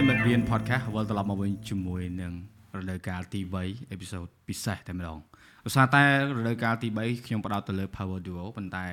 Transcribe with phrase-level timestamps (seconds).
[0.00, 2.32] ប្រិមិត្តរៀន podcast វិលត្រឡប់មកវិញជាមួយនឹង
[2.78, 5.18] រដូវកាលទី3 episode ពិសេសតែម្ដង
[5.64, 6.02] ដោយសារតែ
[6.38, 8.84] រដូវកាលទី3ខ្ញុំផ្ដោតទៅលើ Power Duo ប៉ុន្តែ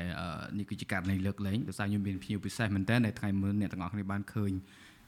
[0.57, 4.51] នេះគឺជាការលេងលើកលែងដោយសារខ្ញុំមានភ្ញៀវពិសេសមែនតើនៅថ្ងៃមុនអ្នកទាំងអស់គ្នាបានឃើញ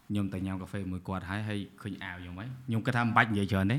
[0.10, 3.78] ខ្ញុំទៅញ៉ាំកាហ្វេមួយគាត់ហើយហើយឃើញអាវខ្ញុំហើយខ្ញុំគិតថាមិនបាច់និយាយច្រើនទេ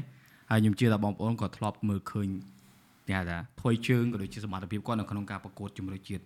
[0.50, 2.28] ហើយខ្ញុំជឿថាបងប្អូនក៏ធ្លាប់មើលឃើញ
[3.08, 6.24] គេហៅថាថយជើងក៏ដូចជាសមត្ថភាពគាត់នៅក្នុងការប្រកួតជំរឿជាតិ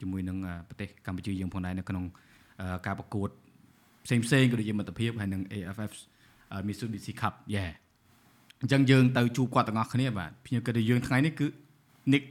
[0.00, 0.36] ជាមួយនឹង
[0.68, 2.04] ប្រទេសកម្ពុជាយើងផងដែរនៅក្នុង
[2.86, 3.30] ការប្រកួត
[4.06, 5.92] ផ្សេងផ្សេងក៏ដូចជាមិត្តភាពហើយនឹង AFF
[6.66, 7.66] Mitsubishi Cup យ៉ែ
[8.60, 11.46] អញ្ចឹងយើងទៅជួបគាត់ទាំងអស់គ្នាបាទខ្ញុំគិតថាយើងថ្ងៃនេះគឺ
[12.12, 12.24] Nick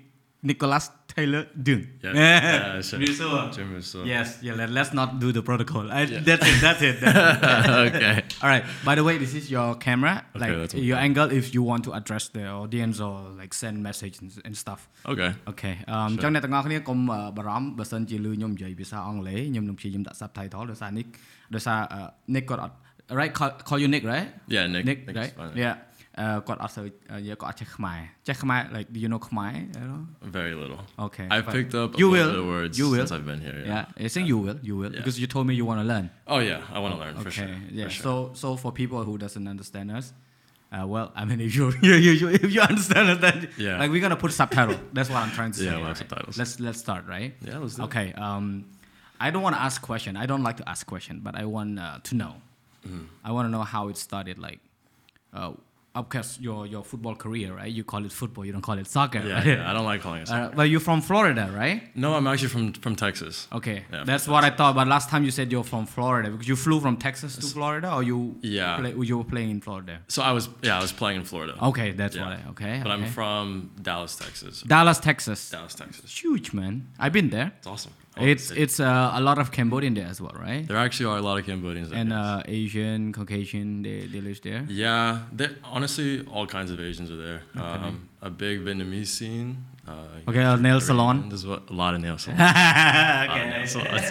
[0.44, 1.86] Nicholas Taylor Dung.
[2.02, 3.50] Yeah, yeah sure.
[3.52, 4.04] Jim Russo.
[4.04, 5.90] Yes, yeah, let, let's not do the protocol.
[5.92, 6.20] I, yeah.
[6.20, 6.96] That's it, that's it.
[7.02, 8.24] okay.
[8.42, 8.64] All right.
[8.84, 10.24] By the way, this is your camera.
[10.34, 13.82] Okay, like that's your angle if you want to address the audience or like send
[13.82, 14.88] message and, and stuff.
[15.04, 15.30] Okay.
[15.52, 15.74] Okay.
[15.90, 16.98] អញ្ចឹងអ្នកទាំងអស់គ្នាកុំ
[17.36, 21.08] បារម្ភបើសិនជាលឺខ្ញុំនិយាយភាសាអង់គ្លេសខ្ញុំនឹងព្យាយាមដាក់ subtitle ដោយសារ Nick
[21.54, 21.80] ដោយសារ
[22.34, 22.74] Nick គាត់អត់
[23.18, 25.32] right call, call you Nick right Yeah Nick Nick right
[25.64, 25.74] yeah
[26.46, 26.86] គាត់អត់សូវ
[27.42, 29.54] គាត់អត់ចេះខ្មែរចេះខ្មែរ like do you know ខ្មែរ
[30.38, 33.28] very little okay I picked up you a will the words you will since I've
[33.32, 34.98] been here yeah, yeah I think you will you will Yeah.
[35.00, 37.24] because you told me you want to learn oh yeah I want to learn okay
[37.26, 38.04] for sure yeah for sure.
[38.06, 40.06] so so for people who doesn't understand us
[40.72, 43.78] uh, well, I mean, if you, you, you if you understand it, then Yeah.
[43.80, 44.78] like we're gonna put subtitle.
[44.96, 45.64] That's what I'm trying to say.
[45.64, 46.10] Yeah, we'll have right?
[46.10, 46.38] subtitles.
[46.40, 47.34] Let's let's start, right?
[47.48, 47.86] Yeah, let's do it.
[47.86, 48.12] Okay.
[48.26, 48.66] Um,
[49.20, 50.12] I don't want to ask question.
[50.16, 52.34] I don't like to ask question, but I want uh, to know.
[52.86, 53.04] Mm-hmm.
[53.24, 54.36] I want to know how it started.
[54.38, 54.60] Like,
[55.34, 55.52] uh,
[56.03, 57.71] course, your your football career, right?
[57.71, 58.43] You call it football.
[58.45, 59.19] You don't call it soccer.
[59.25, 59.45] yeah, right?
[59.47, 60.55] yeah I don't like calling it Uh, soccer.
[60.55, 61.77] but you're from Florida, right?
[61.95, 64.73] no I'm actually from from Texas Okay, Yeah, that's what I thought.
[64.75, 67.89] But last time you said you're from Florida because you flew from Texas to Florida,
[67.95, 68.77] or you Yeah.
[68.79, 69.95] play, you were playing in Florida.
[70.07, 72.29] so I was yeah I was playing in Florida Okay, that's Yeah.
[72.45, 72.75] I okay.
[72.83, 75.49] but I'm from Dallas Texas Dallas, Texas.
[75.49, 76.73] Dallas Texas It's huge, man.
[76.99, 77.49] I've been there.
[77.57, 80.65] it's awesome It's it- it's uh, a lot of Cambodian there as well, right?
[80.67, 82.17] there actually are a lot of Cambodians there, And yes.
[82.19, 84.63] uh, Asian, Caucasian, they, they live there.
[84.69, 85.19] Yeah,
[85.63, 87.41] honestly, all kinds of Asians are there.
[87.55, 89.65] Um, a big Vietnamese scene.
[89.87, 89.93] Uh,
[90.29, 91.29] Okay, a nail salon.
[91.29, 92.39] There's a lot of nail salons.
[92.39, 93.49] A lot of okay.
[93.49, 94.07] nail salons.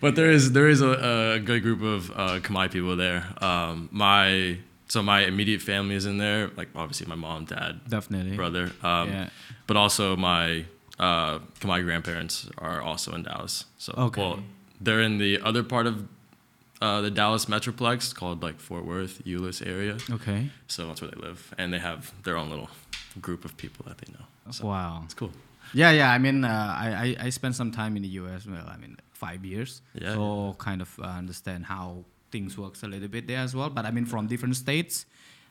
[0.00, 0.92] but there is there is a,
[1.36, 3.24] a good group of uh, Khmer people there.
[3.42, 4.58] Um, my
[4.88, 6.50] so my immediate family is in there.
[6.56, 8.36] Like obviously my mom, dad, Definitely.
[8.36, 8.70] brother.
[8.82, 9.28] Um, Yeah.
[9.66, 10.64] But also my
[10.98, 13.64] uh, Khmer grandparents are also in Dallas.
[13.78, 14.20] So Okay.
[14.20, 14.40] well,
[14.80, 16.06] they're in the other part of
[16.80, 19.96] uh, the Dallas metroplex called like Fort Worth, Euless area.
[20.10, 20.50] Okay.
[20.68, 22.70] So that's where they live, and they have their own little
[23.20, 24.24] group of people that they know.
[24.52, 25.02] So Wow.
[25.04, 25.32] it's cool.
[25.74, 26.10] Yeah, yeah.
[26.12, 28.46] I mean, uh, I, I I spent some time in the U.S.
[28.46, 29.82] Well, I mean, five years.
[29.94, 30.14] Yeah.
[30.14, 33.68] So kind of uh, understand how things works a little bit there as well.
[33.70, 35.04] But I mean, from different states,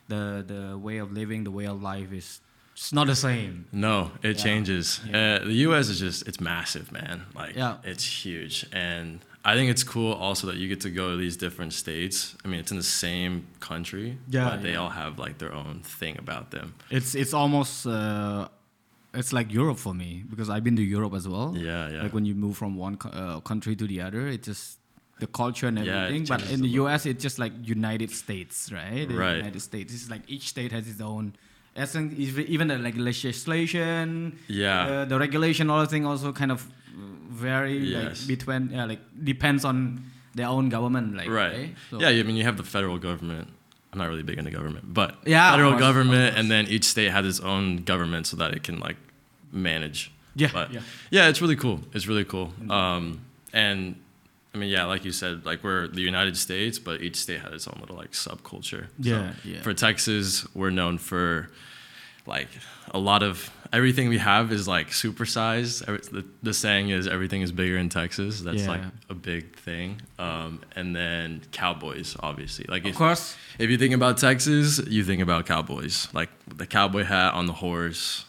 [0.08, 2.40] the the way of living, the way of life is
[2.78, 3.66] it's not the same.
[3.72, 4.44] No, it Yeah.
[4.46, 5.00] changes.
[5.04, 5.40] Yeah.
[5.42, 5.88] Uh, the U.S.
[5.88, 7.16] is just it's massive, man.
[7.34, 7.76] Like Yeah.
[7.90, 9.18] it's huge, and
[9.50, 12.36] I think it's cool also that you get to go to these different states.
[12.44, 15.80] I mean, it's in the same country, Yeah, but they all have like their own
[15.98, 16.74] thing about them.
[16.90, 18.48] It's it's almost uh,
[19.20, 21.54] it's like Europe for me because I've been to Europe as well.
[21.56, 22.02] Yeah, yeah.
[22.04, 24.78] Like when you move from one co- uh, country to the other, it just
[25.20, 26.26] the culture and Yeah, everything.
[26.32, 26.68] but in the.
[26.82, 29.08] U.S., it's just like United States, right?
[29.08, 29.36] The Right.
[29.38, 29.92] United States.
[29.94, 31.32] It's like each state has its own.
[31.78, 34.86] I think even the like legislation, Yeah.
[34.86, 36.66] uh, the regulation, all the thing also kind of
[37.30, 38.20] vary Yes.
[38.20, 40.02] like between yeah, like depends on
[40.34, 41.74] their own government, like right.
[41.90, 43.48] So- Yeah, I mean, you have the federal government.
[43.92, 47.10] I'm not really big into government, but Yeah, federal course, government, and then each state
[47.10, 48.96] has its own government so that it can like
[49.52, 50.10] manage.
[50.34, 50.80] Yeah, but yeah.
[51.10, 51.80] yeah, it's really cool.
[51.94, 52.52] It's really cool.
[52.70, 53.20] Um,
[53.52, 53.96] and
[54.54, 57.52] I mean, yeah, like you said, like we're the United States, but each state has
[57.52, 58.86] its own little like subculture.
[58.98, 59.62] Yeah, so yeah.
[59.62, 61.48] For Texas, we're known for
[62.28, 62.48] like
[62.92, 65.84] a lot of everything we have is like supersized.
[66.10, 68.40] The, the saying is everything is bigger in Texas.
[68.40, 68.80] That's like
[69.10, 70.00] a big thing.
[70.18, 72.66] Um, and then cowboys, obviously.
[72.68, 73.36] Like Of if, course.
[73.58, 77.52] if you think about Texas, you think about cowboys, like the cowboy hat on the
[77.52, 78.24] horse,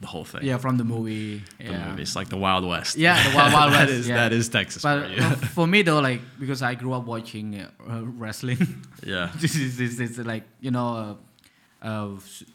[0.00, 0.42] the whole thing.
[0.44, 1.42] Yeah, from the movie.
[1.58, 1.88] The yeah.
[1.90, 2.02] movie.
[2.02, 2.96] It's like the Wild West.
[2.96, 4.16] Yeah, the Wild Wild West, is- yeah.
[4.16, 5.22] that is Texas for But you.
[5.22, 7.68] uh, for me though, like because I grew up watching uh,
[8.04, 9.30] wrestling, yeah.
[9.36, 11.14] this is this is like you know, uh,
[11.82, 12.08] uh,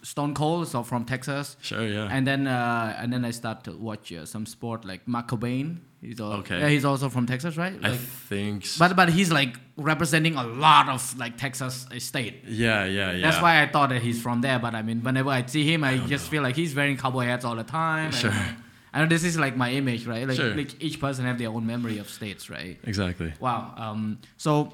[0.04, 2.08] Stone Cold, so from Texas, Sure, yeah.
[2.12, 5.82] and then uh, and then I start to watch uh, some sport like Mark Cuban.
[6.02, 6.60] He's al- Okay.
[6.60, 7.74] yeah, he's also from Texas, right?
[7.84, 8.64] I think.
[8.66, 12.44] s- but but he's like representing a lot of like Texas state.
[12.48, 13.22] yeah, yeah, yeah.
[13.22, 14.60] That's why I thought that he's from there.
[14.60, 17.44] But I mean, whenever I see him, I, just feel like he's wearing cowboy hats
[17.46, 18.06] all the time.
[18.08, 18.34] and- Sure.
[18.94, 20.26] I know this is like my image, right?
[20.26, 20.56] Like, Sure.
[20.56, 22.78] like each person have their own memory of states, right?
[22.86, 23.34] Exactly.
[23.42, 23.74] Wow.
[23.76, 24.72] Um, so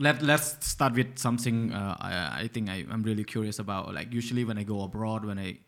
[0.00, 1.72] let let's start with something.
[1.72, 3.94] Uh, I, I think I, I'm really curious about.
[3.94, 5.58] Like usually when I go abroad, when I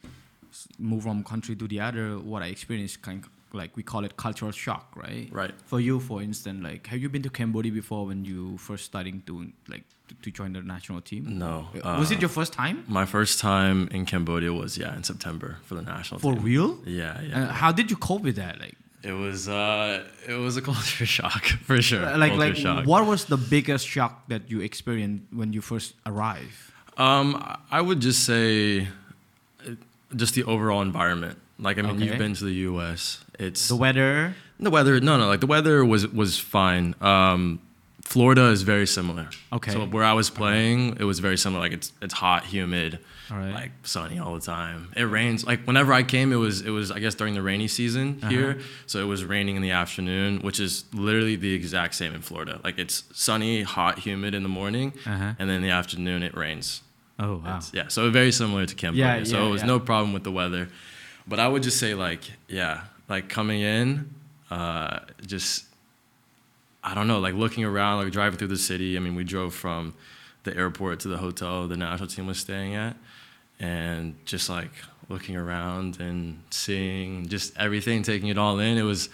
[0.79, 4.17] move from country to the other, what I experience kind of, like we call it
[4.17, 5.29] cultural shock, right?
[5.31, 5.53] Right.
[5.67, 9.23] For you, for instance, like have you been to Cambodia before when you first starting
[9.27, 11.39] to like to, to join the national team?
[11.39, 11.69] No.
[11.75, 12.85] was uh, it your first time?
[12.89, 16.31] My first time in Cambodia was yeah in September for the national team.
[16.31, 16.45] For team.
[16.45, 16.79] real?
[16.87, 17.45] Yeah, yeah.
[17.45, 18.59] Uh, how did you cope with that?
[18.59, 22.05] Like, it was uh it was a culture shock for sure.
[22.07, 22.87] Uh, like, culture like, shock.
[22.87, 26.55] what was the biggest shock that you experienced when you first arrived?
[26.99, 28.89] Um, I would just say,
[29.67, 29.71] uh,
[30.15, 31.39] just the overall environment.
[31.59, 32.05] Like I mean, Okay.
[32.07, 33.25] you've been to the U.S.
[33.39, 34.35] It's The weather.
[34.61, 35.01] the weather.
[35.01, 36.95] No, no, like the weather was was fine.
[37.01, 37.61] Um,
[38.05, 39.29] Florida is very similar.
[39.53, 39.73] Okay.
[39.73, 41.61] So where I was playing, it was very similar.
[41.63, 42.99] Like it's it's hot, humid,
[43.39, 43.53] right.
[43.55, 44.93] like sunny all the time.
[44.97, 45.45] It rains.
[45.47, 48.31] Like whenever I came, it was it was I guess during the rainy season Uh-huh.
[48.31, 48.59] here.
[48.87, 52.61] So it was raining in the afternoon, which is literally the exact same in Florida.
[52.65, 55.35] Like it's sunny, hot, humid in the morning, Uh-huh.
[55.39, 56.83] and then in the afternoon it rains.
[57.19, 57.57] Oh wow.
[57.59, 59.19] It's- yeah, so very similar to Cambodia.
[59.19, 59.67] Yeah, so yeah, it was yeah.
[59.69, 60.69] no problem with the weather.
[61.27, 64.11] But I would just say like, yeah, like coming in,
[64.51, 65.67] uh, just
[66.85, 68.97] I don't know, like looking around, like driving through the city.
[68.97, 69.95] I mean, we drove from
[70.43, 72.97] the airport to the hotel the national team was staying at,
[73.61, 74.71] and just like
[75.09, 78.79] looking around and seeing just everything, taking it all in.
[78.79, 79.09] It was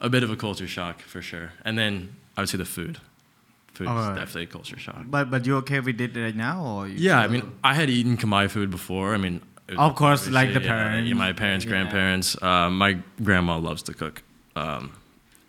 [0.00, 1.52] a bit of a culture shock for sure.
[1.64, 2.98] And then I would say the food.
[3.74, 4.16] Food is Alright.
[4.16, 5.04] definitely a culture shock.
[5.06, 6.86] But but you okay with it right now or?
[6.88, 9.14] Yeah, I mean, I had eaten Khmer food before.
[9.14, 9.40] I mean,
[9.76, 11.08] Of course, like the parents.
[11.08, 11.70] yeah, my parents, Yeah.
[11.72, 12.36] grandparents.
[12.40, 14.22] Uh, my grandma loves to cook,
[14.54, 14.92] um,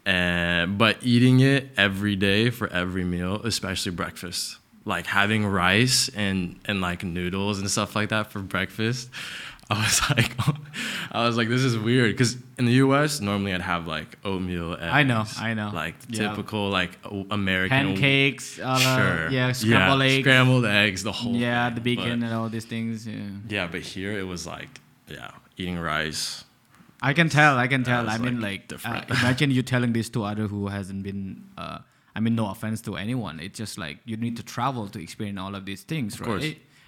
[0.06, 6.60] and but eating it every day for every meal, especially breakfast, like having rice and
[6.66, 9.10] and like noodles and stuff like that for breakfast.
[9.68, 10.32] I was like,
[11.12, 13.20] I was like, this is weird because in the U.S.
[13.20, 14.74] normally I'd have like oatmeal.
[14.74, 15.72] Eggs, I know, I know.
[15.74, 16.30] like Yeah.
[16.30, 16.92] typical like
[17.32, 19.30] American Pancakes, uh, Sure.
[19.32, 21.76] yeah, scrambled eggs, Scrambled eggs, the whole yeah, thing.
[21.76, 23.08] the bacon But- and all these things.
[23.08, 23.22] Yeah.
[23.50, 24.70] yeah, but here it was like,
[25.08, 26.44] yeah, eating rice.
[27.02, 27.58] I can tell.
[27.58, 28.08] I can tell.
[28.08, 31.44] I mean, like like, uh, imagine you telling this to other who hasn't been.
[31.58, 31.80] Uh,
[32.16, 33.40] I mean, no offense to anyone.
[33.40, 36.28] It's just like you need to travel to experience all of these things, right?
[36.28, 36.46] course.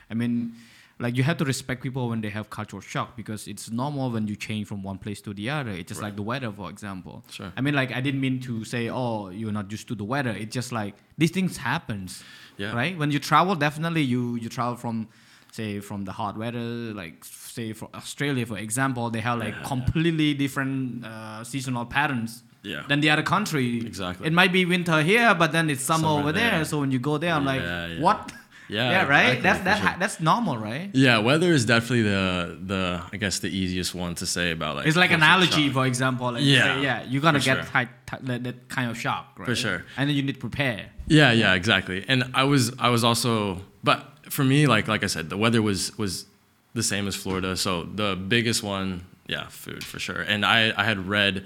[0.10, 0.54] I mean,
[1.00, 4.26] like you have to respect people when they have cultural shock because it's normal when
[4.28, 5.72] you change from one place to the other.
[5.72, 7.24] It's just like the weather, for example.
[7.30, 7.52] Sure.
[7.58, 10.32] I mean, like I didn't mean to say, oh, you're not used to the weather.
[10.32, 12.24] It's just like these things happens,
[12.58, 12.74] Yeah.
[12.74, 12.98] right?
[12.98, 15.08] When you travel, definitely you you travel from,
[15.52, 16.60] say, from the hot weather,
[16.94, 19.64] like say for Australia, for example, they have like Yeah.
[19.74, 22.44] completely different uh, seasonal patterns
[22.74, 22.84] Yeah.
[22.90, 23.68] than the other country.
[23.92, 24.28] Exactly.
[24.28, 26.52] It might be winter here, but then it's summer, Summer over there.
[26.52, 26.66] there.
[26.66, 28.22] So when you go there, I'm like, Yeah, what?
[28.70, 29.42] Yeah, yeah, right.
[29.42, 29.96] That's that sure.
[30.02, 30.90] that's normal, right?
[30.94, 32.26] Yeah, weather is definitely the
[32.72, 32.82] the
[33.14, 34.88] I guess the easiest one to say about like.
[34.88, 35.74] It's like an allergy, shock.
[35.78, 36.28] for example.
[36.34, 37.88] Like Yeah, say, yeah, you're gonna for get sure.
[38.28, 39.46] that, that kind of shock, right?
[39.48, 39.80] For sure.
[39.96, 40.82] And then you need to prepare.
[41.08, 42.04] Yeah, yeah, exactly.
[42.12, 44.00] And I was I was also but
[44.36, 46.26] for me like like I said, the weather was was
[46.74, 47.56] the same as Florida.
[47.56, 48.88] So the biggest one,
[49.30, 50.22] yeah, food for sure.
[50.32, 51.46] And I I had read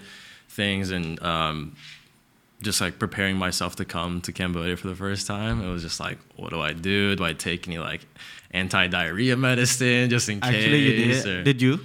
[0.52, 1.76] things and um
[2.62, 5.64] just like preparing myself to come to Cambodia for the first time.
[5.64, 7.16] It was just like, what do I do?
[7.16, 8.02] Do I take any like
[8.52, 10.50] anti-diarrhea medicine just in case?
[10.54, 11.26] Actually, you did.
[11.28, 11.80] or- Did you?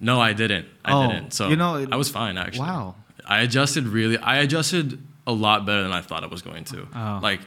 [0.00, 0.66] No, I didn't.
[0.84, 1.32] I Oh, didn't.
[1.34, 2.66] So you know, it- I was fine actually.
[2.66, 2.94] Wow.
[3.26, 4.16] I adjusted really.
[4.18, 6.88] I adjusted a lot better than I thought I was going to.
[6.94, 7.20] Oh.
[7.22, 7.40] Like,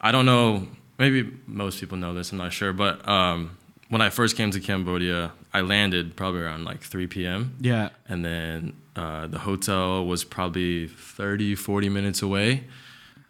[0.00, 0.66] I don't know.
[0.98, 2.32] Maybe most people know this.
[2.32, 2.72] I'm not sure.
[2.72, 3.58] But um,
[3.90, 7.56] when I first came to Cambodia, I landed probably around like 3 p.m.
[7.60, 7.90] Yeah.
[8.08, 12.64] And then uh, the hotel was probably 30, 40 minutes away.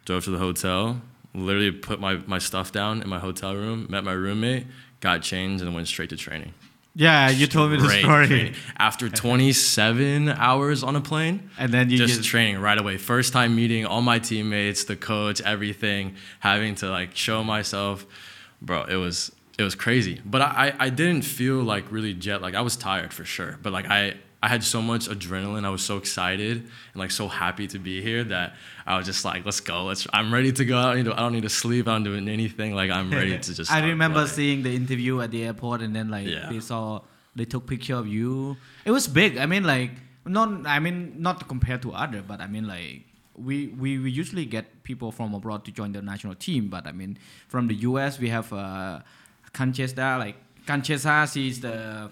[0.05, 1.01] Drove to the hotel,
[1.33, 4.67] literally put my, my stuff down in my hotel room, met my roommate,
[4.99, 6.53] got changed, and went straight to training.
[6.95, 8.27] Yeah, you told me the story.
[8.27, 8.53] training.
[8.77, 9.09] After
[9.53, 12.97] 27 hours on a plane, And then you just just, training right away.
[12.97, 18.05] First time meeting all my teammates, the coach, everything, having to like show myself,
[18.61, 18.83] bro.
[18.83, 20.21] It was it was crazy.
[20.23, 23.57] But I I I didn't feel like really jet like I was tired for sure.
[23.63, 24.13] But like I
[24.45, 25.63] I had so much adrenaline.
[25.65, 26.57] I was so excited
[26.91, 28.47] and like so happy to be here that
[28.85, 29.85] I was just like, let's go.
[29.85, 30.05] Let's.
[30.11, 30.77] I'm ready to go.
[30.77, 31.87] I don't need to, I don't need to sleep.
[31.87, 32.75] I'm doing anything.
[32.75, 33.71] Like I'm ready to just.
[33.71, 34.35] I remember playing.
[34.37, 36.49] seeing the interview at the airport, and then like Yeah.
[36.51, 37.01] they saw
[37.37, 38.57] they took picture of you.
[38.83, 39.37] It was big.
[39.37, 39.91] I mean, like
[40.25, 40.67] not.
[40.67, 40.97] I mean,
[41.27, 43.05] not compared to other, but I mean, like
[43.47, 46.67] we we, we usually get people from abroad to join the national team.
[46.67, 48.19] But I mean, from the U.S.
[48.19, 48.99] we have uh,
[49.53, 50.19] Kanchesta.
[50.19, 50.35] Like
[50.67, 52.11] Kanchesa, she's the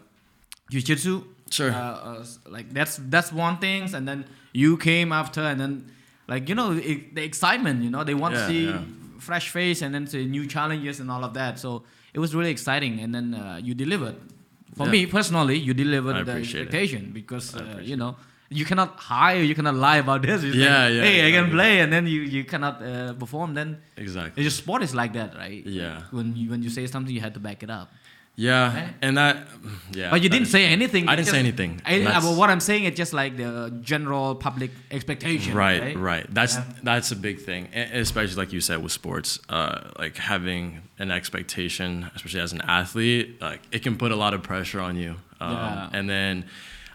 [0.72, 1.24] jiu-jitsu.
[1.52, 1.72] Sure.
[1.72, 1.78] Uh,
[2.10, 5.74] uh, like that's that's one thing, and then you came after, and then
[6.28, 7.84] like you know it, the excitement.
[7.84, 8.82] You know they want to see yeah.
[9.20, 11.60] fresh face and then say new challenges and all of that.
[11.60, 14.16] So it was really exciting, and then uh, you delivered.
[14.78, 14.92] For Yeah.
[14.92, 16.68] me personally, you delivered the appreciate it.
[16.74, 18.16] expectation because uh, you know
[18.50, 20.44] you cannot hire, you cannot lie about this.
[20.44, 23.54] It's Yeah, like, yeah, Hey, I can play, and then you you cannot uh, perform.
[23.54, 24.44] Then Exactly.
[24.44, 25.64] Your sport is like that, right?
[25.66, 26.02] Yeah.
[26.12, 27.88] When you when you say something, you have to back it up.
[28.38, 28.94] Yeah, Right?
[29.02, 29.46] and that,
[29.92, 30.10] yeah.
[30.10, 31.08] But you didn't is- say anything.
[31.10, 31.82] I didn't say anything.
[31.86, 35.54] I, but what I'm saying is just like the general public expectation.
[35.54, 35.98] Right, Right.
[35.98, 36.26] right.
[36.34, 36.64] That's Yeah.
[36.82, 39.38] that's a big thing, especially like you said with sports.
[39.50, 44.34] Uh, like having an expectation, especially as an athlete, like it can put a lot
[44.34, 45.18] of pressure on you.
[45.40, 45.90] Um, Yeah.
[45.94, 46.46] And then,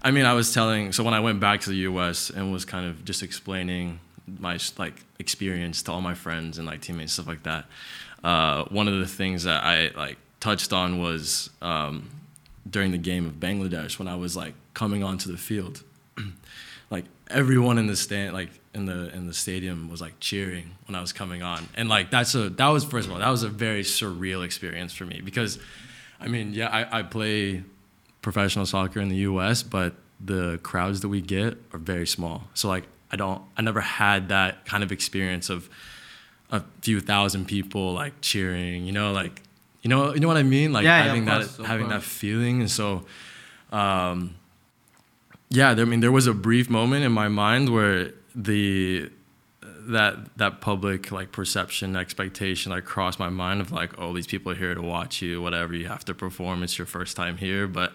[0.03, 0.93] I mean, I was telling.
[0.93, 2.31] So when I went back to the U.S.
[2.31, 4.01] and was kind of just explaining
[4.41, 7.67] my like experience to all my friends and like teammates stuff like that.
[8.25, 10.17] Uh, one of the things that I like
[10.47, 12.09] touched on was um,
[12.71, 15.83] during the game of Bangladesh when I was like coming onto the field.
[16.89, 20.95] Like everyone in the stand like in the in the stadium was like cheering when
[20.95, 21.67] I was coming on.
[21.75, 24.93] And like that's a that was first of all that was a very surreal experience
[24.93, 25.59] for me because
[26.21, 27.65] I mean yeah I, I play
[28.23, 32.45] professional soccer in the US but the crowds that we get are very small.
[32.55, 35.69] So like I don't I never had that kind of experience of
[36.53, 39.43] a few thousand people like cheering you know like
[39.87, 40.73] you know you know what I mean?
[40.73, 42.61] Like Yeah, yeah, having that course, of having that feeling.
[42.61, 43.07] And so
[43.71, 44.35] um
[45.49, 49.09] yeah, there, I mean, there was a brief moment in my mind where the
[49.63, 54.51] that that public like perception expectation like crossed my mind of like, oh, these people
[54.51, 56.65] are here to watch you, whatever you have to perform.
[56.65, 57.93] It's your first time here, but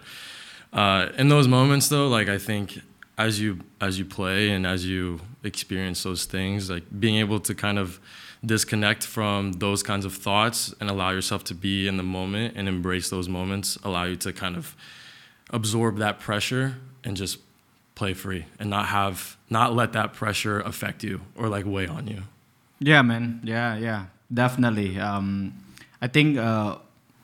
[0.72, 2.80] uh, in those moments though, like I think
[3.18, 7.54] as you as you play and as you experience those things, like being able to
[7.54, 8.00] kind of
[8.44, 12.68] disconnect from those kinds of thoughts and allow yourself to be in the moment and
[12.68, 14.74] embrace those moments allow you to kind of
[15.50, 17.38] absorb that pressure and just
[17.94, 22.06] play free and not have not let that pressure affect you or like weigh on
[22.06, 22.22] you
[22.82, 23.40] Yeah, man.
[23.44, 24.98] Yeah, yeah, definitely.
[24.98, 25.54] Um,
[26.00, 26.78] I think uh,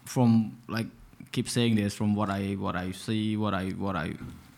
[0.04, 0.86] from like
[1.32, 4.14] keep saying this from what I what I see, what I what I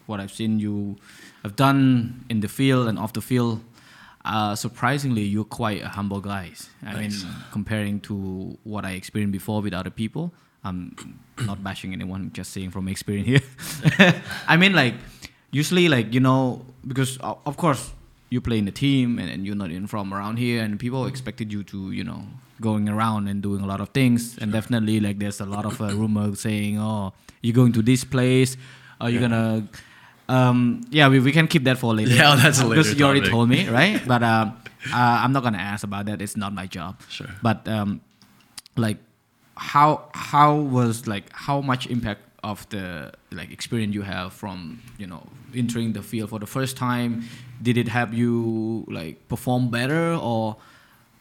[0.07, 0.97] what I've seen you
[1.43, 3.61] have done in the field and off the field.
[4.25, 6.53] Uh, surprisingly, you're quite a humble guy.
[6.85, 7.25] I Thanks.
[7.25, 10.95] mean, comparing to what I experienced before with other people, I'm
[11.47, 13.27] not bashing anyone, just saying from experience
[13.97, 14.15] here.
[14.49, 14.95] I mean, like
[15.51, 17.93] usually, like you know, because of course
[18.29, 21.07] you play in a team and, and you're not in from around here, and people
[21.07, 22.23] expected you to, you know,
[22.61, 25.81] going around and doing a lot of things, and definitely like there's a lot of
[25.81, 28.59] uh, rumor saying, oh, you're going to this place,
[29.01, 29.29] are you Yeah.
[29.29, 29.69] gonna
[30.31, 32.15] um, yeah, we, we can keep that for later.
[32.21, 33.33] Yeah, that's a because you already topic.
[33.33, 34.01] told me, right?
[34.07, 34.57] But um,
[34.93, 36.23] uh, I'm not gonna ask about that.
[36.23, 37.01] It's not my job.
[37.09, 37.27] Sure.
[37.43, 38.01] But um,
[38.77, 38.99] like,
[39.57, 45.07] how how was like how much impact of the like experience you have from you
[45.07, 45.23] know
[45.55, 47.25] entering the field for the first time?
[47.61, 50.57] Did it help you like perform better, or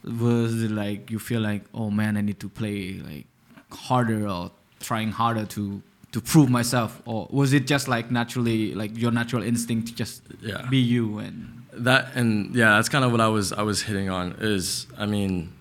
[0.04, 3.26] was it like you feel like oh man, I need to play like
[3.72, 8.98] harder or trying harder to to prove myself, or was it just like naturally like
[8.98, 10.66] your natural instinct to just Yeah.
[10.70, 14.10] be you and that and yeah that's kind of what i was i was hitting
[14.10, 15.54] on is i mean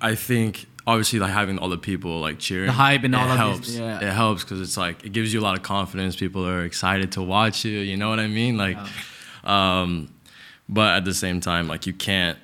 [0.00, 3.24] i think obviously like having all the people like cheering The hype and it all
[3.28, 3.98] of this, helps yeah.
[4.08, 7.12] it helps because it's like it gives you a lot of confidence people are excited
[7.12, 8.78] to watch you you know what i mean like
[9.44, 10.08] um
[10.68, 12.38] but at the same time like you can't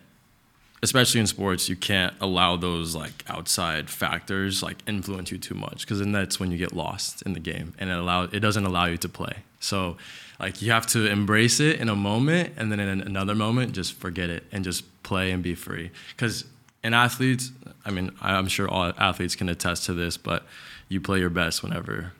[0.83, 5.83] especially in sports you can't allow those like outside factors like influence you too much
[5.83, 8.65] because then that's when you get lost in the game and it allow it doesn't
[8.65, 9.37] allow you to play.
[9.61, 9.97] So
[10.41, 13.95] like you have to embrace it in a moment and then in another moment just
[13.95, 15.91] forget it and just play and be free.
[16.11, 16.45] Because
[16.83, 17.53] in athletes
[17.85, 20.45] i mean i'm sure all athletes can attest to this but
[20.89, 22.13] you play your best whenever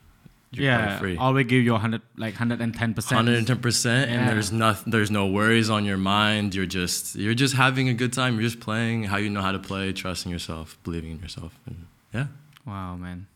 [0.53, 3.27] you yeah, free always give you hundred like hundred and ten percent.
[3.27, 4.13] 110% Yeah.
[4.13, 7.95] and there's nothing there's no worries on your mind you're just you're just having a
[7.95, 11.19] good time you're just playing how you know how to play trusting yourself believing in
[11.21, 12.27] yourself and yeah
[12.67, 13.27] Wow, man.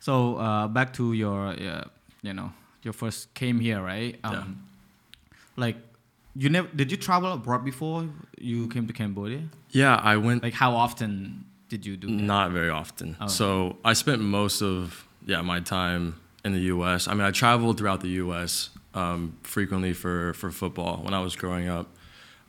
[0.00, 1.84] So uh, back to your, uh,
[2.22, 2.50] you know,
[2.82, 4.18] your first came here, right?
[4.24, 4.64] Um,
[5.56, 5.76] Like,
[6.34, 8.08] you never did you travel abroad before
[8.40, 9.42] you came to Cambodia?
[9.70, 12.22] yeah i went Like, how often did you do that?
[12.34, 13.26] not very often Oh.
[13.28, 17.78] so i spent most of yeah my time in the us i mean i traveled
[17.78, 21.86] throughout the us um, frequently for for football when i was growing up.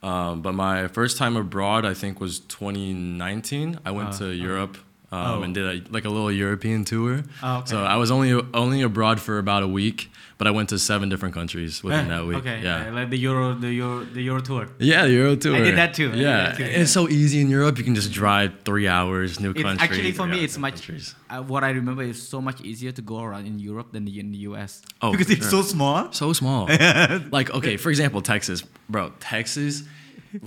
[0.02, 4.78] Um, but my first time abroad i think was 2019 i went Oh, to europe
[5.14, 5.44] um, Oh.
[5.46, 7.14] and did a, like a little european tour
[7.46, 7.70] Oh, okay.
[7.72, 8.32] So I was only
[8.64, 10.00] only abroad for about a week,
[10.38, 12.40] but I went to seven different countries within that week.
[12.42, 12.90] Okay, yeah.
[13.00, 14.64] like the Euro, the Euro, the Euro tour.
[14.92, 15.56] Yeah, the Euro tour.
[15.56, 16.10] I did that too.
[16.26, 16.64] Yeah, that too.
[16.82, 17.74] it's so easy in Europe.
[17.80, 19.84] You can just drive three hours, new It's country.
[19.86, 20.76] actually for me, it's much.
[20.76, 21.06] countries.
[21.30, 24.28] Uh, what I remember is so much easier to go around in Europe than in
[24.36, 24.72] the US.
[25.02, 25.64] Oh, because it's sure.
[25.64, 26.00] so small.
[26.12, 26.62] So small.
[27.38, 28.60] like okay, for example, Texas,
[28.94, 29.04] bro.
[29.20, 29.84] Texas,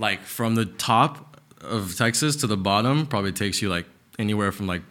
[0.05, 1.11] like from the top
[1.61, 3.85] of Texas to the bottom, probably takes you like
[4.19, 4.83] anywhere from like.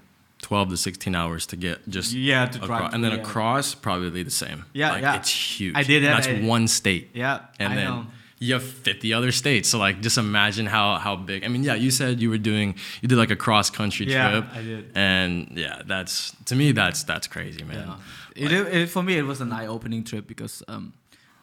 [0.42, 3.18] 12 to 16 hours to get just Yeah, to drive across, and then yeah.
[3.18, 5.16] across probably the same Yeah, like, yeah.
[5.16, 8.06] it's huge I did that, that's I- one state Yeah, and I then know.
[8.38, 9.70] you have 50 other states.
[9.70, 11.42] So like, just imagine how how big.
[11.42, 14.30] I mean, yeah, you said you were doing you did like a cross country Yeah,
[14.30, 14.44] trip.
[14.54, 14.90] I did.
[14.94, 17.88] And yeah, that's to me that's that's crazy, man.
[18.36, 18.44] Yeah.
[18.44, 20.92] It, it, for me, it was an eye-opening trip because, um,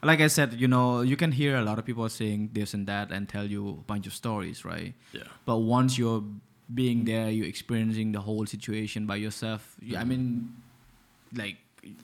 [0.04, 2.86] like I said, you know, you can hear a lot of people saying this and
[2.88, 4.94] that and tell you a bunch of stories, right?
[5.13, 5.24] Yeah.
[5.46, 6.24] But once you're
[6.74, 9.75] being there, you're experiencing the whole situation by yourself.
[9.82, 10.53] you- I mean,
[11.36, 11.58] like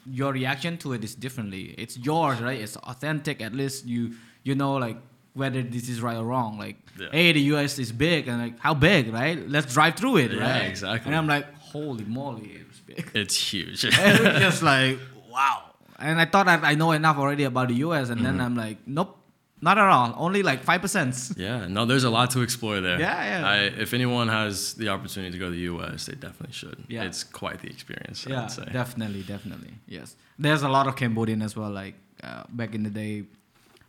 [0.06, 1.74] your reaction to it is differently.
[1.78, 2.60] It's yours, right?
[2.60, 3.42] It's authentic.
[3.42, 4.98] At least you you know like
[5.34, 6.58] whether this is right or wrong.
[6.58, 7.08] Like, Yeah.
[7.12, 7.80] hey, the U.S.
[7.80, 9.38] is big, and like how big, right?
[9.50, 10.68] Let's drive through it, Yeah, right?
[10.70, 11.08] exactly.
[11.12, 13.12] And I'm like, holy moly, it's big.
[13.22, 13.86] It's huge.
[14.00, 15.00] And it was just like
[15.32, 15.64] wow.
[16.00, 18.10] And I thought that I know enough already about the U.S.
[18.10, 18.38] And Mm-hmm.
[18.38, 19.19] then I'm like, nope,
[19.62, 20.14] not at all.
[20.18, 21.16] Only like five percent.
[21.38, 23.00] Yeah, no, there's a lot to explore there.
[23.00, 23.48] Yeah, yeah.
[23.48, 26.84] I, if anyone has the opportunity to go to the U.S., they definitely should.
[26.88, 27.04] Yeah.
[27.04, 28.26] It's quite the experience.
[28.28, 29.74] Yeah, definitely, definitely.
[29.88, 31.72] Yes, there's a lot of Cambodian as well.
[31.72, 33.24] Like uh, back in the day,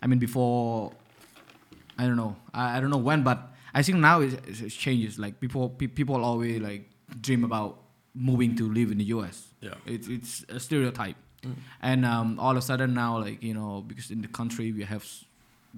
[0.03, 0.93] I mean, before
[1.99, 3.39] I don't know, I, I don't know when, but
[3.75, 5.19] I think now it, it changes.
[5.19, 6.89] Like people, pe- people always like
[7.21, 7.79] dream about
[8.15, 9.49] moving to live in the U.S.
[9.61, 9.75] Yeah.
[9.87, 11.17] it's it's a stereotype,
[11.83, 14.85] and um, all of a sudden now, like you know, because in the country we
[14.85, 15.05] have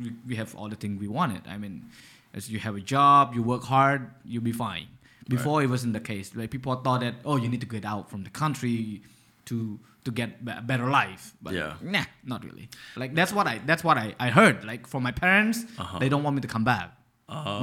[0.00, 1.42] we, we have all the things we wanted.
[1.48, 1.86] I mean,
[2.34, 4.86] as you have a job, you work hard, you'll be fine.
[5.28, 6.34] Before it wasn't the case.
[6.34, 9.02] Like people thought that oh, you need to get out from the country
[9.46, 11.32] to to get a better life.
[11.40, 11.74] But Yeah.
[11.80, 12.68] nah, not really.
[12.96, 14.64] Like that's what I that's what I, I heard.
[14.64, 15.98] Like from my parents, Uh-huh.
[16.00, 16.90] they don't want me to come back.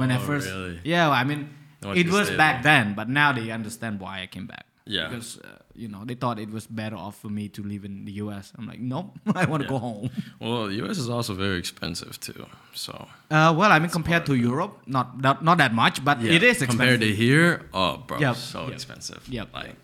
[0.00, 0.80] when I Oh, first really?
[0.84, 1.50] yeah, I mean
[1.94, 4.64] it was back then, but now they understand why I came back.
[4.90, 5.06] Yeah.
[5.08, 7.94] because uh, you know they thought it was better off for me to live in
[8.08, 8.50] the U.S.
[8.58, 9.08] I'm like, nope,
[9.40, 9.74] I want to Yeah.
[9.74, 10.10] go home.
[10.42, 10.98] Well, the U.S.
[10.98, 12.42] is also very expensive too.
[12.74, 12.92] So
[13.30, 16.42] Uh, well, I mean, compared to Europe, not that, not that much, but yeah, it
[16.42, 16.68] is expensive.
[16.80, 17.50] compared to here.
[17.72, 19.22] Oh, bro, Yep, so yep, expensive.
[19.28, 19.76] yep, like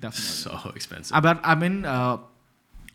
[0.00, 0.44] definitely.
[0.44, 1.16] so expensive.
[1.16, 2.18] Uh, but I mean, uh,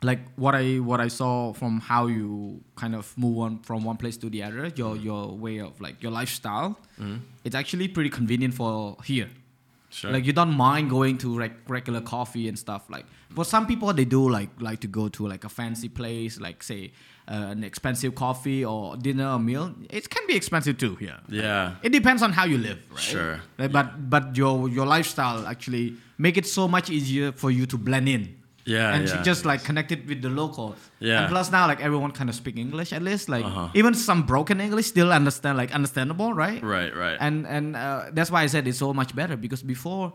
[0.02, 3.98] like what I what I saw from how you kind of move on from one
[3.98, 6.78] place to the other, your your way of like your lifestyle,
[7.44, 9.30] it's actually pretty convenient for here.
[9.90, 10.12] Sure.
[10.12, 12.90] Like you don't mind going to like regular coffee and stuff.
[12.90, 16.40] Like for some people, they do like like to go to like a fancy place,
[16.40, 16.92] like say
[17.28, 19.74] uh, an expensive coffee or dinner or meal.
[19.90, 21.18] It can be expensive too Yeah.
[21.28, 21.76] yeah.
[21.82, 23.00] It depends on how you live, right?
[23.00, 23.42] Sure.
[23.58, 27.78] Like, but but your your lifestyle actually make it so much easier for you to
[27.78, 28.36] blend in.
[28.70, 29.24] Yeah, And yeah.
[29.30, 30.68] just like connected with the local.
[31.00, 31.20] Yeah.
[31.20, 33.26] And plus now like everyone kind of speak English at least.
[33.36, 33.80] Like Uh-huh.
[33.80, 36.62] even some broken English still understand like understandable, right?
[36.76, 37.18] Right, right.
[37.28, 40.06] And and uh, that's why I said it's so much better because before,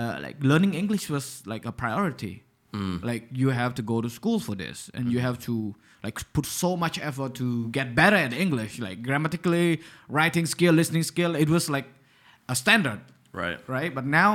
[0.00, 2.34] uh, like learning English was like a priority.
[2.74, 2.96] Mm.
[3.10, 5.54] Like you have to go to school for this, and you have to
[6.06, 7.46] like put so much effort to
[7.78, 11.32] get better at English, like grammatically, writing skill, listening skill.
[11.44, 11.86] It was like
[12.48, 13.00] a standard,
[13.32, 13.58] right.
[13.68, 13.94] right?
[13.94, 14.32] But now,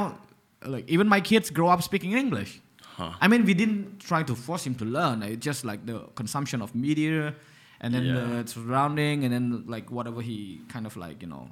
[0.65, 2.51] like even my kids grow up speaking English.
[2.99, 3.11] Huh.
[3.23, 5.23] I mean, we didn't try to force him to learn.
[5.23, 7.33] It's just like the consumption of media,
[7.81, 8.13] and then Yeah.
[8.43, 10.37] the surrounding, and then like whatever he
[10.73, 11.43] kind of like you know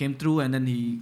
[0.00, 1.00] came through, and then he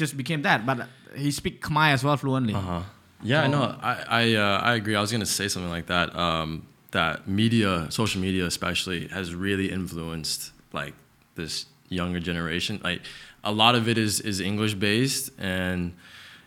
[0.00, 0.58] just became that.
[0.68, 0.78] But
[1.22, 2.54] he speak Khmer as well fluently.
[2.54, 2.82] Uh huh.
[3.22, 3.64] Yeah, I So- know.
[3.82, 4.94] I I, uh, I agree.
[4.94, 6.08] I was gonna say something like that.
[6.14, 6.50] Um,
[6.92, 10.94] that media, social media especially, has really influenced like
[11.34, 12.78] this younger generation.
[12.84, 13.00] Like
[13.42, 15.92] a lot of it is is English based, and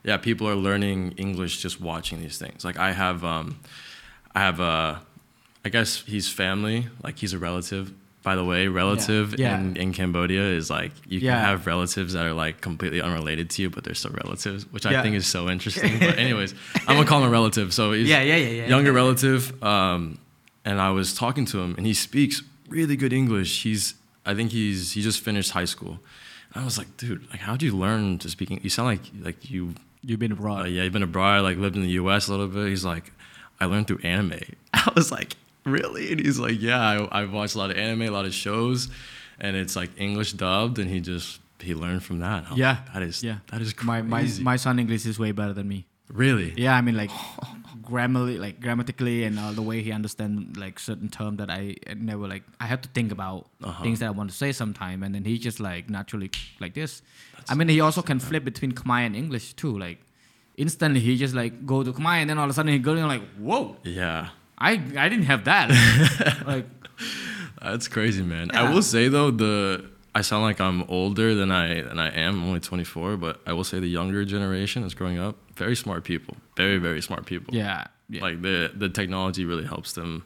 [0.03, 2.63] yeah, people are learning English just watching these things.
[2.65, 3.59] Like I have, um,
[4.35, 5.01] I have a,
[5.65, 6.88] I guess he's family.
[7.03, 7.91] Like he's a relative.
[8.21, 9.57] By the way, relative Yeah.
[9.57, 11.35] in, in Cambodia is like you Yeah.
[11.35, 14.85] can have relatives that are like completely unrelated to you, but they're still relatives, which
[14.85, 15.99] I think is so interesting.
[16.07, 16.53] But anyways,
[16.88, 17.73] I'm gonna call him a relative.
[17.73, 18.67] So he's Yeah, yeah, yeah, yeah.
[18.67, 19.62] younger relative.
[19.63, 20.17] Um,
[20.65, 23.63] and I was talking to him, and he speaks really good English.
[23.63, 25.99] He's I think he's he just finished high school.
[26.53, 28.49] I was like, dude, like how'd you learn to speak?
[28.63, 30.69] You sound like like you You've been uh, abroad.
[30.69, 32.27] yeah, you've been abroad, like lived in the U.S.
[32.27, 32.67] a little bit.
[32.69, 33.12] He's like,
[33.59, 34.39] I learned through anime.
[34.73, 35.35] I was like,
[35.65, 36.12] really?
[36.12, 36.79] And he's like, yeah,
[37.12, 38.88] I, I've watched a lot of anime, a lot of shows,
[39.39, 42.45] and it's like English dubbed, and he just he learned from that.
[42.47, 43.39] I was Yeah, like, that is yeah.
[43.51, 45.85] that is my my my son English is way better than me.
[46.10, 47.12] Really Yeah, I mean like
[47.84, 52.28] grammarly, like grammatically, and uh, the way he understand like certain term that I never
[52.28, 52.43] like.
[52.60, 53.84] I have to think about Uh-huh.
[53.84, 57.02] things that I want to say sometime, and then he just like naturally like this.
[57.50, 59.78] I mean, he also can flip between Khmer and English too.
[59.78, 60.00] Like
[60.58, 62.93] instantly, he just like go to Khmer, and then all of a sudden he go
[62.93, 64.30] and like, whoa, yeah.
[64.58, 65.69] I I didn't have that.
[66.45, 66.67] like
[67.62, 68.50] That's crazy, man.
[68.54, 68.62] Yeah.
[68.63, 72.41] I will say though, the I sound like I'm older than I than I am.
[72.41, 75.36] I'm only 24, but I will say the younger generation is growing up.
[75.63, 76.36] Very smart people.
[76.58, 77.52] Very very smart people.
[77.63, 80.24] yeah, yeah, Like the the technology really helps them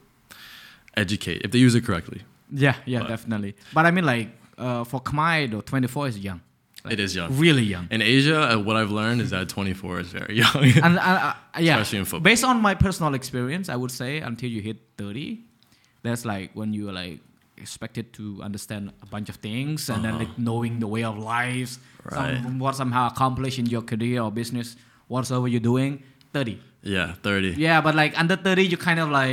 [0.95, 2.21] educate if they use it correctly.
[2.51, 3.55] yeah, yeah, but- definitely.
[3.73, 6.41] But I mean like uh, for Khmer, though, twenty four is young.
[6.89, 7.29] It is young.
[7.39, 7.87] Really young.
[7.91, 10.63] In Asia, uh, what I've learned is that 24 is very young.
[10.83, 12.19] and uh, uh, yeah, Especially in football.
[12.31, 15.39] based on my personal experience, I would say until you hit 30,
[16.01, 17.21] that's like when you are like
[17.55, 21.77] expected to understand a bunch of things and then like knowing the way of life,
[22.03, 22.43] Right.
[22.43, 24.75] some, what somehow accomplish in your career or business,
[25.07, 26.03] whatsoever you're doing.
[26.33, 26.59] Thirty.
[26.85, 27.51] Yeah, 30.
[27.55, 29.31] Yeah, but like under thirty, you kind of like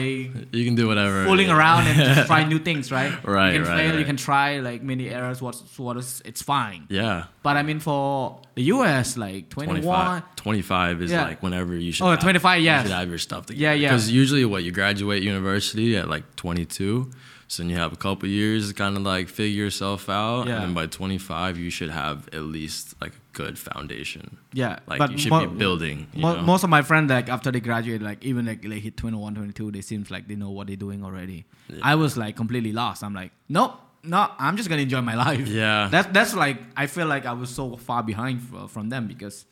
[0.52, 1.24] You can do whatever.
[1.24, 1.56] fooling yeah.
[1.58, 3.10] around and just try new things, right?
[3.24, 5.42] Right, You can right, fail, you can try like many errors.
[5.42, 6.86] What's what is it's fine.
[6.88, 7.24] Yeah.
[7.42, 11.24] But I mean, for the US, like 21, 25, 25 is Yeah.
[11.24, 12.82] like whenever you should Oh, have, 25, you yes.
[12.82, 13.60] should have your stuff together.
[13.60, 13.88] Yeah, yeah.
[13.88, 17.10] Because usually what you graduate university at like 22,
[17.50, 20.54] so then you have a couple years to kind of like figure yourself out, Yeah.
[20.54, 24.36] and then by 25 you should have at least like a good foundation.
[24.52, 24.78] yeah.
[24.86, 26.06] Like you should mo- be building.
[26.14, 26.42] You mo- know?
[26.42, 29.72] most of my friends, like after they graduate, like even like they hit 21, 22,
[29.72, 31.44] they seems like they know what they're doing already.
[31.82, 33.02] I was like completely lost.
[33.02, 33.72] I'm like, nope,
[34.04, 35.48] no, I'm just gonna enjoy my life.
[35.48, 35.88] Yeah.
[35.90, 39.44] That's that's like I feel like I was so far behind f- from them because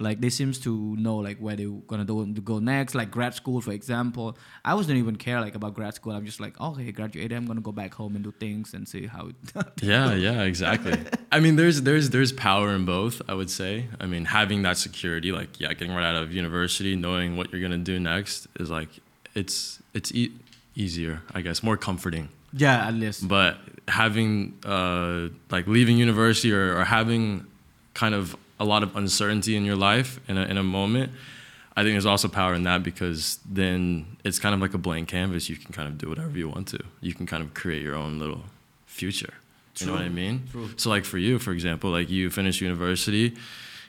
[0.00, 3.34] like they seems to know like where they're gonna do to go next like grad
[3.34, 6.90] school for example i wasn't even care like about grad school i'm just like okay
[6.90, 9.36] graduated i'm gonna go back home and do things and see how it
[9.82, 10.94] yeah, yeah, exactly.
[11.32, 13.20] I mean, there's there's there's power in both.
[13.28, 13.86] I would say.
[14.00, 17.60] I mean, having that security, like yeah, getting right out of university, knowing what you're
[17.62, 18.88] gonna do next, is like
[19.34, 20.32] it's it's e-
[20.74, 22.28] easier, I guess, more comforting.
[22.52, 23.58] yeah at least But
[23.88, 27.46] having uh, like leaving university or, or having
[27.94, 31.10] kind of a lot of uncertainty in your life in a, in a moment,
[31.76, 35.08] I think there's also power in that because then it's kind of like a blank
[35.08, 35.48] canvas.
[35.48, 36.80] You can kind of do whatever you want to.
[37.00, 38.42] You can kind of create your own little
[38.86, 39.34] future.
[39.78, 40.42] You know what I mean?
[40.52, 40.68] True.
[40.76, 43.34] So like for you, for example, like you finished university,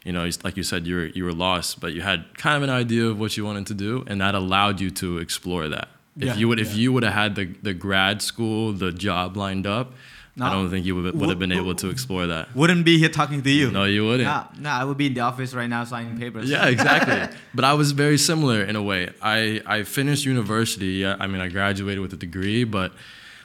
[0.05, 2.63] you know, like you said, you were you were lost, but you had kind of
[2.63, 5.89] an idea of what you wanted to do, and that allowed you to explore that.
[6.17, 9.35] If Yeah, you would, if you would have had the the grad school, the job
[9.35, 9.93] lined up,
[10.35, 10.45] No.
[10.45, 12.55] I don't think you would, would have been able to explore that.
[12.55, 14.27] wouldn't be here talking to you No, you wouldn't.
[14.27, 16.49] Nah, nah, I would be in the office right now signing papers.
[16.49, 17.37] Yeah, exactly.
[17.53, 19.09] but I was very similar in a way.
[19.21, 21.05] I, I finished university.
[21.05, 22.93] I mean, I graduated with a degree, but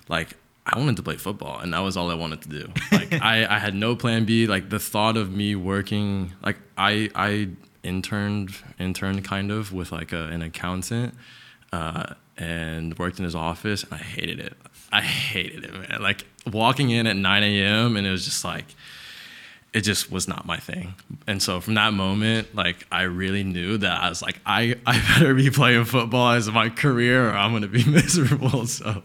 [0.09, 2.73] like I wanted to play football, and that was all I wanted to do.
[2.91, 4.47] Like I, I had no plan B.
[4.47, 7.51] Like the thought of me working, like I I
[7.85, 11.15] interned interned kind of with like a, an accountant,
[11.73, 14.55] uh, and worked in his office, and I hated it.
[14.93, 15.99] I hated it, man.
[16.01, 17.97] Like walking in at 9 a.m.
[17.97, 18.65] and it was just like
[19.73, 20.95] it just was not my thing.
[21.27, 24.99] And so from that moment, like I really knew that I was like, I, I
[25.19, 28.67] better be playing football as my career or I'm gonna be miserable.
[28.67, 29.03] So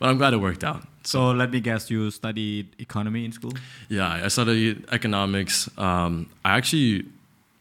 [0.00, 0.82] but I'm glad it worked out.
[1.04, 3.52] So let me guess, you studied economy in school?
[3.88, 5.68] Yeah, I studied economics.
[5.78, 7.06] Um, I actually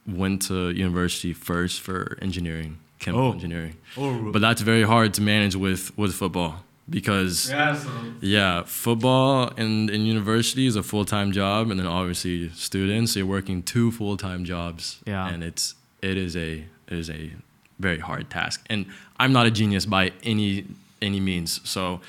[0.08, 3.32] went to university first for engineering, chemical Oh.
[3.34, 3.76] engineering.
[3.98, 4.32] Oh.
[4.32, 7.80] But that's very hard to manage with with football because Yeah,
[8.22, 13.26] Yeah, football and in university is a full time job, and then obviously students you're
[13.26, 15.00] working two full time jobs.
[15.06, 15.28] Yeah.
[15.28, 17.32] and it's it is a it is a
[17.80, 18.86] very hard task, and
[19.20, 20.66] I'm not a genius by any
[21.02, 22.02] any means, so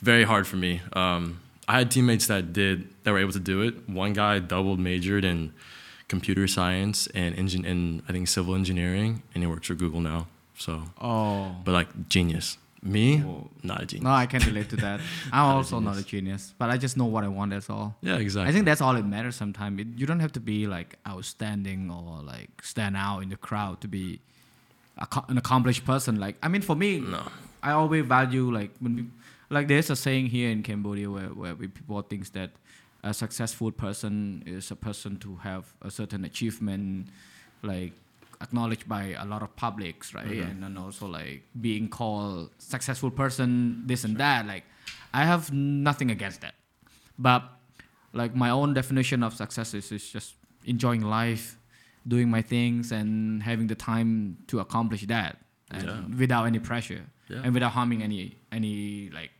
[0.00, 0.80] very hard for me.
[0.92, 3.88] Um, I had teammates that did that were able to do it.
[3.88, 5.52] One guy double majored in
[6.08, 10.28] computer science and engine and I think civil engineering, and he works for Google now.
[10.58, 11.56] So, Oh.
[11.64, 12.56] but like genius.
[12.82, 13.48] Me, Oh.
[13.62, 14.04] not a genius.
[14.04, 15.00] No, I can relate to that.
[15.32, 17.50] I'm also not a genius, but I just know what I want.
[17.50, 17.96] That's all.
[18.00, 18.48] yeah, exactly.
[18.48, 19.34] I think that's all that matters.
[19.36, 23.36] Sometimes it, you don't have to be like outstanding or like stand out in the
[23.36, 24.20] crowd to be
[24.98, 26.20] a, an accomplished person.
[26.20, 27.22] Like I mean, for me, No.
[27.62, 29.04] I always value like when we,
[29.50, 32.50] like there's a saying here in Cambodia where where we, people thinks that
[33.02, 37.08] a successful person is a person to have a certain achievement,
[37.62, 37.92] like
[38.40, 40.26] acknowledged by a lot of publics, right?
[40.26, 40.50] Mm-hmm.
[40.50, 44.46] And then also like being called successful person, this and that.
[44.46, 44.64] Like
[45.14, 46.54] I have nothing against that,
[47.18, 47.42] but
[48.12, 51.58] like my own definition of success is, is just enjoying life,
[52.06, 55.38] doing my things, and having the time to accomplish that,
[55.70, 56.16] and Yeah.
[56.18, 57.42] without any pressure Yeah.
[57.44, 59.30] and without harming any any like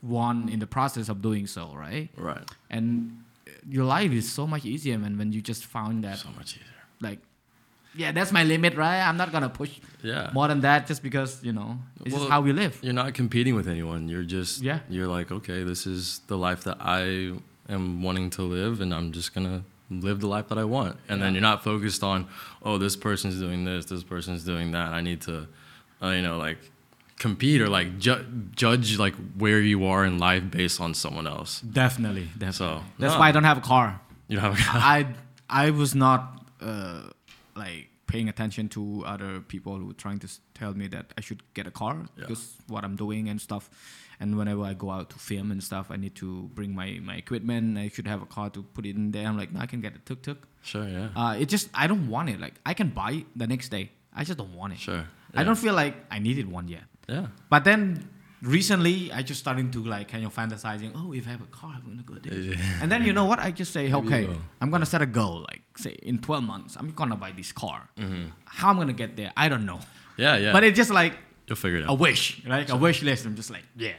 [0.00, 2.08] one in the process of doing so, right?
[2.16, 2.42] Right.
[2.70, 3.22] And
[3.68, 6.66] your life is so much easier, man, when you just found that So much easier.
[7.00, 7.20] like,
[7.94, 9.00] yeah, that's my limit, right?
[9.02, 10.30] I'm not gonna push Yeah.
[10.32, 12.78] more than that just because you know this Well, is how we live.
[12.82, 14.08] You're not competing with anyone.
[14.08, 14.80] You're just Yeah.
[14.88, 17.32] You're like, okay, this is the life that I
[17.68, 20.96] am wanting to live, and I'm just gonna live the life that I want.
[21.08, 22.26] And then you're not focused on,
[22.62, 24.88] oh, this person's doing this, this person's doing that.
[24.92, 25.46] I need to,
[26.02, 26.58] uh, you know, like
[27.18, 28.24] compete or like ju-
[28.56, 31.60] judge like where you are in life based on someone else.
[31.60, 32.52] Definitely, definitely.
[32.52, 33.20] So, that's no.
[33.20, 34.00] why I don't have a car.
[34.28, 34.80] You don't have a car.
[34.82, 35.06] I
[35.48, 36.20] I was not
[36.60, 37.02] uh,
[37.54, 41.20] like paying attention to other people who were trying to s- tell me that I
[41.20, 42.06] should get a car Yeah.
[42.26, 43.70] because what I'm doing and stuff.
[44.20, 47.16] And whenever I go out to film and stuff, I need to bring my, my
[47.16, 47.78] equipment.
[47.78, 49.26] I should have a car to put it in there.
[49.26, 50.38] I'm like, no, I can get a tuk tuk.
[50.62, 52.38] sure, yeah, Uh, it just I don't want it.
[52.38, 53.90] Like I can buy it the next day.
[54.14, 54.78] I just don't want it.
[54.78, 56.84] sure, I don't feel like I needed one yet.
[57.08, 58.08] yeah, But then
[58.42, 60.92] recently I just starting to like kind of fantasizing.
[60.94, 62.38] Oh, if I have a car, I'm gonna go there.
[62.38, 62.56] Yeah.
[62.82, 63.38] And then you know what?
[63.38, 64.28] I just say, okay.
[64.60, 65.46] I'm gonna set a goal.
[65.48, 67.88] Like say in 12 months, I'm gonna buy this car.
[67.96, 68.24] Mm-hmm.
[68.44, 69.80] How I'm gonna get there, I don't know.
[70.16, 70.52] Yeah, yeah.
[70.52, 71.14] But it's just like
[71.46, 71.90] You'll figure it out.
[71.90, 73.24] a wish, like a wish list.
[73.26, 73.94] I'm just like, yeah.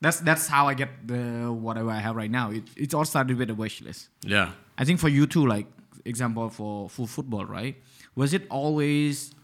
[0.00, 2.50] That's that's how I get the whatever I have right now.
[2.50, 4.08] It, it's all started with a wish list.
[4.22, 4.52] Yeah.
[4.76, 5.66] I think for you too, like
[6.04, 7.76] example for for football, right?
[8.14, 9.34] Was it always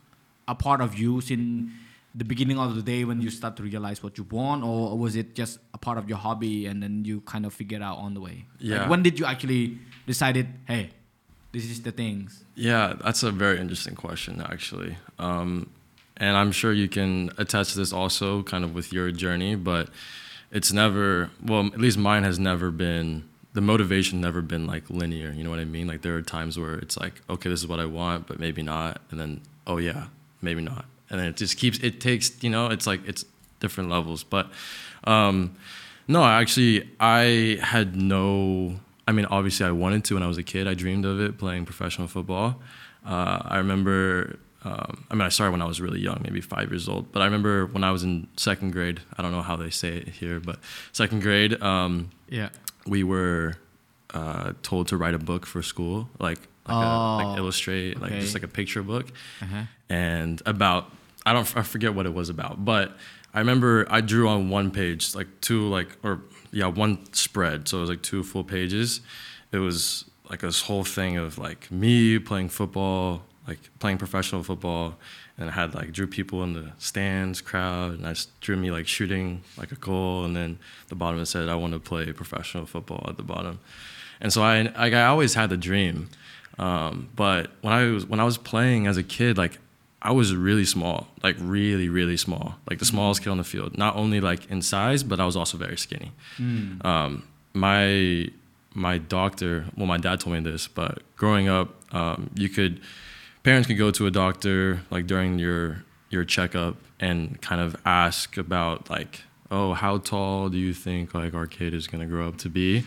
[0.47, 1.71] a part of you since
[2.15, 5.15] the beginning of the day when you start to realize what you want, or was
[5.17, 7.99] it just a part of your hobby and then you kind of figure it out
[7.99, 8.47] on the way?
[8.59, 8.89] Like, Yeah.
[8.89, 10.91] when did you actually decided, hey,
[11.53, 12.45] this is the things?
[12.57, 14.97] Yeah, that's a very interesting question, actually.
[15.19, 15.71] Um,
[16.17, 19.89] and I'm sure you can attach this also, kind of with your journey, but
[20.51, 25.31] it's never, well, at least mine has never been, the motivation never been like linear.
[25.31, 25.87] You know what I mean?
[25.87, 28.63] Like there are times where it's like, okay, this is what I want, but maybe
[28.63, 29.01] not.
[29.11, 30.07] And then, oh yeah,
[30.43, 30.85] maybe not.
[31.11, 33.25] And then it just keeps, it takes, you know, it's like, it's
[33.59, 34.23] different levels.
[34.23, 34.51] But
[35.05, 35.57] um,
[36.09, 38.77] no, actually, I had no.
[39.09, 40.69] I mean, obviously, I wanted to when I was a kid.
[40.69, 42.61] I dreamed of it, playing professional football.
[43.05, 44.39] Uh, I remember.
[44.63, 47.11] Um, I mean, I started when I was really young, maybe five years old.
[47.13, 49.01] But I remember when I was in second grade.
[49.17, 50.59] I don't know how they say it here, but
[50.93, 52.51] second grade, um, Yeah.
[52.87, 53.55] we were
[54.13, 58.13] uh, told to write a book for school, like like, a, Oh, like illustrate, like
[58.21, 59.07] just like a picture book
[59.41, 59.63] Uh-huh.
[59.89, 60.91] and about
[61.27, 62.97] I don't I forget what it was about, but
[63.33, 67.69] I remember I drew on one page, like two like or yeah, one spread.
[67.69, 69.01] So it was like two full pages.
[69.53, 74.97] It was like this whole thing of like me playing football, like playing professional football,
[75.39, 78.87] and I had like drew people in the stands, crowd, and I drew me like
[78.87, 82.67] shooting like a goal, and then the bottom it said I want to play professional
[82.67, 83.61] football at the bottom,
[84.21, 86.09] and so I like I always had the dream,
[86.59, 89.59] um, but when I was when I was playing as a kid, like
[90.03, 93.77] I was really small, like really, really small, like the smallest kid on the field.
[93.77, 96.13] Not only like in size, but I was also very skinny.
[96.85, 98.29] Um, my
[98.73, 102.81] my doctor, well, my dad told me this, but growing up, um, you could
[103.43, 108.37] parents could go to a doctor like during your your checkup and kind of ask
[108.37, 112.39] about like, oh, how tall do you think like our kid is gonna grow up
[112.39, 112.85] to be?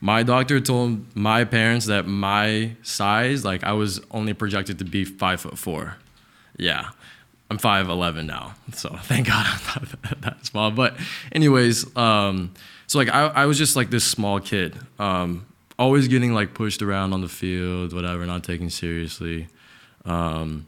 [0.00, 5.04] My doctor told my parents that my size, like I was only projected to be
[5.04, 5.96] five foot four.
[6.56, 6.90] Yeah.
[7.50, 10.70] I'm five eleven now, so thank God I'm not that, that small.
[10.70, 10.96] But
[11.30, 12.52] anyways, um,
[12.86, 15.46] so like I, I was just like this small kid, um,
[15.78, 19.48] always getting like pushed around on the field, whatever, not taken seriously.
[20.04, 20.66] Um,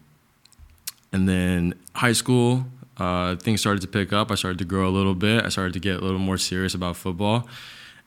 [1.13, 2.67] and then high school,
[2.99, 4.31] uh, things started to pick up.
[4.31, 5.45] I started to grow a little bit.
[5.45, 7.49] I started to get a little more serious about football.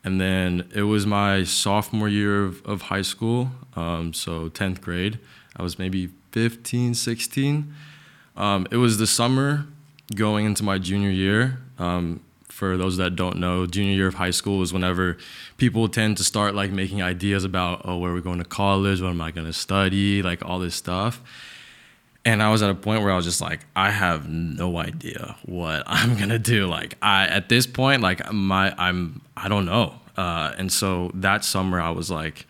[0.03, 5.19] And then it was my sophomore year of, of high school, um, so 10th grade.
[5.57, 7.73] I was maybe 15, 16.
[8.35, 9.65] Um, it was the summer
[10.15, 11.59] going into my junior year.
[11.77, 15.17] Um, for those that don't know, junior year of high school is whenever
[15.57, 19.01] people tend to start like making ideas about, oh, where are we going to college?
[19.01, 20.21] What am I going to study?
[20.21, 21.21] Like all this stuff.
[22.25, 25.37] And I was at a point where I was just like, I have no idea
[25.45, 26.67] what I'm gonna do.
[26.67, 29.95] Like, I at this point, like my, I'm, I don't know.
[30.17, 32.45] Uh, and so that summer, I was like,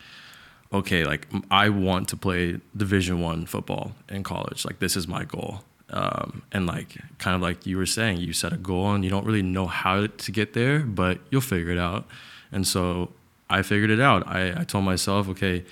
[0.72, 4.66] okay, like I want to play Division One football in college.
[4.66, 5.64] Like, this is my goal.
[5.92, 9.10] Um, and like, kind of like you were saying, you set a goal and you
[9.10, 12.06] don't really know how to get there, but you'll figure it out.
[12.52, 13.12] And so
[13.50, 14.28] I figured it out.
[14.28, 15.66] I, I told myself, okay,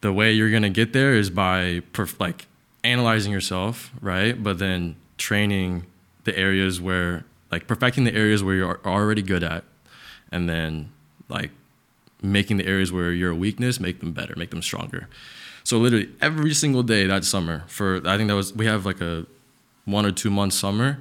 [0.00, 2.46] the way you're gonna get there is by perf- like
[2.84, 4.40] analyzing yourself, right?
[4.40, 5.86] But then training
[6.24, 9.64] the areas where like perfecting the areas where you're already good at,
[10.30, 10.92] and then
[11.28, 11.50] like
[12.22, 15.08] making the areas where you're a weakness, make them better, make them stronger.
[15.64, 19.00] So literally every single day that summer, for I think that was we have like
[19.00, 19.26] a
[19.84, 21.00] one or two month summer,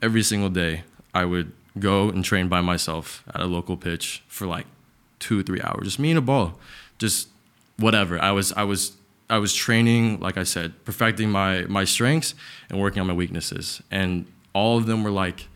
[0.00, 4.46] every single day I would go and train by myself at a local pitch for
[4.46, 4.66] like
[5.18, 6.58] two three hours, just me and a ball,
[6.98, 7.28] just
[7.76, 8.18] whatever.
[8.18, 8.96] I was I was
[9.28, 12.34] I was training, like I said, perfecting my my strengths
[12.70, 15.48] and working on my weaknesses, and all of them were like.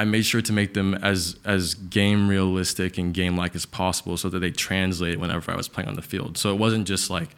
[0.00, 4.16] I made sure to make them as as game realistic and game like as possible,
[4.16, 6.38] so that they translate whenever I was playing on the field.
[6.38, 7.28] So it wasn't just like,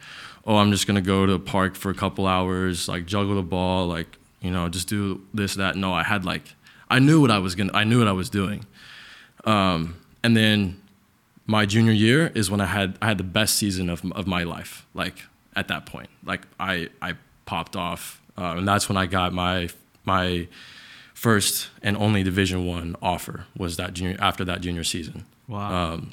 [0.47, 3.41] oh, I'm just gonna go to the park for a couple hours, like juggle the
[3.41, 5.75] ball, like you know, just do this that.
[5.75, 6.55] No, I had like,
[6.89, 8.65] I knew what I was gonna, I knew what I was doing.
[9.43, 10.81] Um, and then
[11.45, 14.43] my junior year is when I had I had the best season of of my
[14.43, 14.85] life.
[14.93, 15.21] Like
[15.53, 19.67] at that point, like I I popped off, uh, and that's when I got my
[20.05, 20.47] my
[21.23, 25.25] first and only Division One offer was that junior after that junior season.
[25.47, 25.93] Wow.
[25.93, 26.11] Um,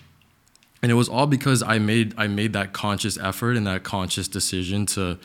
[0.82, 4.28] and it was all because I made I made that conscious effort and that conscious
[4.28, 5.18] decision to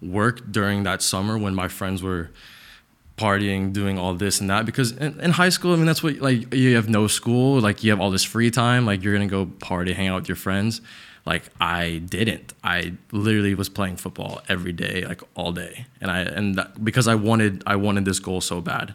[0.00, 2.30] work during that summer when my friends were
[3.18, 4.64] partying, doing all this and that.
[4.64, 7.84] Because in, in high school, I mean, that's what like you have no school, like
[7.84, 10.36] you have all this free time, like you're gonna go party, hang out with your
[10.36, 10.80] friends.
[11.26, 12.54] Like I didn't.
[12.64, 17.06] I literally was playing football every day, like all day, and I and that, because
[17.06, 18.94] I wanted I wanted this goal so bad,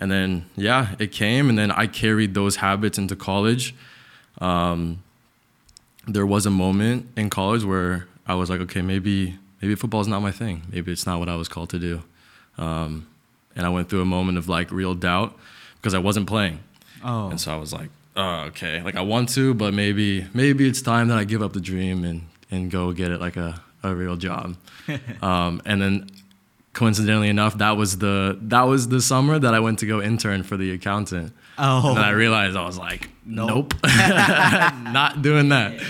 [0.00, 3.74] and then yeah, it came, and then I carried those habits into college.
[4.38, 5.02] Um,
[6.06, 10.08] there was a moment in college where I was like, okay, maybe maybe football is
[10.08, 10.62] not my thing.
[10.72, 12.02] Maybe it's not what I was called to do.
[12.58, 13.06] Um,
[13.54, 15.36] and I went through a moment of like real doubt
[15.76, 16.60] because I wasn't playing.
[17.04, 17.28] Oh.
[17.28, 20.82] And so I was like, oh, okay, like I want to, but maybe maybe it's
[20.82, 23.94] time that I give up the dream and and go get it like a, a
[23.94, 24.56] real job.
[25.22, 26.10] um, and then
[26.72, 30.42] coincidentally enough, that was the that was the summer that I went to go intern
[30.42, 31.32] for the accountant.
[31.58, 31.90] Oh.
[31.90, 33.74] And I realized I was like, Nope.
[33.74, 35.80] nope, not doing that.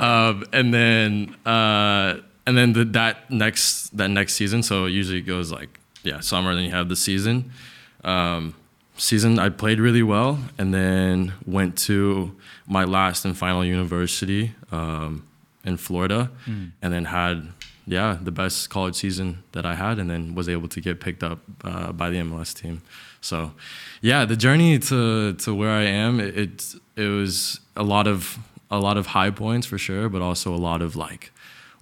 [0.00, 5.20] Um, and then uh, and then the, that next that next season, so it usually
[5.22, 7.50] goes like yeah summer, then you have the season.
[8.02, 8.54] Um,
[8.96, 12.34] season I played really well, and then went to
[12.66, 15.26] my last and final university um,
[15.64, 17.48] in Florida, and then had
[17.86, 21.22] yeah the best college season that I had, and then was able to get picked
[21.22, 22.82] up uh, by the MLS team.
[23.20, 23.52] So
[24.00, 28.38] yeah, the journey to to where I am, it, it was a lot of
[28.70, 31.32] a lot of high points for sure, but also a lot of like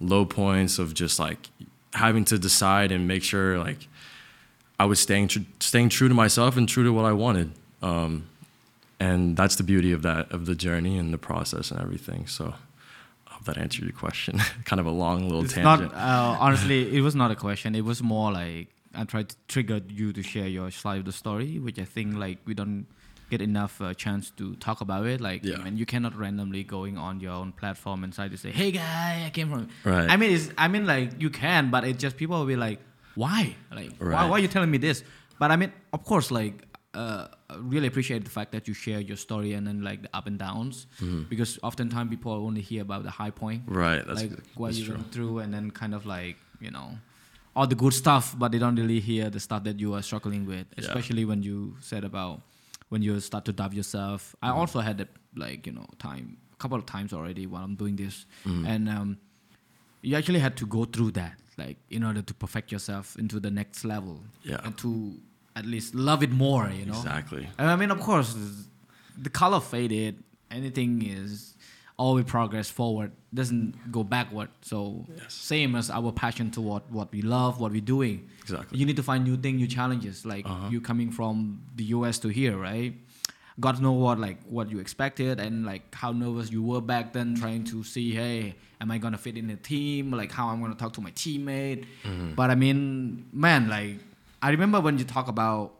[0.00, 1.48] low points of just like
[1.94, 3.88] having to decide and make sure like
[4.78, 7.52] I was staying tr- staying true to myself and true to what I wanted.
[7.82, 8.26] Um,
[8.98, 12.26] and that's the beauty of that of the journey and the process and everything.
[12.26, 12.54] So
[13.42, 14.38] hope that answered your question.
[14.64, 15.92] kind of a long little It's tangent.
[15.92, 16.96] not uh, honestly.
[16.96, 17.74] It was not a question.
[17.74, 21.12] It was more like I tried to trigger you to share your side of the
[21.12, 22.86] story, which I think like we don't
[23.30, 25.20] get enough uh, chance to talk about it.
[25.20, 25.56] Like, Yeah.
[25.58, 28.70] I mean, you cannot randomly going on your own platform and decide to say, "Hey,
[28.72, 30.10] guy, I came from." Right.
[30.10, 32.78] I mean, it's, I mean, like you can, but it just people will be like,
[33.14, 33.56] "Why?
[33.78, 34.28] Like, why, Right.
[34.30, 35.02] why are you telling me this?"
[35.40, 36.54] But I mean, of course, like.
[36.94, 37.26] Uh,
[37.60, 40.38] really appreciate the fact that you share your story and then like the up and
[40.38, 40.86] downs
[41.28, 43.76] because oftentimes people only hear about the high point Mm-hmm.
[43.78, 44.06] right.
[44.06, 46.98] That's, like what you went through and then kind of like you know
[47.54, 50.46] all the good stuff but they don't really hear the stuff that you are struggling
[50.46, 50.84] with Yeah.
[50.84, 52.40] especially when you said about
[52.88, 54.58] when you start to doubt yourself i Mm-hmm.
[54.60, 57.96] also had that like you know time a couple of times already while i'm doing
[57.96, 58.66] this Mm-hmm.
[58.66, 59.18] and um,
[60.02, 63.50] you actually had to go through that like in order to perfect yourself into the
[63.50, 64.60] next level Yeah.
[64.64, 64.90] and to
[65.54, 67.48] at least love it more you know Exactly.
[67.58, 68.34] I mean, of course,
[69.16, 70.22] the color faded.
[70.50, 71.54] Anything is
[71.98, 74.48] always progress forward, doesn't go backward.
[74.62, 75.32] So Yes.
[75.34, 78.28] same as our passion toward what we love, what we're doing.
[78.42, 78.78] Exactly.
[78.78, 80.24] You need to find new thing, new challenges.
[80.26, 80.68] Like Uh-huh.
[80.72, 82.94] you coming from the US to here, right?
[83.60, 87.12] Got to know what like what you expected and like how nervous you were back
[87.12, 90.10] then, trying to see, hey, am I gonna fit in the team?
[90.10, 91.84] Like how I'm gonna talk to my teammate.
[92.04, 92.34] Mm-hmm.
[92.34, 93.98] But I mean, man, like
[94.42, 95.74] I remember when you talk about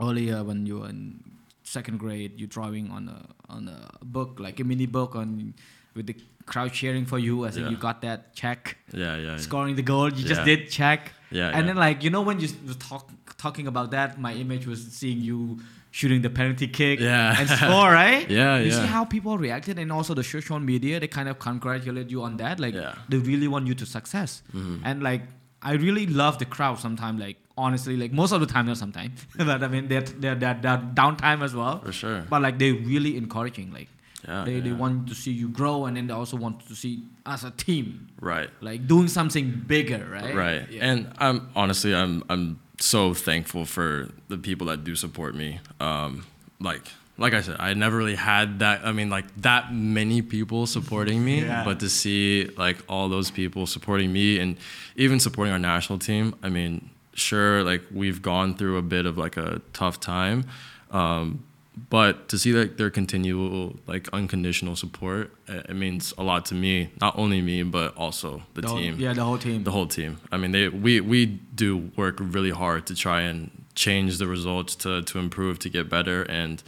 [0.00, 1.22] earlier when you were in
[1.62, 5.54] second grade, you drawing on a on a book like a mini book on
[5.94, 6.16] with the
[6.46, 7.44] crowd cheering for you.
[7.46, 7.68] as Yeah.
[7.70, 9.22] you got that check, Yeah, yeah.
[9.32, 9.36] yeah.
[9.38, 10.12] scoring the goal.
[10.12, 11.12] You just did check.
[11.30, 11.62] Yeah, and yeah.
[11.68, 15.20] then like you know when you was talk talking about that, my image was seeing
[15.20, 15.58] you
[15.92, 17.36] shooting the penalty kick Yeah.
[17.40, 18.28] and score, right?
[18.40, 22.10] Yeah, You see how people reacted, and also the social media, they kind of congratulate
[22.10, 22.60] you on that.
[22.60, 22.94] Like Yeah.
[23.08, 24.82] they really want you to success, mm-hmm.
[24.84, 25.22] and like
[25.62, 26.78] I really love the crowd.
[26.78, 30.34] Sometimes, like honestly, like most of the time, not sometimes, but I mean they're they're,
[30.42, 31.76] they're, they're downtime as well.
[31.86, 32.20] For sure.
[32.32, 33.68] But like they're really encouraging.
[33.78, 33.88] Like
[34.28, 36.94] Yeah, they, they want to see you grow, and then they also want to see
[37.24, 37.86] us a team,
[38.20, 38.50] Right.
[38.60, 40.34] like doing something bigger, right?
[40.46, 40.62] Right.
[40.70, 40.88] Yeah.
[40.88, 45.50] And I'm honestly I'm I'm so thankful for the people that do support me.
[45.80, 46.12] Um
[46.60, 46.84] like
[47.24, 51.18] like I said, I never really had that I mean like that many people supporting
[51.24, 51.64] me, Yeah.
[51.68, 54.56] but to see like all those people supporting me and
[54.96, 56.72] even supporting our national team, I mean,
[57.14, 60.44] sure like we've gone through a bit of like a tough time.
[60.90, 61.44] Um
[61.88, 66.54] but to see like their continual like unconditional support, it, it means a lot to
[66.54, 66.90] me.
[67.00, 69.64] Not only me, but also the, whole- team Yeah, the whole team.
[69.64, 70.18] the whole team.
[70.30, 74.74] I mean, they we we do work really hard to try and change the results
[74.76, 76.22] to to improve to get better.
[76.24, 76.62] And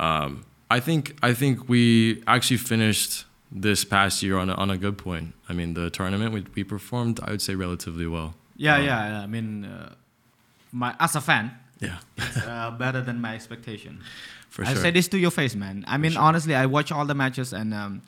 [0.00, 4.78] um, I think I think we actually finished this past year on a, on a
[4.78, 5.34] good point.
[5.48, 8.34] I mean, the tournament we we performed, I would say, relatively well.
[8.56, 9.22] Yeah, Um, yeah.
[9.22, 9.94] I mean, uh,
[10.72, 11.50] my as a fan,
[11.80, 14.00] yeah, it's uh, better than my expectation.
[14.48, 14.82] for I sure.
[14.82, 15.84] say this to your face, man.
[15.86, 16.22] I mean, sure.
[16.22, 18.02] honestly, I watch all the matches and um,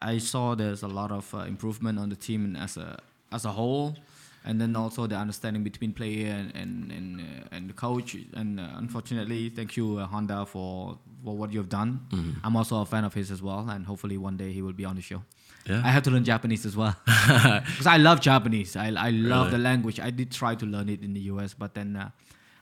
[0.00, 2.98] I saw there's a lot of uh, improvement on the team and as a
[3.32, 3.96] as a whole,
[4.44, 8.16] and then also the understanding between player and and and, uh, and the coach.
[8.34, 12.00] And uh, unfortunately, thank you uh, Honda for for what you've done.
[12.10, 12.34] Mhm.
[12.44, 14.84] I'm also a fan of his as well, and hopefully one day he will be
[14.86, 15.22] on the show.
[15.68, 15.82] Yeah.
[15.84, 18.76] I have to learn Japanese as well because I love Japanese.
[18.76, 19.50] I I love Really?
[19.50, 20.00] the language.
[20.00, 22.10] I did try to learn it in the US, but then uh,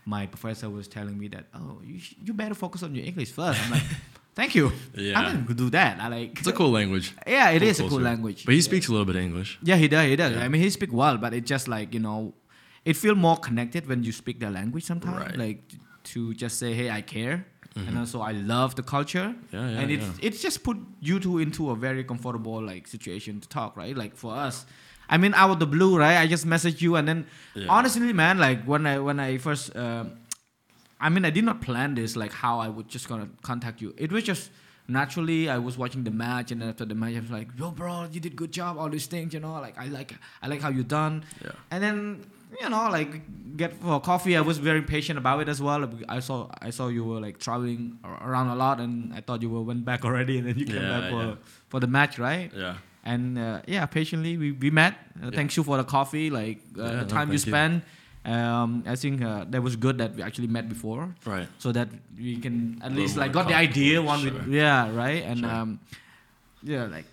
[0.05, 3.31] my professor was telling me that, oh, you, sh- you better focus on your English
[3.33, 3.61] first.
[3.65, 3.83] I'm like,
[4.35, 4.73] thank you.
[4.95, 5.19] Yeah.
[5.21, 6.01] I'm gonna do that.
[6.01, 6.39] I like.
[6.39, 7.15] It's a cool language.
[7.27, 8.45] Yeah, it Cool is a cool language.
[8.45, 8.65] But he Yeah.
[8.71, 9.59] speaks a little bit of English.
[9.63, 10.07] Yeah, he does.
[10.09, 10.33] He does.
[10.33, 10.45] Yeah.
[10.45, 12.35] I mean, he speak well, but it's just like you know,
[12.85, 15.19] it feel more connected when you speak the language sometimes.
[15.19, 15.37] Right.
[15.37, 15.61] Like
[16.13, 17.47] to just say, "Hey, I care,"
[17.87, 19.35] and also I love the culture.
[19.35, 19.57] Mm-hmm.
[19.57, 20.27] Yeah, yeah, and it yeah.
[20.27, 23.97] it just put you two into a very comfortable like situation to talk, right?
[23.97, 24.67] Like for us.
[25.11, 26.19] I mean, out of the blue, right?
[26.19, 27.69] I just messaged you, and then Yeah.
[27.71, 30.13] honestly, man, like when I when I first, um
[31.01, 33.95] I mean, I did not plan this, like how I would just gonna contact you.
[33.97, 34.51] It was just
[34.89, 35.49] naturally.
[35.49, 38.09] I was watching the match, and then after the match, I was like, "Yo, bro,
[38.13, 38.77] you did good job.
[38.79, 40.13] All these things, you know, like I like,
[40.43, 41.53] I like how you done." Yeah.
[41.71, 42.27] And then
[42.61, 43.21] you know, like
[43.57, 44.37] get for coffee.
[44.37, 45.89] I was very patient about it as well.
[46.09, 49.51] I saw, I saw you were like traveling around a lot, and I thought you
[49.51, 51.35] were went back already, and then you came Yeah, back for yeah.
[51.69, 52.51] for the match, right?
[52.55, 52.77] Yeah.
[53.05, 54.93] and uh, yeah, patiently we, we met.
[54.95, 55.31] Uh, Yeah.
[55.39, 57.53] Thanks you for the coffee, like uh, the no, time you thank you.
[57.53, 57.85] spent.
[58.25, 61.49] Um, I think uh, that was good that we actually met before, Right.
[61.59, 61.89] so that
[62.19, 64.55] we can at least like got the idea one comfortable, with sure.
[64.63, 65.51] yeah right and Sure.
[65.51, 65.81] um,
[66.63, 67.07] yeah like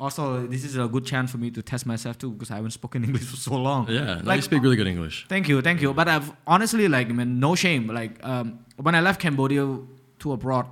[0.00, 2.72] also this is a good chance for me to test myself too because I haven't
[2.72, 3.88] spoken English for so long.
[3.88, 4.20] Yeah.
[4.24, 5.26] Like- you speak really good English.
[5.28, 5.94] Thank you, thank you.
[5.94, 7.86] But I've honestly like, I mean, no shame.
[7.88, 9.78] Like, um, when I left Cambodia
[10.20, 10.66] to abroad,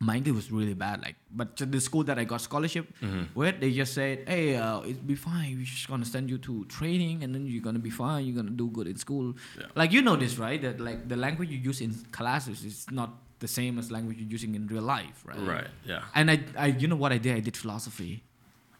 [0.00, 1.02] my English was really bad.
[1.02, 3.28] Like, but to the school that I got scholarship Mhm.
[3.34, 5.56] with, they just said, "Hey, uh, it'll be fine.
[5.56, 8.26] We're just gonna send you to training, and then you're gonna be fine.
[8.26, 9.66] You're gonna do good in school." Yeah.
[9.74, 10.60] Like, you know this, right?
[10.60, 14.28] That like the language you use in classes is not the same as language you're
[14.38, 15.38] using in real life, right?
[15.54, 15.68] Right.
[15.86, 16.02] Yeah.
[16.14, 17.34] And I, I, you know what I did?
[17.36, 18.22] I did philosophy.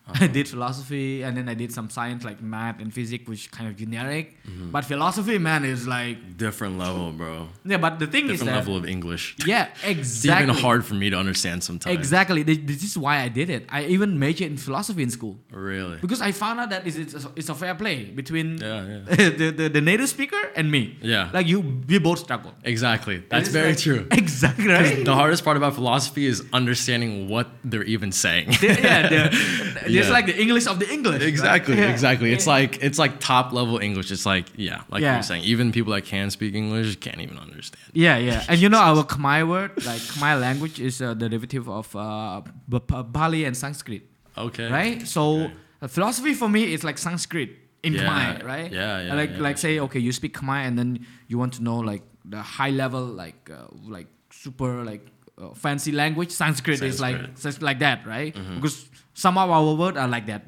[0.20, 3.68] I did philosophy, and then I did some science like math and physics, which kind
[3.70, 4.36] of generic.
[4.46, 4.70] Mm-hmm.
[4.70, 7.48] But philosophy, man, is like Different level, bro.
[7.64, 7.78] yeah.
[7.78, 9.34] But the thing is Different level of English.
[9.46, 9.94] yeah, exactly.
[10.00, 11.96] It's even hard for me to understand sometimes.
[11.96, 12.42] Exactly.
[12.42, 13.64] This is why I did it.
[13.70, 15.96] I even majored in philosophy in school Really.
[16.04, 18.86] because I found out that it's, it's, a, it's a fair play between Yeah.
[19.08, 19.30] Yeah.
[19.40, 20.82] the, the the native speaker and me.
[21.00, 21.30] Yeah.
[21.32, 22.52] Like you, we both struggle.
[22.62, 23.16] Exactly.
[23.30, 24.06] That's very like- true.
[24.10, 24.68] Exactly.
[24.68, 25.02] Right.
[25.04, 28.46] The hardest part about philosophy is understanding what they're even saying.
[28.60, 29.30] Yeah,
[29.94, 31.20] the, it's like the English of the English.
[31.20, 31.28] right?
[31.34, 31.76] exactly.
[31.76, 31.90] Yeah.
[31.96, 32.28] Exactly.
[32.36, 34.08] It's like it's like top level English.
[34.14, 35.16] It's like yeah, like you Yeah.
[35.18, 37.80] were saying, even people that can speak English can't even understand.
[37.92, 41.86] Yeah, yeah, and you know our Khmer word, like Khmer language, is a derivative of
[41.96, 42.40] uh,
[42.72, 44.02] B- B- Bali and Sanskrit,
[44.46, 44.68] Okay.
[44.78, 44.98] right?
[45.14, 45.52] So Okay.
[45.82, 47.50] uh, philosophy for me is like Sanskrit
[47.82, 48.70] in Yeah, Khmer, right?
[48.72, 49.46] yeah, yeah, Like yeah.
[49.46, 50.90] like say okay, you speak Khmer and then
[51.28, 55.04] you want to know like the high level like uh, like super like
[55.36, 56.30] uh, fancy language.
[56.30, 57.18] Sanskrit, is like
[57.60, 58.34] like that, right?
[58.34, 58.56] Mhm.
[58.56, 58.76] Because
[59.14, 60.42] some of our words are like that,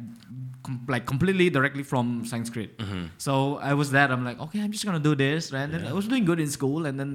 [0.62, 2.76] com- like completely directly from Sanskrit.
[2.78, 3.10] Mhm.
[3.18, 4.10] So I was that.
[4.10, 5.62] I'm like, okay, I'm just gonna do this, right?
[5.62, 7.12] And then I was doing good in school, and then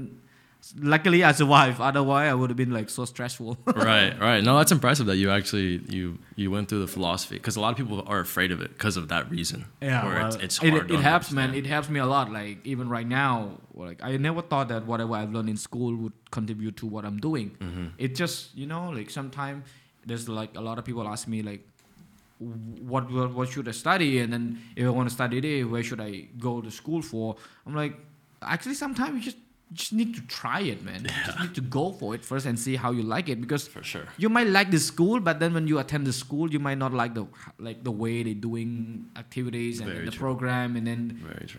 [0.79, 1.81] luckily I survived.
[1.81, 3.57] Otherwise, I would have been like so stressful.
[3.75, 4.13] right.
[4.19, 4.43] Right.
[4.43, 7.71] No, that's impressive that you actually you you went through the philosophy because a lot
[7.71, 9.65] of people are afraid of it because of that reason.
[9.81, 10.91] yeah, well, it's, it's it, hard.
[10.91, 11.53] it helps, man.
[11.55, 12.31] It helps me a lot.
[12.31, 16.13] Like even right now, like I never thought that whatever I've learned in school would
[16.31, 17.51] contribute to what I'm doing.
[17.59, 17.91] Mhm.
[17.97, 19.65] It just you know like sometimes
[20.05, 21.67] there's like a lot of people ask me like.
[22.39, 24.17] What, what should I study?
[24.17, 27.35] And then if I want to study this, where should I go to school for?
[27.67, 27.93] I'm like,
[28.41, 29.37] actually, sometimes you just
[29.73, 31.01] just need to try it, man.
[31.05, 33.67] You just need to go for it first and see how you like it because
[33.69, 34.03] For sure.
[34.17, 36.93] you might like the school, but then when you attend the school, you might not
[36.93, 37.25] like the
[37.57, 40.19] like the way they're doing activities and the true.
[40.19, 40.99] program and then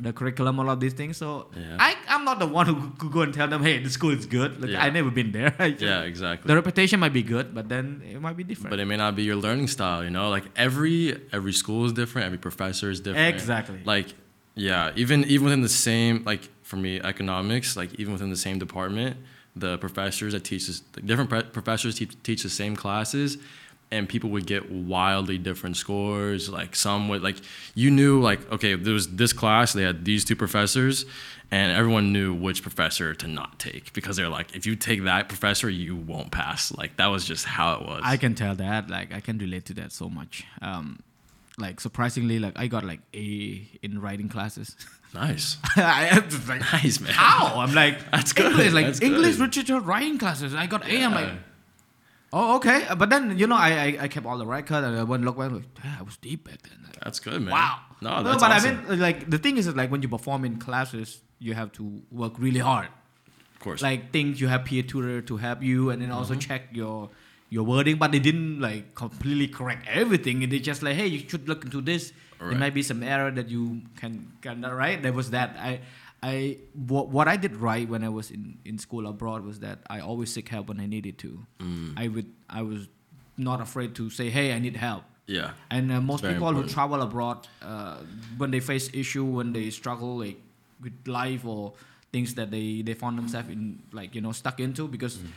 [0.00, 1.16] the curriculum, all of these things.
[1.16, 1.76] So Yeah.
[1.80, 4.26] I I'm not the one who could go and tell them, hey, the school is
[4.26, 4.60] good.
[4.60, 4.84] Like Yeah.
[4.84, 5.54] I never been there.
[5.78, 6.02] Yeah.
[6.02, 6.48] Exactly.
[6.48, 8.70] The reputation might be good, but then it might be different.
[8.70, 10.98] but it may not be your learning style you know like every
[11.32, 13.80] every school is different every professor is different Exactly.
[13.84, 14.08] like
[14.54, 18.58] yeah even even within the same like for me economics like even within the same
[18.58, 19.14] department
[19.54, 23.36] the professors that teach this different pre- professors teach, teach the same classes
[23.90, 27.36] and people would get wildly different scores like some would like
[27.74, 31.04] you knew like okay there was this class they had these two professors
[31.50, 35.28] and everyone knew which professor to not take because they're like if you take that
[35.28, 38.88] professor you won't pass like that was just how it was I can tell that.
[38.88, 40.44] Like I can relate to that so much.
[40.62, 41.02] Um,
[41.58, 44.74] like surprisingly, like I got like A in writing classes.
[45.14, 47.60] nice I am just like nice man how?
[47.60, 48.46] I'm like That's good.
[48.52, 49.12] English, like That's good.
[49.12, 50.54] English literature writing classes.
[50.54, 51.04] I got A.
[51.04, 51.30] I'm like,
[52.32, 52.86] oh okay.
[52.96, 55.36] But then you know, I I, I kept all the record and I went look
[55.38, 56.78] back like, "Damn, I was deep back then.
[56.84, 57.52] Like, That's good, man.
[57.52, 57.78] wow.
[58.00, 58.78] No, that's but awesome.
[58.86, 61.70] I mean, like the thing is, that, like when you perform in classes, you have
[61.72, 62.88] to work really hard.
[63.54, 63.80] of course.
[63.82, 66.40] Like things you have peer tutor to help you, and then also Mm-hmm.
[66.40, 67.10] check your
[67.48, 67.96] your wording.
[67.98, 70.42] But they didn't like completely correct everything.
[70.42, 72.12] And they just like, hey, you should look into this.
[72.42, 72.58] There Right.
[72.64, 74.98] might be some error that you can can right.
[75.02, 75.56] There was that.
[75.58, 75.80] I
[76.22, 76.58] I
[76.92, 80.00] what, what I did right when I was in in school abroad was that I
[80.00, 81.30] always seek help when I needed to.
[81.60, 81.94] Mm.
[81.96, 82.88] I would I was
[83.36, 85.04] not afraid to say, hey, I need help.
[85.26, 85.50] yeah.
[85.70, 86.66] And uh, most people important.
[86.68, 87.96] who travel abroad, uh,
[88.36, 90.38] when they face issue, when they struggle like
[90.80, 91.72] with life or
[92.12, 93.62] things that they they found themselves in
[93.98, 95.30] like you know stuck into because Mm.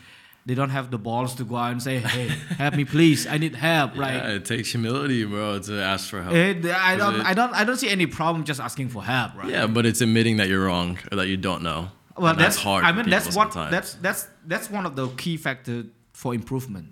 [0.48, 2.28] They don't have the balls to go out and say hey
[2.58, 6.36] help me please i need help yeah, it takes humility, bro, to ask for help.
[6.36, 6.54] eh,
[6.92, 9.50] i don't it- i don't i don't see any problem just asking for help right
[9.50, 11.90] yeah, but it's admitting that you're wrong or that you don't know.
[12.18, 12.84] well And that's, hard.
[12.86, 13.72] i mean that's what sometimes.
[13.72, 16.90] that's that's that's one of the key factors for improvement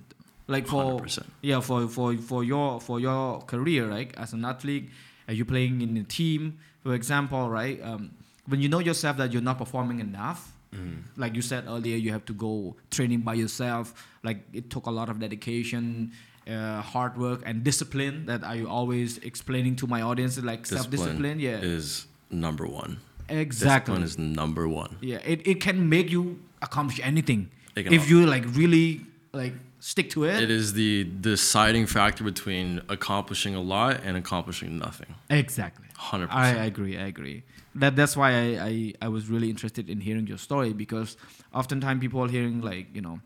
[0.48, 1.24] like for 100%.
[1.42, 4.90] yeah for for for your for your career right as an athlete
[5.28, 8.12] are you playing in a team for example right um,
[8.48, 11.22] when you know yourself that you're not performing enough Mm-hmm.
[11.22, 13.94] like you said earlier you have to go training by yourself
[14.24, 16.12] like it took a lot of dedication
[16.48, 21.58] uh, hard work and discipline that i always explaining to my audience like self-discipline yeah
[21.76, 22.98] is number one.
[23.30, 24.98] exactly Discipline is number one.
[25.02, 29.02] yeah, it, it can make you accomplish anything if you like really
[29.34, 30.42] like stick to it.
[30.42, 35.14] It is the deciding factor between accomplishing a lot and accomplishing nothing.
[35.30, 35.83] Exactly.
[36.04, 36.28] 100%.
[36.32, 36.98] I agree.
[36.98, 37.44] I agree.
[37.76, 41.18] That that's why I, I, I was really interested in hearing your story because
[41.54, 43.20] oftentimes people are hearing like you know,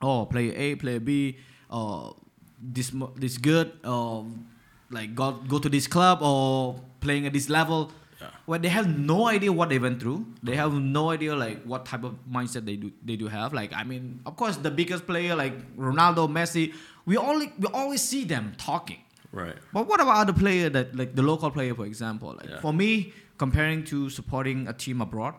[0.00, 1.36] oh player A, player B,
[1.70, 2.16] or
[2.60, 4.26] this this good, or
[4.90, 7.92] like go go to this club or playing at this level.
[8.20, 8.30] Yeah.
[8.46, 10.26] Well, they have no idea what they went through.
[10.42, 10.70] They uh-huh.
[10.70, 13.52] have no idea like what type of mindset they do they do have.
[13.52, 18.02] Like I mean, of course, the biggest player like Ronaldo, Messi, we only we always
[18.02, 19.04] see them talking.
[19.32, 19.56] Right.
[19.72, 22.34] But what about other player that like the local player, for example?
[22.38, 22.60] Like Yeah.
[22.60, 25.34] for me, comparing to supporting a team abroad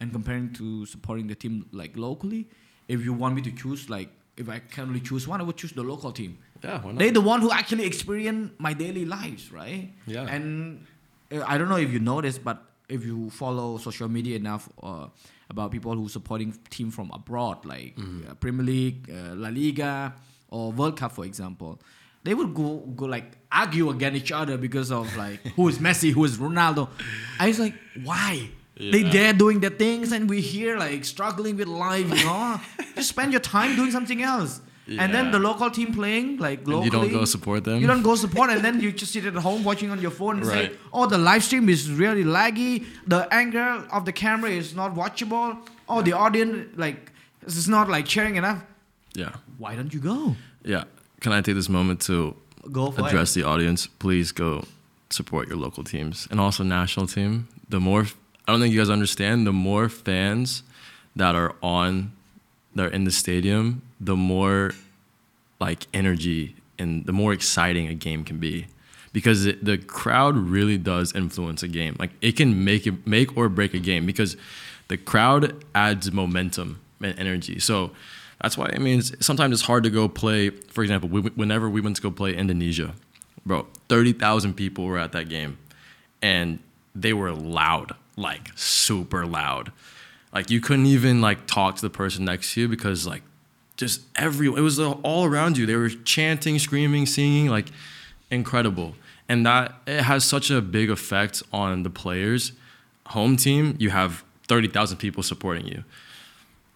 [0.00, 2.48] and comparing to supporting the team like locally,
[2.88, 5.56] if you want me to choose, like if I can only choose one, I would
[5.56, 6.38] choose the local team.
[6.64, 6.80] Yeah.
[6.82, 6.98] Why not?
[6.98, 9.92] They're the one who actually experience my daily lives, right?
[10.06, 10.26] Yeah.
[10.26, 10.86] And
[11.32, 15.06] uh, I don't know if you notice, but if you follow social media enough uh,
[15.50, 18.30] about people who supporting team from abroad, like Mm-hmm.
[18.30, 20.14] uh, Premier League, uh, La Liga,
[20.50, 21.80] or World Cup, for example,
[22.28, 22.68] they would go
[23.00, 26.88] go like argue against each other because of like who is Messi, who is Ronaldo.
[27.40, 27.74] I was like,
[28.04, 28.50] why?
[28.94, 29.12] They Yeah.
[29.16, 32.08] there doing their things, and we here like struggling with life.
[32.18, 32.60] You know,
[32.96, 34.60] just spend your time doing something else.
[35.04, 36.84] And then the local team playing like And locally.
[36.86, 37.80] you don't go support them.
[37.82, 40.38] You don't go support, and then you just sit at home watching on your phone
[40.38, 42.72] and say, "Oh, the live stream is really laggy.
[43.14, 45.48] The angle of the camera is not watchable.
[45.88, 47.12] Oh, the audience like
[47.58, 48.62] is not like cheering enough.
[49.24, 49.34] Yeah.
[49.64, 50.18] Why don't you go?
[50.74, 50.84] Yeah.
[51.20, 53.86] Can I take this moment to address the audience?
[53.86, 54.64] Please go
[55.10, 57.48] support your local teams and also national team.
[57.68, 58.06] The more
[58.46, 60.62] I don't think you guys understand, the more fans
[61.16, 62.12] that are on
[62.74, 64.72] that are in the stadium, the more
[65.60, 68.66] like energy and the more exciting a game can be.
[69.12, 71.96] Because it, the crowd really does influence a game.
[71.98, 74.36] Like it can make it make or break a game because
[74.88, 77.58] the crowd adds momentum and energy.
[77.58, 77.90] So
[78.42, 80.50] that's why I mean it's, sometimes it's hard to go play.
[80.50, 82.94] For example, we, whenever we went to go play Indonesia,
[83.44, 85.58] bro, thirty thousand people were at that game,
[86.22, 86.60] and
[86.94, 89.72] they were loud, like super loud.
[90.32, 93.22] Like you couldn't even like talk to the person next to you because like
[93.76, 95.66] just every it was all around you.
[95.66, 97.70] They were chanting, screaming, singing, like
[98.30, 98.94] incredible.
[99.28, 102.52] And that it has such a big effect on the players.
[103.08, 105.84] Home team, you have thirty thousand people supporting you.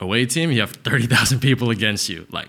[0.02, 2.26] Away team, you have thirty thousand people against you.
[2.30, 2.48] Like,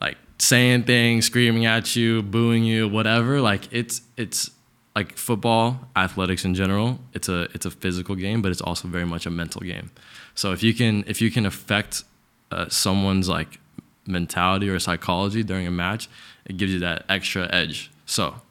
[0.00, 3.40] like saying things, screaming at you, booing you, whatever.
[3.40, 4.50] Like it's it's
[4.94, 6.98] like football, athletics in general.
[7.14, 9.90] It's a it's a physical game, but it's also very much a mental game.
[10.34, 12.04] So if you can if you can affect
[12.50, 13.58] uh, someone's like
[14.06, 16.08] mentality or psychology during a match,
[16.44, 17.90] it gives you that extra edge.
[18.04, 18.42] So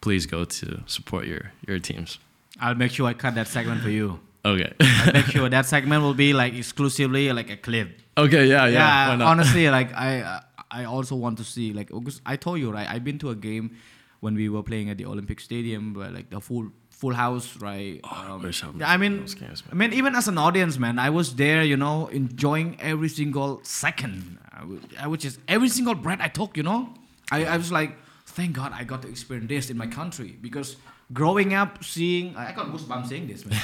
[0.00, 2.18] please go to support your your teams.
[2.60, 4.20] I'll make sure I cut that segment for you.
[4.44, 4.72] Okay.
[5.12, 8.00] Make sure that segment will be like exclusively like a clip.
[8.18, 8.46] okay.
[8.46, 8.66] Yeah.
[8.66, 9.16] Yeah.
[9.16, 10.40] yeah, honestly, like I
[10.70, 11.90] I also want to see like
[12.26, 13.76] I told you right, I've been to a game
[14.20, 18.00] when we were playing at the Olympic Stadium, where like the full full house, right?
[18.04, 21.10] Oh, I wish I I mean, games, I mean, even as an audience, man, I
[21.10, 25.94] was there, you know, enjoying every single second, I would- I was just every single
[25.94, 26.94] breath I took, you know.
[27.32, 30.76] I, I was like, thank God I got to experience this in my country because
[31.12, 33.60] growing up seeing, I got goosebumps saying this, man.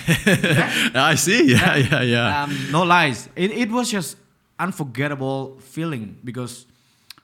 [0.94, 1.52] I see.
[1.52, 1.76] Yeah.
[1.76, 2.02] Yeah.
[2.02, 2.42] Yeah.
[2.44, 3.28] um, no lies.
[3.36, 4.16] It, it was just
[4.58, 6.66] unforgettable feeling because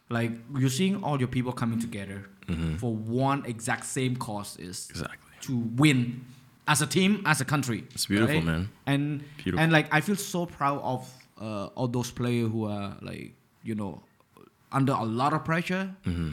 [0.08, 2.28] like you're seeing all your people coming together
[2.78, 5.18] for one exact same cause is Exactly.
[5.40, 6.24] to win
[6.68, 7.84] as a team, as a country.
[7.92, 8.44] It's beautiful, right?
[8.44, 8.68] man.
[8.86, 9.58] And Beautiful.
[9.60, 11.10] and like I feel so proud of
[11.40, 14.00] uh, all those players who are like you know
[14.70, 16.32] under a lot of pressure, Mm-hmm.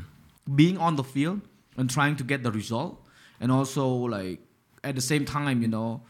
[0.55, 1.41] being on the field
[1.77, 3.02] and trying to get the result,
[3.43, 3.83] and also
[4.15, 4.39] like
[4.87, 6.01] at the same time, you know,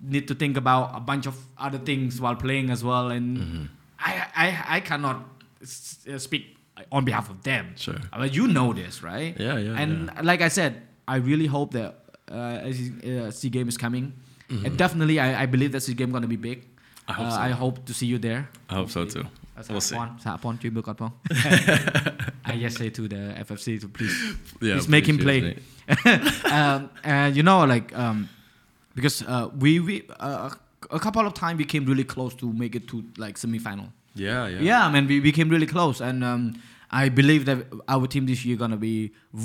[0.00, 1.34] need to think about a bunch of
[1.66, 3.10] other things while playing as well.
[3.10, 3.64] And Mm-hmm.
[3.98, 4.12] I,
[4.44, 5.18] I I cannot
[5.60, 6.44] s- uh, speak
[6.94, 7.74] on behalf of them.
[7.74, 7.98] Sure.
[8.14, 9.34] I mean, you know this, right?
[9.46, 10.72] Yeah, yeah, And like I said,
[11.14, 11.90] I really hope that
[12.30, 14.12] uh, as uh, Game is coming,
[14.48, 14.64] Mm-hmm.
[14.66, 16.58] and definitely I, I believe that Sea Game gonna be big.
[17.08, 17.40] I hope uh, so.
[17.48, 18.48] I hope to see you there.
[18.70, 19.24] I hope so too.
[19.65, 19.95] សហ We'll see.
[19.97, 21.11] ព័ន្ធសហព័ន្ធជួយមើលគាត់ផង
[22.51, 24.15] I just say to the FFC to please
[24.67, 25.39] Yeah, Please make him please, play.
[25.47, 25.59] mate.
[26.57, 26.79] um,
[27.15, 28.17] and you know, like um,
[28.97, 29.95] because uh, we we
[30.27, 30.49] uh,
[30.99, 33.87] a couple of times we came really close to make it to like semi-final.
[34.15, 34.59] Yeah, yeah.
[34.69, 36.41] Yeah, I mean we, we came really close, and um,
[37.03, 37.57] I believe that
[37.95, 38.95] our team this year gonna be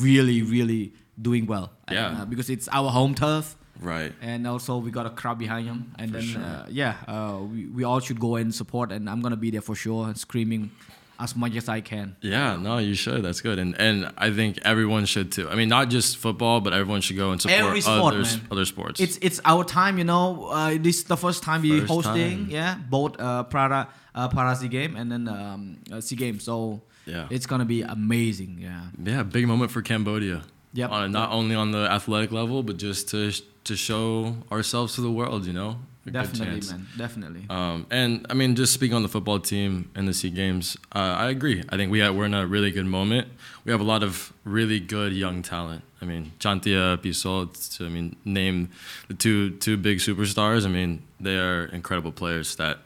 [0.07, 0.83] really really
[1.29, 1.67] doing well.
[1.89, 2.09] And, Yeah.
[2.23, 3.47] uh, because it's our home turf,
[3.82, 4.14] Right.
[4.22, 6.42] and also we got a crowd behind him, and For then sure.
[6.42, 9.62] uh, yeah, uh, we we all should go and support, and I'm gonna be there
[9.62, 10.72] for sure, and screaming
[11.20, 12.16] as much as I can.
[12.22, 13.24] Yeah, no, you should.
[13.24, 15.50] That's good, and and I think everyone should too.
[15.50, 18.66] I mean, not just football, but everyone should go and support Every sport, other other
[18.66, 19.00] sports.
[19.00, 20.48] It's it's our time, you know.
[20.52, 22.50] Uh, this is the first time we First hosting, time.
[22.50, 26.40] yeah, both uh, Para uh, Para Sea Game and then um, uh, Sea Game.
[26.40, 28.60] So yeah, it's gonna be amazing.
[28.62, 28.82] Yeah.
[29.04, 30.44] yeah, big moment for Cambodia.
[30.74, 30.90] Yep.
[30.92, 33.32] On, not only on the athletic level, but just to
[33.66, 35.46] to show ourselves to the world.
[35.46, 36.88] You know, A Definitely, man.
[36.98, 37.46] Definitely.
[37.50, 41.16] Um, and I mean, just speaking on the football team and the Sea Games, uh,
[41.18, 41.64] I agree.
[41.70, 43.30] I think we have, we're in a really good moment.
[43.64, 45.84] We have a lot of really good young talent.
[46.02, 48.70] I mean, Chanthea Pisoth, to I mean, name
[49.08, 50.66] the two two big superstars.
[50.66, 52.80] I mean, they are incredible players that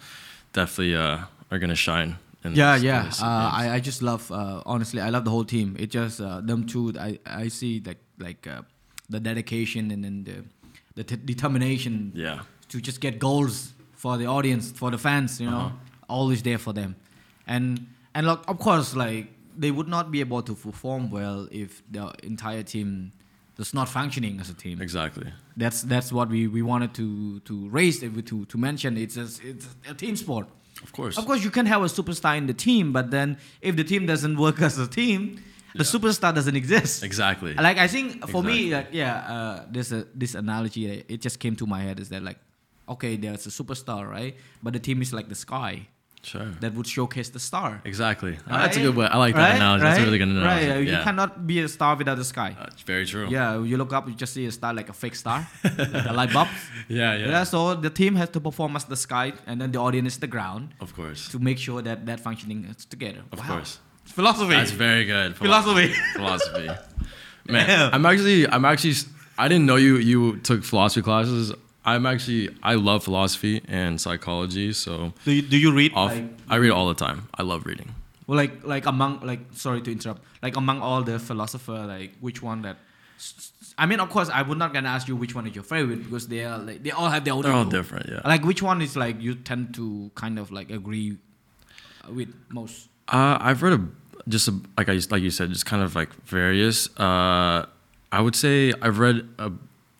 [0.54, 1.20] definitely uh,
[1.50, 2.18] are going to shine.
[2.56, 3.04] Yeah, this- yeah.
[3.06, 3.26] this Uh,
[3.62, 4.32] I, I just love.
[4.32, 5.76] Uh, honestly, I love the whole team.
[5.80, 6.94] It just uh, them two.
[7.00, 8.62] I I see like like uh,
[9.10, 10.44] the dedication and then the
[10.96, 12.40] the t- determination yeah,
[12.70, 16.16] to just get goals for the audience, for the fans, you know, Uh-huh.
[16.20, 16.96] always there for them.
[17.48, 19.28] And and like of course like
[19.60, 23.12] they would not be able to perform well if the entire team
[23.58, 24.82] is not functioning as a team.
[24.82, 25.32] exactly.
[25.56, 29.68] That's that's what we, we wanted to to raise to to mention it's a, it's
[29.90, 30.48] a team sport.
[30.84, 31.18] Of course.
[31.18, 34.06] Of course you can have a superstar in the team, but then if the team
[34.06, 35.38] doesn't work as a team,
[35.74, 35.92] the Yeah.
[35.94, 37.04] superstar doesn't exist.
[37.04, 37.54] Exactly.
[37.54, 41.04] Like I think for me, like yeah, uh, there's a this analogy.
[41.08, 42.40] It just came to my head is that like,
[42.90, 44.36] okay, there's a superstar, right?
[44.64, 45.88] But the team is like the sky
[46.24, 46.48] Sure.
[46.60, 47.82] that would showcase the star.
[47.86, 48.34] Exactly.
[48.34, 48.62] Uh, Right?
[48.64, 49.06] That's a good way.
[49.08, 49.56] I like that Right?
[49.56, 49.84] analogy.
[49.84, 50.06] That's a Right?
[50.08, 50.68] really good analogy.
[50.68, 50.76] Right?
[50.76, 51.04] uh, You Yeah.
[51.04, 52.56] cannot be a star without the sky.
[52.60, 53.28] Uh, it's very true.
[53.30, 56.14] Yeah, you look up, you just see a star like a fake star, like a
[56.14, 56.48] light bulb.
[56.90, 57.16] Yeah.
[57.16, 57.28] Yeah.
[57.30, 57.44] Yeah.
[57.46, 60.28] So the team has to perform as the sky, and then the audience is the
[60.28, 61.30] ground Of course.
[61.30, 63.22] to make sure that that functioning is together.
[63.32, 63.48] Of Wow.
[63.56, 63.80] course.
[64.06, 64.56] Philosophy.
[64.56, 65.36] That's very good.
[65.36, 65.94] Philosophy.
[66.16, 66.68] philosophy.
[67.50, 67.90] Man, Yeah.
[67.94, 68.96] I'm actually, I'm actually,
[69.38, 71.54] I didn't know you you took philosophy classes.
[71.88, 74.74] I'm actually, I love philosophy and psychology.
[74.74, 75.94] So, do you, do you read?
[75.96, 77.30] off, like, I read all the time.
[77.34, 77.96] I love reading.
[78.28, 80.22] Well, like like among like sorry to interrupt.
[80.44, 82.76] Like among all the philosopher, like which one that?
[83.78, 86.04] I mean, of course, I would not gonna ask you which one is your favorite
[86.04, 87.44] because they are like they all have their own.
[87.44, 88.10] They're all different.
[88.10, 88.20] Yeah.
[88.26, 91.18] Like which one is like you tend to kind of like agree
[92.10, 92.90] with most.
[93.08, 93.88] Uh, I've read a
[94.28, 96.90] just a, like I like you said, just kind of like various.
[97.00, 97.66] Uh,
[98.12, 99.54] I would say I've read a,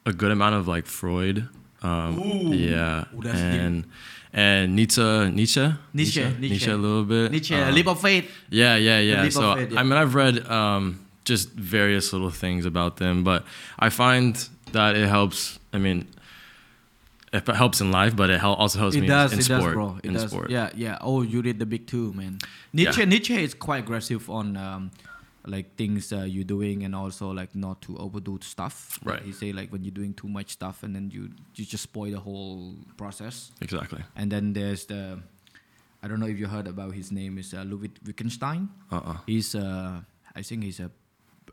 [0.06, 1.48] a good amount of like Freud.
[1.88, 2.54] Um, Ooh.
[2.54, 3.62] yeah, Ooh, that's deep.
[3.62, 3.84] and
[4.34, 5.62] and Nietzsche, Nietzsche,
[5.94, 6.72] Nietzsche, Nietzsche, Nietzsche.
[6.72, 7.32] a little bit.
[7.32, 8.30] Nietzsche, Um, leap of faith.
[8.50, 9.30] Yeah, yeah, yeah.
[9.30, 9.80] So faith, yeah.
[9.80, 13.46] I mean, I've read um, just various little things about them, but
[13.80, 14.36] I find
[14.74, 15.60] that it helps.
[15.74, 16.08] I mean,
[17.34, 19.62] it helps in life, but it also helps It me does, in it sport.
[19.62, 19.98] does, bro.
[20.04, 20.30] It in does.
[20.32, 20.50] sport.
[20.50, 20.98] Yeah, yeah.
[21.02, 22.40] Oh, you read the big two, man.
[22.74, 23.06] Nietzsche, Yeah.
[23.06, 24.92] Nietzsche is quite aggressive on um,
[25.48, 29.00] like things uh, you're doing and also like not to overdo stuff.
[29.04, 29.22] Right.
[29.22, 32.12] He say like when you're doing too much stuff and then you you just spoil
[32.12, 33.52] the whole process.
[33.62, 34.04] Exactly.
[34.16, 35.20] And then there's the,
[36.04, 38.70] I don't know if you heard about his name is uh, Ludwig Wittgenstein.
[38.92, 38.98] Uh.
[38.98, 40.02] uh He's uh,
[40.36, 40.92] I think he's a,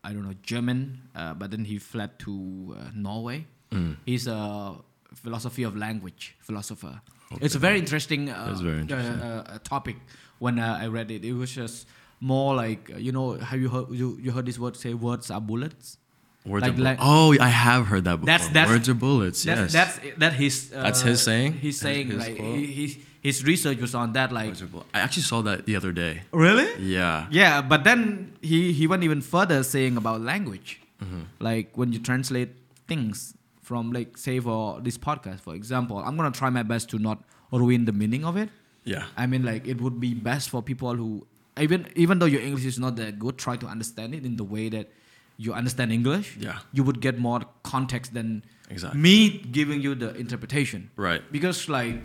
[0.03, 3.47] I don't know German, uh, but then he fled to uh, Norway.
[3.71, 3.97] Mm.
[4.05, 4.77] He's a
[5.15, 7.01] philosophy of language philosopher.
[7.33, 7.47] Okay.
[7.47, 9.21] It's a very interesting, uh, very interesting.
[9.21, 9.97] Uh, uh, topic.
[10.39, 11.87] When uh, I read it, it was just
[12.33, 15.31] more like uh, you know have you heard you, you heard this word say words
[15.31, 15.99] are bullets.
[16.47, 18.27] Words Like- are bu- like- oh, I have heard that before.
[18.33, 19.43] That's- that's- Words are bullets.
[19.49, 19.73] That's yes.
[19.79, 20.55] that's that his.
[20.77, 21.51] Uh, That's his saying?
[21.65, 22.59] He's saying his like quote?
[22.59, 22.87] he,
[23.29, 26.13] his research was on that like bull- I actually saw that the other day.
[26.33, 27.27] really Yeah.
[27.31, 30.81] Yeah, but then he, he went even further saying about language.
[31.03, 31.23] Mm-hmm.
[31.49, 32.51] Like when you translate
[32.93, 36.99] things from like say for this podcast, for example, I'm gonna try my best to
[36.99, 37.19] not
[37.53, 38.51] ruin the meaning of it.
[38.85, 39.05] Yeah.
[39.17, 41.27] I mean like it would be best for people who
[41.61, 44.45] even even though your English is not that good, try to understand it in the
[44.45, 44.91] way that
[45.37, 46.37] you understand English.
[46.39, 46.59] Yeah.
[46.73, 48.99] You would get more context than Exactly.
[49.01, 51.21] me giving you the interpretation Right.
[51.31, 51.97] because like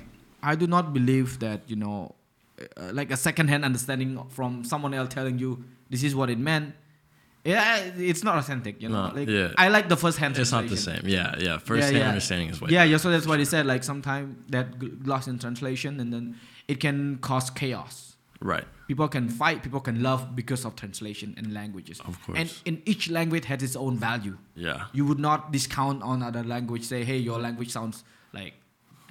[0.44, 2.16] i do not believe that you know
[2.60, 6.76] uh, like a second-hand understanding from someone else telling you this is what it meant
[7.46, 9.54] yeah it's not authentic you know No, like yeah.
[9.58, 11.04] i like the first-hand It's not the same.
[11.06, 11.36] Yeah.
[11.40, 11.58] Yeah.
[11.60, 12.72] First hand understanding is way.
[12.72, 16.12] yeah yeah so that's why he said like sometimes that g- lost in translation and
[16.14, 16.36] then
[16.68, 18.09] it can cause chaos
[18.42, 18.64] Right.
[18.88, 22.38] people can fight people can love because of translation and languages Of course.
[22.40, 24.86] and in each language has its own value Yeah.
[24.94, 28.54] you would not discount on other language say hey your language sounds like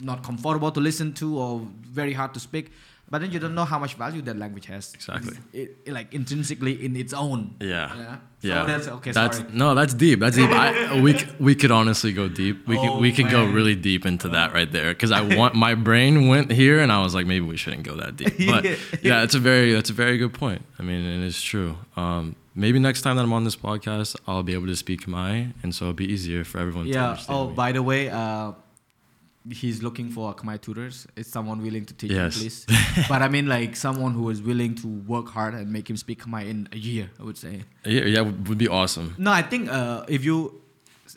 [0.01, 2.71] not comfortable to listen to or very hard to speak.
[3.11, 4.93] But then you don't know how much value that language has.
[4.95, 5.37] Exactly.
[5.53, 7.57] It, it- like intrinsically in its own.
[7.61, 7.97] Yeah.
[7.97, 8.17] Yeah.
[8.41, 8.65] Yeah.
[8.67, 9.13] That's okay.
[9.13, 9.51] That's sorry.
[9.53, 10.21] no, that's deep.
[10.21, 10.51] That's deep.
[10.51, 12.69] I, we we could honestly go deep.
[12.69, 15.55] We could Oh, we could go really deep into that right there because I want
[15.55, 18.37] my brain went here and I was like maybe we shouldn't go that deep.
[18.47, 18.65] But
[19.03, 19.23] Yeah.
[19.25, 20.63] it's a very that's a very good point.
[20.79, 21.79] I mean, and it's true.
[21.97, 25.53] Um, maybe next time that I'm on this podcast, I'll be able to speak Khmer,
[25.63, 26.85] and so it'll be easier for everyone.
[26.85, 27.19] to Yeah.
[27.29, 27.55] Oh, me.
[27.55, 28.53] by the way, uh,
[29.51, 31.07] he's looking for Khmer tutors.
[31.17, 32.37] Is someone willing to teach Yes.
[32.37, 32.67] him, please?
[33.09, 36.23] but I mean, like someone who is willing to work hard and make him speak
[36.25, 37.11] Khmer in a year.
[37.21, 37.65] I would say.
[37.85, 40.61] yeah, yeah, would be awesome No, I think uh, if you,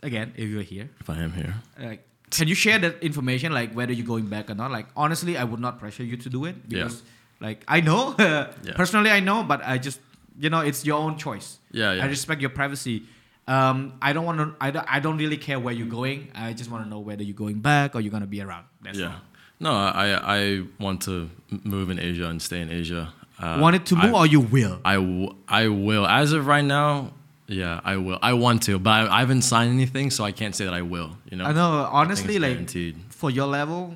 [0.04, 1.56] again, if you're here, if I am here.
[1.80, 4.72] like, can you share that information, like whether you're going back or not?
[4.72, 6.84] Like, honestly, I would not pressure you to do it Yeah.
[6.84, 7.04] because,
[7.42, 8.14] like, I know
[8.76, 10.00] personally, I know, but I just,
[10.40, 11.60] you know, it's your own choice.
[11.72, 12.04] Yeah, yeah.
[12.04, 13.04] I respect your privacy.
[13.48, 14.56] Um, I don't want to.
[14.62, 16.32] I don't, I don't really care where you're going.
[16.36, 18.66] I just want to know whether you're going back or you're gonna be around.
[18.82, 19.16] That's yeah.
[19.60, 21.30] No, I I want to
[21.64, 23.14] move in Asia and stay in Asia.
[23.42, 23.60] Uh, all.
[23.60, 24.80] Want it to move I- or you will?
[24.86, 26.06] I, w- I will.
[26.06, 27.12] As of right now,
[27.48, 28.20] yeah, I will.
[28.22, 30.84] I want to, but I, I haven't signed anything, so I can't say that I
[30.84, 31.18] will.
[31.30, 31.46] You know.
[31.46, 31.90] I know.
[31.92, 32.98] Honestly, like guaranteed.
[33.10, 33.96] for your level,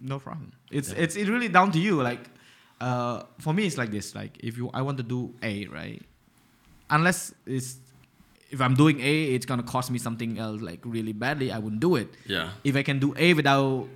[0.00, 0.52] no problem.
[0.70, 2.02] It's it's it's really down to you.
[2.02, 2.20] Like,
[2.80, 4.14] uh, for me, it's like this.
[4.14, 6.02] Like, if you I want to do A, right?
[6.90, 7.76] Unless it's
[8.56, 11.48] if I'm doing A, it's gonna cost me something else like really badly.
[11.56, 12.08] I wouldn't do it.
[12.34, 12.46] Yeah.
[12.64, 13.86] If I can do A without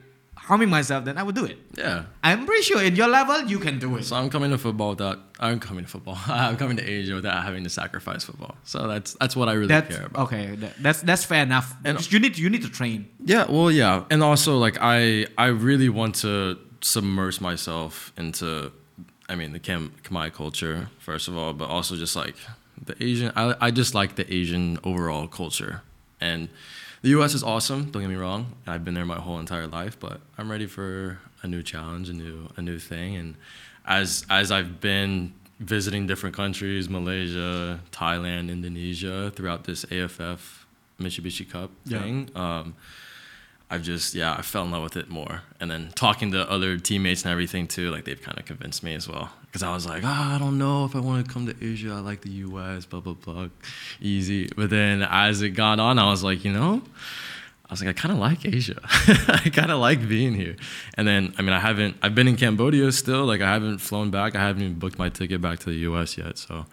[0.49, 1.59] harming myself, then I would do it.
[1.77, 2.05] Yeah.
[2.25, 4.05] I'm pretty sure in your level you can do it.
[4.05, 6.17] So I'm coming to football that I'm coming to football.
[6.27, 8.55] I'm coming to Asia without having to sacrifice football.
[8.65, 10.23] So that's that's what I really That's care about.
[10.27, 10.45] okay.
[10.63, 11.69] that- that's that's fair enough.
[11.85, 12.99] And- you need to, you need to train.
[13.35, 16.35] Yeah, well, yeah, and also like I I really want to
[16.83, 18.73] submerge myself into,
[19.29, 22.37] I mean, the Khmer culture first of all, but also just like
[22.85, 23.33] the Asian.
[23.37, 25.83] I I just like the Asian overall culture,
[26.21, 26.49] and
[27.03, 27.35] the U.S.
[27.35, 27.91] is awesome.
[27.91, 28.53] Don't get me wrong.
[28.67, 32.13] I've been there my whole entire life, but I'm ready for a new challenge, a
[32.13, 33.35] new a new thing, and
[33.87, 40.67] as as I've been visiting different countries, Malaysia, Thailand, Indonesia, throughout this AFF
[40.99, 42.01] Mitsubishi Cup Yeah.
[42.01, 42.31] thing.
[42.35, 42.75] Um,
[43.71, 46.77] I've just yeah I fell in love with it more and then talking to other
[46.79, 49.87] teammates and everything too like they've kind of convinced me as well because I was
[49.87, 52.31] like ah, I don't know if I want to come to Asia I like the
[52.31, 52.85] U.S.
[52.87, 53.49] blah blah blah
[54.01, 56.83] easy but then as it got on I was like you know
[57.69, 60.57] I was like I kind of like Asia I kind of like being here
[60.95, 64.11] and then I mean I haven't I've been in Cambodia still like I haven't flown
[64.11, 66.17] back I haven't even booked my ticket back to the U.S.
[66.17, 66.67] yet so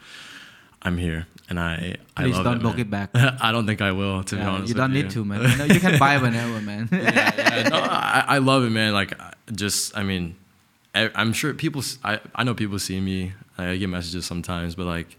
[0.84, 3.09] I'm here and I I Please don't it, book it back.
[3.15, 5.03] I don't think I will to be honest you don't you.
[5.03, 5.41] need to, man.
[5.49, 6.89] You, know, you can buy whenever, man.
[6.91, 7.69] yeah, yeah.
[7.69, 8.93] No, I, I love it, man.
[8.93, 9.13] Like,
[9.53, 10.36] just, I mean,
[11.15, 13.33] I'm sure people, I I know people see me.
[13.57, 15.17] I get messages sometimes, but like,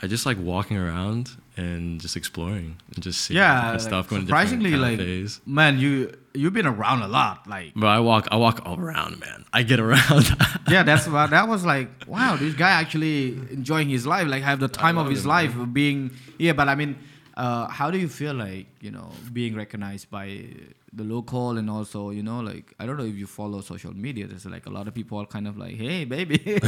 [0.00, 4.22] I just like walking around and just exploring and just seeing yeah, like, stuff, going
[4.22, 5.40] to different surprisingly, like cafes.
[5.46, 7.46] man, you you've been around a lot.
[7.48, 9.44] Like, But I walk, I walk all around, man.
[9.52, 10.26] I get around.
[10.68, 11.88] yeah, that's what that was like.
[12.06, 15.56] Wow, this guy actually enjoying his life, like have the time of his it, life
[15.56, 16.54] of being here.
[16.54, 16.98] But I mean,
[17.36, 20.44] uh, how do you feel like you know being recognized by
[20.96, 24.26] the local and also you know like I don't know if you follow social media.
[24.26, 26.38] There's like a lot of people are kind of like, hey, baby,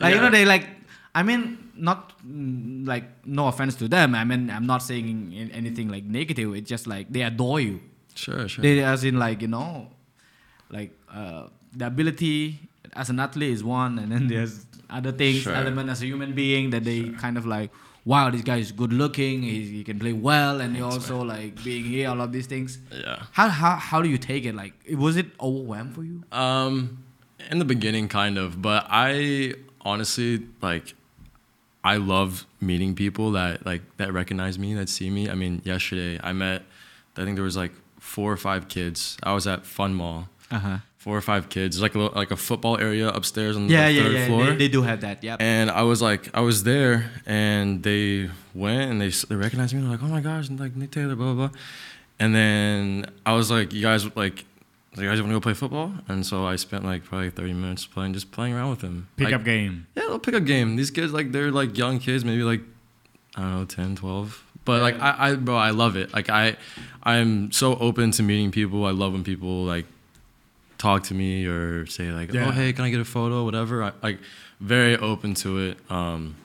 [0.00, 0.66] like you know they like.
[1.14, 4.14] I mean, not mm, like no offense to them.
[4.14, 6.54] I mean, I'm not saying anything like negative.
[6.54, 7.80] It's just like they adore you.
[8.14, 8.60] sure, sure.
[8.62, 9.88] They as in like you know,
[10.70, 12.60] like uh, the ability
[12.94, 15.54] as an athlete is one, and then there's other things, Sure.
[15.54, 17.70] element as a human being that they kind of like,
[18.06, 21.62] wow, this guy is good looking, he, he can play well, and he also like
[21.62, 22.78] being here, all of these things.
[22.90, 23.24] yeah.
[23.32, 24.54] How how how do you take it?
[24.54, 26.22] Like, was it overwhelmed for you?
[26.32, 27.04] Um,
[27.50, 30.94] in the beginning, kind of, but I honestly like.
[31.84, 35.30] I love meeting people that like that recognize me, that see me.
[35.30, 36.62] I mean, yesterday I met.
[37.16, 39.16] I think there was like four or five kids.
[39.22, 40.28] I was at Fun Mall.
[40.50, 40.78] Uh huh.
[41.06, 41.76] Four or five kids.
[41.76, 44.26] There's like a little, like a football area upstairs on Yeah, the yeah, third yeah.
[44.26, 44.44] floor.
[44.46, 45.22] They, they do have that.
[45.22, 45.36] Yeah.
[45.38, 49.82] And I was like, I was there, and they went and they they recognized me.
[49.82, 51.58] They're like, oh my gosh, and like Nick Taylor, blah blah blah.
[52.18, 54.44] And then I was like, you guys like,
[54.96, 55.92] you guys want to go play football?
[56.08, 59.06] And so I spent like probably 30 minutes playing, just playing around with them.
[59.16, 59.86] Like, game.
[59.94, 60.74] Yeah, they'll pick up game.
[60.74, 62.62] These kids like they're like young kids, maybe like
[63.36, 64.42] I don't know, 10, 12.
[64.64, 66.12] But like I, I bro, I love it.
[66.12, 66.56] Like I
[67.04, 68.84] I'm so open to meeting people.
[68.84, 69.86] I love when people like
[70.78, 72.48] talk to me or say like, Yeah.
[72.48, 73.82] "Oh, hey, can I get a photo?" whatever.
[73.82, 74.18] I like
[74.60, 75.78] very open to it.
[75.90, 76.36] Um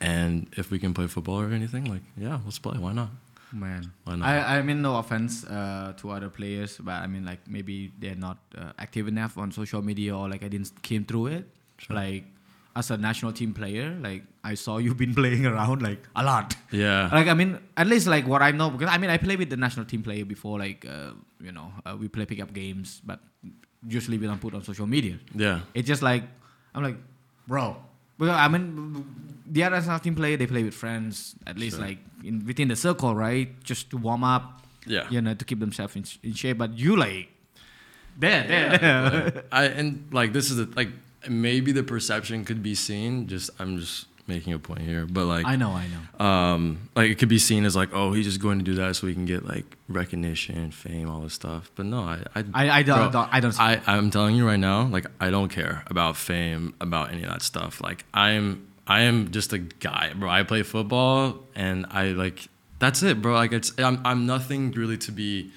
[0.00, 2.78] and if we can play football or anything, like, yeah, let's play.
[2.78, 3.10] Why not?
[3.52, 4.28] Man, Why not?
[4.28, 8.14] I, I mean no offense uh, to other players, but I mean like maybe they're
[8.14, 11.44] not uh, active enough on social media or like I didn't came through it.
[11.78, 11.96] Sure.
[11.96, 12.24] Like
[12.80, 16.56] as a national team player, like I saw you've been playing around like a lot.
[16.72, 17.08] Yeah.
[17.18, 19.50] Like I mean, at least like what I know because I mean I play with
[19.54, 20.58] the national team player before.
[20.66, 21.12] Like uh,
[21.46, 23.20] you know, uh, we play pickup games, but
[23.96, 25.16] usually we don't put on social media.
[25.34, 25.60] yeah.
[25.74, 26.24] It's just like
[26.74, 26.98] I'm like,
[27.46, 27.76] bro.
[28.18, 28.68] Because I mean,
[29.56, 31.86] the other national team player they play with friends at least Sure.
[31.86, 33.48] like in within the circle, right?
[33.64, 34.44] Just to warm up,
[34.86, 35.06] Yeah.
[35.14, 36.58] you know, to keep themselves in, in shape.
[36.58, 37.28] But you like,
[38.18, 40.90] there, there, Yeah, but I and like this is the like
[41.28, 43.26] maybe the perception could be seen.
[43.26, 46.24] Just I'm just making a point here, but like I know, I know.
[46.24, 48.94] um like it could be seen as like oh he's just going to do that
[48.96, 51.70] so he can get like recognition, fame, all this stuff.
[51.74, 53.60] But no, I I I, I don't, bro, don't I don't.
[53.60, 57.30] I I'm telling you right now, like I don't care about fame, about any of
[57.30, 57.80] that stuff.
[57.80, 60.28] Like I'm I am just a guy, bro.
[60.28, 62.48] I play football and I like
[62.78, 63.34] that's it, bro.
[63.34, 65.52] Like it's I'm I'm nothing really to be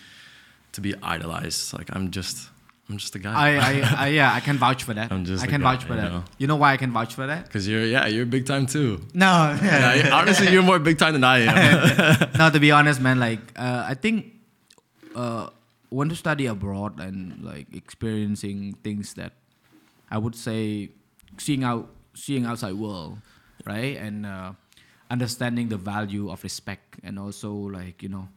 [0.73, 1.73] to be idolized.
[1.73, 2.49] Like I'm just
[2.89, 3.33] I'm just a guy.
[3.33, 5.11] I, I, I, yeah, I can vouch for that.
[5.11, 6.11] I'm just I can guy, vouch for you that.
[6.11, 6.23] know?
[6.37, 7.49] You know why I can vouch for that?
[7.49, 9.01] Cause you're yeah you're big time too.
[9.13, 12.29] No, Yeah, honestly, you're more big time than I am.
[12.37, 14.33] no, to be honest, man, like uh, I think
[15.15, 15.47] uh,
[15.89, 19.33] when to study abroad and like experiencing things that
[20.11, 20.89] I would say
[21.37, 23.17] seeing out seeing outside world,
[23.65, 24.51] right, and uh,
[25.09, 28.27] understanding the value of respect and also like you know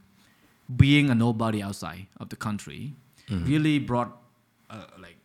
[0.77, 2.95] being a nobody outside of the country
[3.29, 4.23] really brought
[4.71, 5.17] uh, like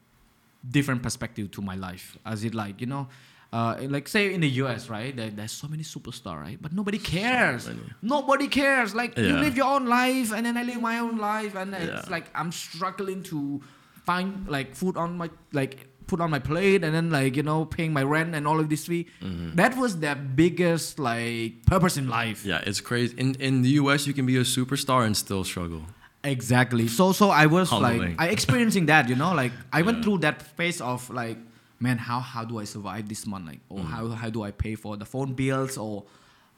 [0.70, 3.08] different perspective to my life as it like you know
[3.54, 6.98] uh, like say in the US right there, there's so many superstar right but nobody
[6.98, 7.80] cares many.
[8.02, 11.56] nobody cares like you live your own life and then I live my own life
[11.56, 13.62] and it's like I'm struggling to
[14.06, 17.66] find like food on my like put on my plate and then like you know
[17.66, 19.56] paying my rent and all of this fee Mm-hmm.
[19.56, 23.14] that was their biggest like purpose in life yeah, it's crazy.
[23.18, 25.84] In in the U.S., you can be a superstar and still struggle.
[26.24, 26.88] Exactly.
[26.88, 28.00] So so I was Humbling.
[28.00, 30.04] like I experiencing that, you know, like I went Yeah.
[30.04, 31.38] through that phase of like,
[31.80, 33.48] man, how how do I survive this month?
[33.48, 33.86] Like, or Mm.
[33.90, 36.04] how how do I pay for the phone bills or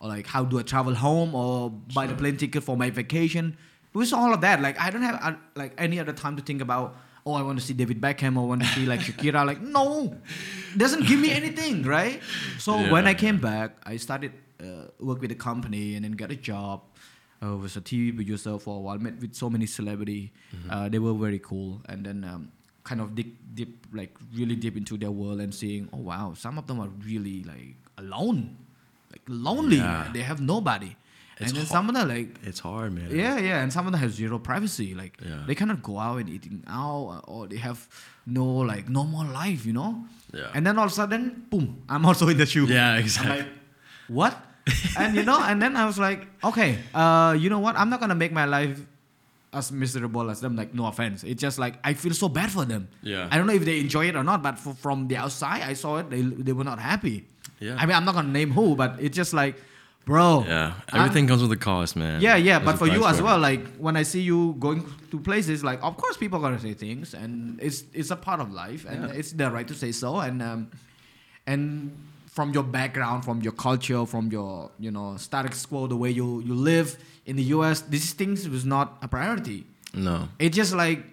[0.01, 3.55] or like how do I travel home or buy the plane ticket for my vacation?
[3.93, 4.59] It was all of that.
[4.61, 6.95] Like I don't have uh, like any other time to think about.
[7.25, 9.45] Oh, I want to see David Beckham or want to see like Shakira.
[9.45, 10.13] Like no,
[10.75, 12.19] doesn't give me anything, right?
[12.57, 16.31] So when I came back, I started uh, work with a company and then got
[16.31, 16.81] a job
[17.43, 18.97] uh, was a TV producer for a while.
[18.99, 20.31] Met with so many celebrity.
[20.69, 22.51] Uh, they were very cool, and then um,
[22.83, 26.57] kind of dig deep, like really deep into their world and seeing, oh wow, some
[26.57, 28.57] of them are really like alone,
[29.11, 29.77] like lonely.
[29.77, 30.09] Yeah.
[30.13, 30.95] They have nobody,
[31.39, 31.67] It's and then hard.
[31.67, 32.29] some of them like.
[32.43, 33.09] It's hard, man.
[33.11, 34.93] Yeah, yeah, and some of them have zero privacy.
[34.95, 35.43] Like Yeah.
[35.47, 37.87] they cannot go out and eating out, or they have
[38.25, 40.05] no like normal life, you know.
[40.33, 40.49] Yeah.
[40.55, 41.83] And then all of a sudden, boom!
[41.89, 42.65] I'm also in the shoe.
[42.65, 43.37] Yeah, exactly.
[43.39, 43.47] like,
[44.07, 44.33] what?
[44.97, 47.75] And you know, and then I was like, okay, uh, you know what?
[47.75, 48.79] I'm not gonna make my life
[49.51, 50.55] as miserable as them.
[50.55, 51.23] Like, no offense.
[51.23, 52.87] It's just like I feel so bad for them.
[53.01, 53.27] Yeah.
[53.31, 55.97] I don't know if they enjoy it or not, but from the outside, I saw
[55.97, 56.09] it.
[56.09, 57.25] They they were not happy.
[57.59, 57.75] Yeah.
[57.79, 59.55] I mean, I'm not gonna name who, but it's just like,
[60.05, 60.43] bro.
[60.47, 62.21] Yeah, everything comes with a cost, man.
[62.21, 65.19] Yeah, yeah, There's but for you as well, like when I see you going to
[65.19, 68.51] places, like of course people are gonna say things, and it's it's a part of
[68.51, 69.13] life, and Yeah.
[69.19, 70.71] it's their right to say so, and um,
[71.47, 71.91] and
[72.33, 76.41] from your background, from your culture, from your you know status quo, the way you
[76.41, 79.65] you live in the U.S., these things was not a priority.
[79.93, 81.03] No, It's just like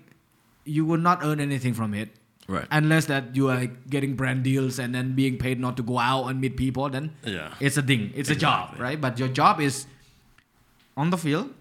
[0.64, 2.09] you will not earn anything from it
[2.49, 2.66] right.
[2.71, 5.99] unless that you are like, getting brand deals and then being paid not to go
[5.99, 6.89] out and meet people.
[6.89, 7.53] Then Yeah.
[7.61, 8.11] it's a thing.
[8.14, 8.99] It's a job, right?
[9.01, 9.87] But your job is
[10.97, 11.53] on the field.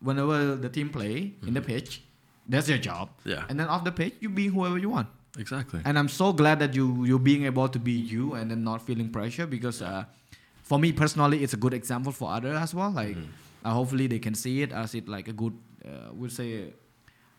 [0.00, 2.02] Whenever the team play in the pitch,
[2.48, 3.10] that's your job.
[3.20, 3.30] Mm-hmm.
[3.30, 3.44] Yeah.
[3.50, 5.08] And then off the pitch, you be whoever you want.
[5.38, 5.80] Exactly.
[5.84, 8.82] And I'm so glad that you you're being able to be you and then not
[8.82, 10.04] feeling pressure because uh,
[10.62, 12.90] for me personally, it's a good example for others as well.
[12.90, 13.66] Like Mm-hmm.
[13.66, 15.54] uh, hopefully they can see it as it like a good.
[15.84, 16.72] Uh, would say,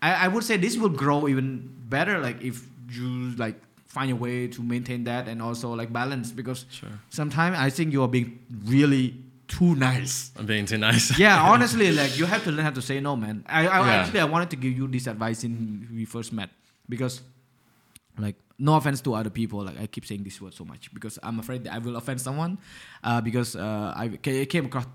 [0.02, 2.20] I, I would say this will grow even better.
[2.20, 3.56] Like if you like
[3.88, 6.90] find a way to maintain that and also like balance because Sure.
[7.10, 9.16] sometimes I think you are being really
[9.48, 10.32] too nice.
[10.40, 11.20] I'm being too nice.
[11.26, 13.44] yeah, honestly, like you have to learn how to say no, man.
[13.48, 13.92] I, I Yeah.
[14.00, 16.50] actually I wanted to give you this advice in we first met
[16.88, 17.22] because,
[18.22, 21.18] like, no offense to other people, like I keep saying this word so much because
[21.24, 22.58] I'm afraid that I will offend someone,
[23.04, 24.86] uh, because uh, I ca- came across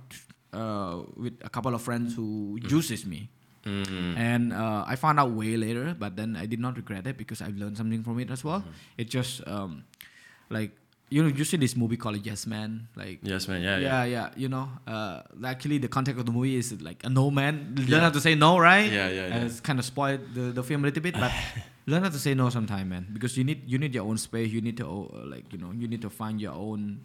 [0.52, 3.28] uh, with a couple of friends who uses me.
[3.64, 4.16] Mm.
[4.16, 7.42] And uh, I found out way later, but then I did not regret it because
[7.42, 8.62] I've learned something from it as well.
[8.96, 9.82] It just um,
[10.48, 10.70] like
[11.10, 13.62] you know you see this movie called Yes Man, like Yes, man.
[13.62, 14.04] Yeah, yeah, yeah.
[14.04, 14.28] yeah.
[14.36, 17.74] You know, uh, actually, the context of the movie is like a no man.
[17.76, 18.00] Learn Yeah.
[18.06, 18.86] how to say no, right?
[18.90, 19.34] Yeah, yeah, yeah.
[19.34, 21.32] And it's kind of spoiled the, the film a little bit, but
[21.86, 23.06] learn how to say no sometime, man.
[23.12, 24.50] Because you need you need your own space.
[24.52, 27.00] You need to uh, like you know you need to find your own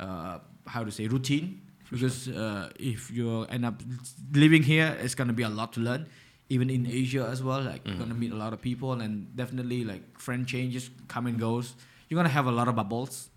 [0.00, 1.60] uh, how to say routine.
[1.90, 3.80] Because uh, if you end up
[4.32, 6.06] living here, it's gonna be a lot to learn.
[6.48, 7.98] Even in Asia as well, like you're Mhm.
[8.04, 11.74] gonna meet a lot of people, and definitely like friend changes come and goes.
[12.08, 13.30] You're gonna have a lot of bubbles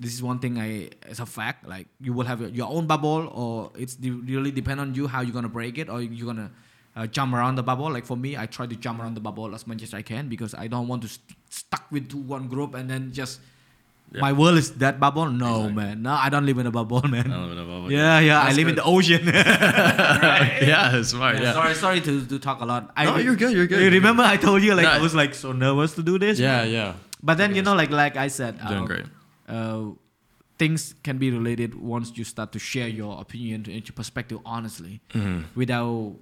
[0.00, 1.64] This is one thing I it's a fact.
[1.68, 5.06] Like you will have your, your own bubble, or it's de- really depend on you
[5.06, 6.50] how you're gonna break it, or you're gonna
[6.96, 7.90] uh, jump around the bubble.
[7.90, 10.28] Like for me, I try to jump around the bubble as much as I can
[10.28, 13.40] because I don't want to st- stuck with one group and then just
[14.14, 14.20] Yeah.
[14.20, 15.26] my world is that bubble.
[15.30, 15.74] No Exactly.
[15.74, 17.26] man, no, I don't live in a bubble, man.
[17.32, 19.22] I don't know about yeah, yeah, I live in the ocean.
[19.26, 21.36] yeah, smart.
[21.36, 21.52] Yeah, Yeah.
[21.52, 22.92] Sorry, sorry to, to talk a lot.
[22.96, 25.34] I, No, you're good, you're good, You remember I told you like I was like
[25.34, 26.38] so nervous to do this.
[26.38, 26.94] Yeah, yeah.
[27.22, 29.06] But then you know, like like I said, doing uh, great.
[29.48, 29.82] Uh,
[30.58, 35.00] things can be related once you start to share your opinion and your perspective honestly,
[35.12, 35.40] Mm-hmm.
[35.56, 36.14] without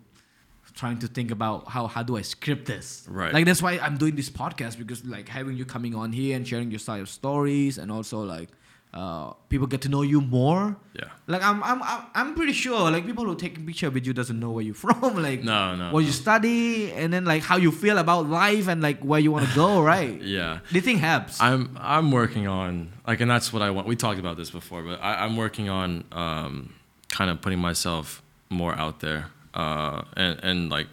[0.75, 3.07] trying to think about how how do I script this.
[3.09, 3.33] Right.
[3.33, 6.47] Like that's why I'm doing this podcast because like having you coming on here and
[6.47, 8.49] sharing your side of stories and also like
[8.95, 10.77] uh, people get to know you more.
[10.95, 11.05] Yeah.
[11.27, 14.13] Like I'm, I'm, I'm, I'm pretty sure like people who take a picture with you
[14.13, 16.07] doesn't know where you're from, like No, no, what no.
[16.07, 19.49] you study, and then like how you feel about life and like where you want
[19.49, 20.21] to go, right?
[20.21, 20.59] Yeah.
[20.71, 21.41] The thing helps.
[21.41, 23.87] I'm I'm working on like, and that's what I want.
[23.87, 26.75] We talked about this before, but I, I'm working on um,
[27.09, 30.87] kind of putting myself more out there uh, and and like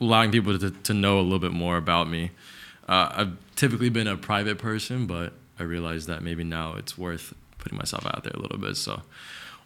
[0.00, 2.30] allowing people to to know a little bit more about me.
[2.88, 7.34] Uh, I've typically been a private person, but I realize that maybe now it's worth
[7.58, 8.76] putting myself out there a little bit.
[8.76, 9.02] So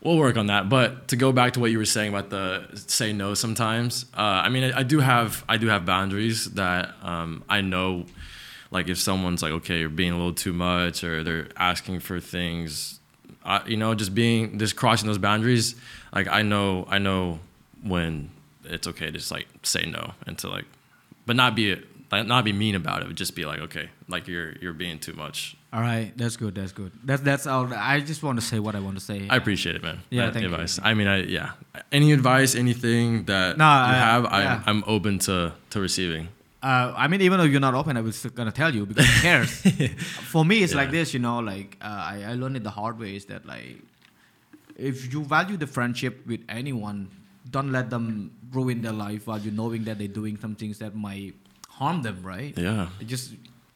[0.03, 0.69] we'll work on that.
[0.69, 4.21] But to go back to what you were saying about the say no sometimes, uh,
[4.21, 8.07] I mean, I, I do have I do have boundaries that um, I know
[8.71, 12.21] like if someone's like okay you're being a little too much or they're asking for
[12.21, 13.01] things
[13.45, 15.75] I, you know just being just crossing those boundaries
[16.15, 17.41] like i know i know
[17.83, 18.31] when
[18.65, 20.65] it's okay to just like say no and to like
[21.27, 21.77] but not be
[22.13, 24.99] like not be mean about it but just be like okay like you're you're being
[24.99, 26.55] too much All right, that's good.
[26.57, 26.91] That's good.
[27.05, 27.73] That's that's all.
[27.73, 29.29] I just want to say what I want to say.
[29.31, 30.53] i appreciate it man Yeah, That thank you.
[30.53, 31.51] advice i mean i yeah
[31.93, 34.63] any advice anything that No, you I- have I'm, yeah.
[34.71, 35.37] I'm open to
[35.73, 36.27] to receiving
[36.63, 39.07] Uh, I mean, even though you're not open, I was still gonna tell you because
[39.13, 39.51] who cares?
[40.33, 41.39] For me, it's like this, you know.
[41.53, 43.81] Like uh, I, I learned it the hard way is that like
[44.77, 47.09] if you value the friendship with anyone,
[47.49, 50.95] don't let them ruin their life while you knowing that they're doing some things that
[50.95, 51.35] might
[51.69, 52.57] harm them, right?
[52.59, 53.35] yeah It just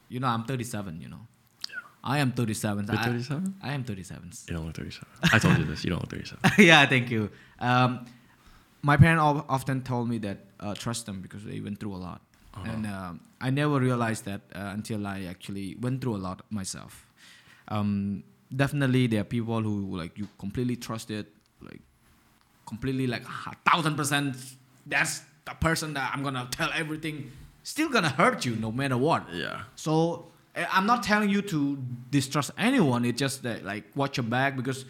[0.09, 1.01] you know, I'm 37.
[1.01, 1.21] You know,
[1.69, 1.77] yeah.
[2.05, 2.87] I am 37.
[2.87, 3.55] You're I- 37?
[3.63, 4.31] I, am 37.
[4.49, 7.31] you don't look 37 i told you this you don't look 37 yeah, thank you.
[7.59, 8.05] Um,
[8.83, 12.21] my parents often told me that uh, trust them because they went through a lot,
[12.55, 12.71] Uh-huh.
[12.71, 16.93] and um, I never realized that uh, until I actually went through a lot myself.
[17.69, 18.23] Um,
[18.55, 21.27] definitely, there are people who like you completely trusted,
[21.69, 21.81] like
[22.67, 24.37] completely like a thousand percent.
[24.87, 27.31] That's the person that I'm gonna tell everything.
[27.63, 29.27] Still gonna hurt you no matter what.
[29.33, 31.79] yeah So eh, I'm not telling you to
[32.11, 33.05] distrust anyone.
[33.05, 34.85] It's just that like watch your back because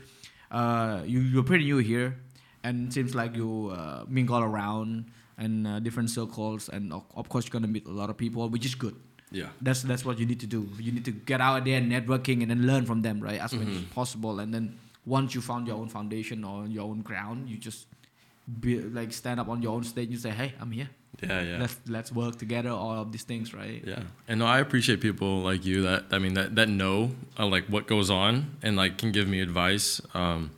[0.50, 2.16] uh, you you're pretty new here,
[2.62, 5.06] and it seems like you uh, mingle around
[5.38, 8.64] and uh, different circles, and of, course you're gonna meet a lot of people, which
[8.64, 8.94] is good.
[9.34, 10.68] yeah That's that's what you need to do.
[10.78, 13.66] You need to get out there networking and then learn from them, right, as much
[13.66, 13.90] Mm-hmm.
[13.90, 14.38] as possible.
[14.38, 17.86] And then once you found your own foundation or your own ground, you just
[18.60, 20.88] be, like stand up on your own stage and say, "Hey, I'm here.
[21.22, 22.70] yeah yeah Let's let's work together.
[22.70, 26.18] All of these things, right?" Yeah, and no, I appreciate people like you that I
[26.18, 30.00] mean that that know uh, like what goes on and like can give me advice.
[30.14, 30.50] Um,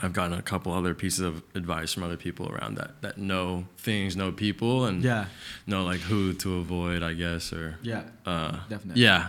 [0.00, 3.64] I've gotten a couple other pieces of advice from other people around that that know
[3.78, 5.26] things, know people, and Yeah.
[5.66, 8.02] know like who to avoid, I guess, or Yeah.
[8.26, 9.02] uh, Definitely.
[9.02, 9.28] Yeah,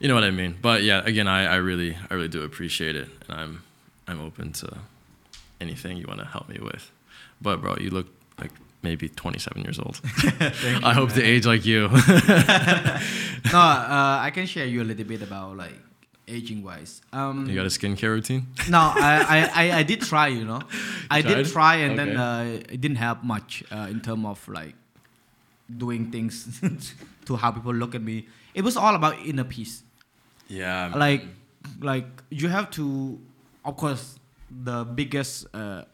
[0.00, 0.56] you know what I mean.
[0.60, 3.62] But yeah, again, I, I really I really do appreciate it, and I'm
[4.08, 4.78] I'm open to
[5.60, 6.90] anything you want to help me with.
[7.40, 8.08] But bro, you look
[8.38, 8.50] like
[8.82, 10.00] maybe 27 years old.
[10.82, 11.88] I hope to age like you.
[11.88, 15.78] no, uh, I can share you a little bit about like
[16.30, 17.02] aging wise.
[17.12, 18.46] Um, you got a skincare routine?
[18.68, 20.62] no, I, I, I, I did try, you know,
[21.10, 24.74] I did try, and then uh, it didn't help much uh, in terms of like
[25.76, 26.60] doing things
[27.26, 28.26] to how people look at me.
[28.54, 29.82] It was all about inner peace.
[30.48, 30.92] Yeah.
[30.94, 31.24] Like,
[31.80, 33.18] like you have to,
[33.64, 34.18] of course,
[34.50, 35.84] the biggest uh,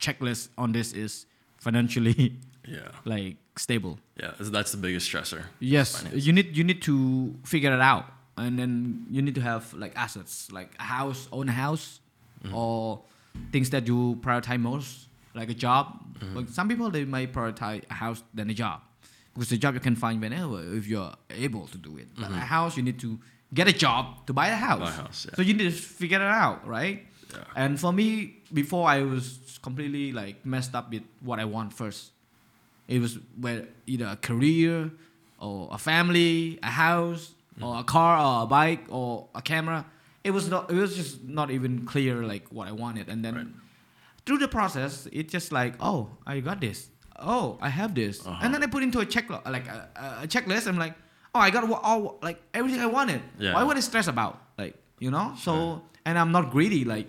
[0.00, 1.26] checklist on this is
[1.58, 2.36] financially
[2.66, 2.88] yeah.
[3.04, 3.98] like stable.
[4.20, 4.32] Yeah.
[4.38, 5.44] That's, that's the biggest stressor.
[5.60, 6.26] Yes, Finance.
[6.26, 8.06] you need you need to figure it out,
[8.36, 12.00] and then you need to have like assets, like a house, own a house,
[12.42, 12.54] Mm-hmm.
[12.54, 13.02] or
[13.52, 16.00] things that you prioritize most, like a job.
[16.20, 16.36] Mm-hmm.
[16.36, 18.80] Like some people they might prioritize a house than a job,
[19.34, 22.08] because the job you can find whenever if you're able to do it.
[22.16, 23.18] But a house you need to
[23.52, 24.78] get a job to buy a house.
[24.80, 24.84] Mm-hmm.
[24.84, 25.36] Buy a house, yeah.
[25.36, 27.06] So you need to figure it out, right?
[27.30, 27.44] Yeah.
[27.54, 32.12] And for me, before I was completely like messed up with what I want first.
[32.88, 34.90] It was where either a career
[35.38, 39.84] or a family, a house, or a car or a bike or a camera.
[40.24, 40.70] It was not.
[40.70, 43.08] It was just not even clear like what I wanted.
[43.08, 43.46] And then Right.
[44.26, 46.88] through the process, it's just like, oh, I got this.
[47.18, 48.26] Oh, I have this.
[48.26, 48.38] Uh-huh.
[48.42, 49.88] And then I put into a check like a,
[50.22, 50.66] a- checklist.
[50.66, 50.94] I'm like,
[51.34, 53.20] oh, I got all like everything I wanted.
[53.38, 53.54] Yeah.
[53.54, 54.74] Why would I stress about like?
[54.98, 55.34] you know.
[55.38, 56.84] So and I'm not greedy.
[56.84, 57.08] Like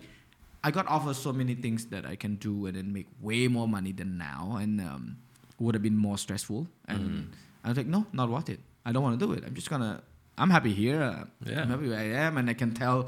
[0.64, 3.68] I got offered so many things that I can do and then make way more
[3.68, 5.18] money than now, and um,
[5.60, 6.68] would have been more stressful.
[6.88, 7.28] And Mm.
[7.66, 8.60] I was like, no, not worth it.
[8.86, 9.43] I don't want to do it.
[9.45, 10.02] I'm just gonna.
[10.41, 11.01] I'm happy here.
[11.01, 11.61] Uh, Yeah.
[11.61, 12.99] I'm happy where I am, and I can tell.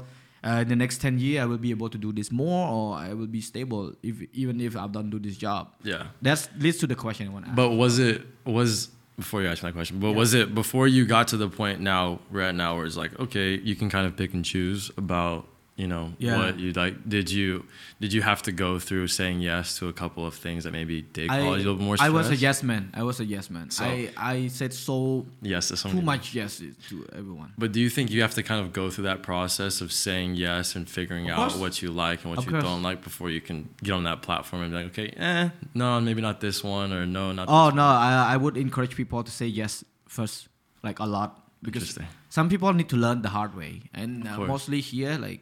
[0.46, 2.86] Uh, in the next 10 years, I will be able to do this more, or
[3.08, 5.62] I will be stable, if even if I don't do this job.
[5.82, 6.02] Yeah.
[6.20, 7.56] That leads to the question I want to ask.
[7.56, 10.00] But was it was before you asked my question?
[10.00, 10.16] But Yeah.
[10.22, 13.18] was it before you got to the point now we're at now where it's like
[13.18, 15.46] okay, you can kind of pick and choose about
[15.76, 16.38] you know Yeah.
[16.38, 16.94] what you like.
[17.08, 17.64] Did you
[18.00, 21.02] did you have to go through saying yes to a couple of things that maybe
[21.02, 22.90] did cause you a little more I was a yes man.
[22.94, 23.70] I was a yes man.
[23.70, 27.52] So- I, I said so Yes, to too much yes to everyone.
[27.58, 30.34] But do you think you have to kind of go through that process of saying
[30.36, 32.64] yes and figuring out what you like and what Of you course.
[32.64, 36.00] don't like before you can get on that platform and be like, okay, eh, no,
[36.00, 37.48] maybe not this one or no, not.
[37.48, 40.48] Oh no, I, I would encourage people to say yes first,
[40.84, 41.30] like a lot,
[41.62, 41.98] because
[42.28, 45.40] some people need to learn the hard way, and uh, mostly here, like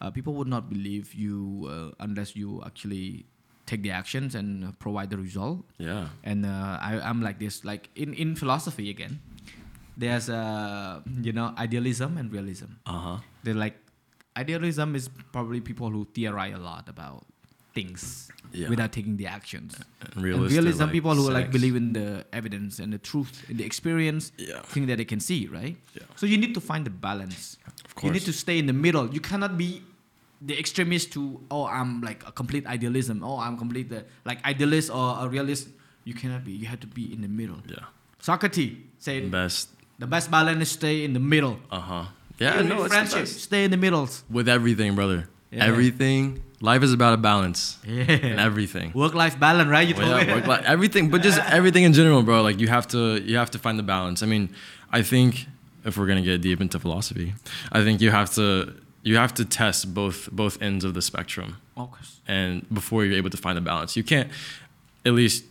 [0.00, 3.26] uh, people would not believe you uh, unless you actually
[3.66, 5.64] take the actions and provide the result.
[5.78, 6.08] Yeah.
[6.24, 9.20] and uh, I, I'm like this like in, in philosophy again
[9.96, 13.16] there's uh, you know idealism and realism Uh huh.
[13.42, 13.76] they're like
[14.36, 17.26] idealism is probably people who theorize a lot about
[17.74, 18.70] things Yeah.
[18.72, 22.78] without taking the actions And and realism like, people who like believe in the evidence
[22.82, 24.62] and the truth and the experience Yeah.
[24.72, 26.06] thing that they can see right Yeah.
[26.16, 28.04] so you need to find the balance Of course.
[28.06, 29.82] you need to stay in the middle you cannot be
[30.40, 34.90] the extremist to oh i'm like a complete idealism oh i'm complete the, like idealist
[34.90, 35.68] or a realist
[36.04, 37.84] you cannot be you have to be in the middle Yeah.
[38.20, 39.70] socrates said Best.
[39.98, 42.04] the best balance is stay in the middle Uh huh.
[42.38, 42.54] Yeah.
[42.54, 43.40] Even no, in it's the friendship best.
[43.40, 45.28] stay in the middles with everything, brother.
[45.50, 45.64] Yeah.
[45.66, 46.40] Everything.
[46.60, 47.78] Life is about a balance.
[47.84, 48.04] Yeah.
[48.30, 48.92] And everything.
[48.94, 51.92] work-life balance right you Well, told yeah, me work life, everything, but just everything in
[51.92, 52.42] general, bro.
[52.42, 54.22] Like you have to, you have to find the balance.
[54.22, 54.50] I mean,
[54.92, 55.46] I think
[55.84, 57.34] if we're gonna get deep into philosophy,
[57.72, 58.44] I think you have to,
[59.08, 61.50] you have to test both both ends of the spectrum,
[62.26, 64.28] and before you're able to find a balance, you can't,
[65.08, 65.44] at least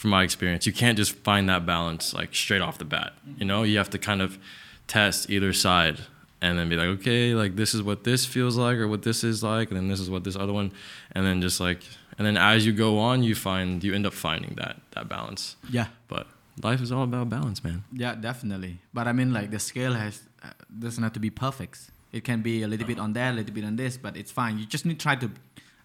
[0.00, 3.10] from my experience, you can't just find that balance like straight off the bat.
[3.40, 4.38] You know, you have to kind of
[4.86, 5.96] test either side
[6.42, 9.22] and then be like, okay, like this is what this feels like or what this
[9.24, 10.70] is like, and then this is what this other one,
[11.14, 11.80] and then just like,
[12.18, 15.56] and then as you go on, you find you end up finding that that balance.
[15.70, 16.26] yeah But
[16.62, 17.84] life is all about balance, man.
[18.02, 20.48] yeah definitely but i mean like the scale has uh,
[20.84, 23.54] doesn't have to be perfect it can be a little bit on that a little
[23.54, 25.30] bit on this but it's fine you just need to try to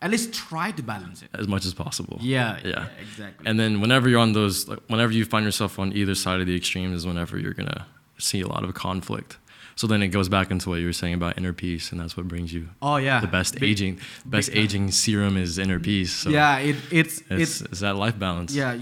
[0.02, 2.18] at least try to balance it As much as possible.
[2.22, 2.88] yeah Yeah.
[3.02, 6.42] exactly And then whenever you're on those, like, whenever you find yourself on either side
[6.42, 7.86] of the extremes, is whenever you're gonna
[8.18, 9.38] see a lot of conflict.
[9.78, 12.16] So then it goes back into what you were saying about inner peace, and that's
[12.18, 14.00] what brings you oh yeah the best Big- aging.
[14.26, 16.12] Best aging serum is inner peace.
[16.14, 18.54] So yeah it, it's it's, it's it's that life balance.
[18.54, 18.78] yeah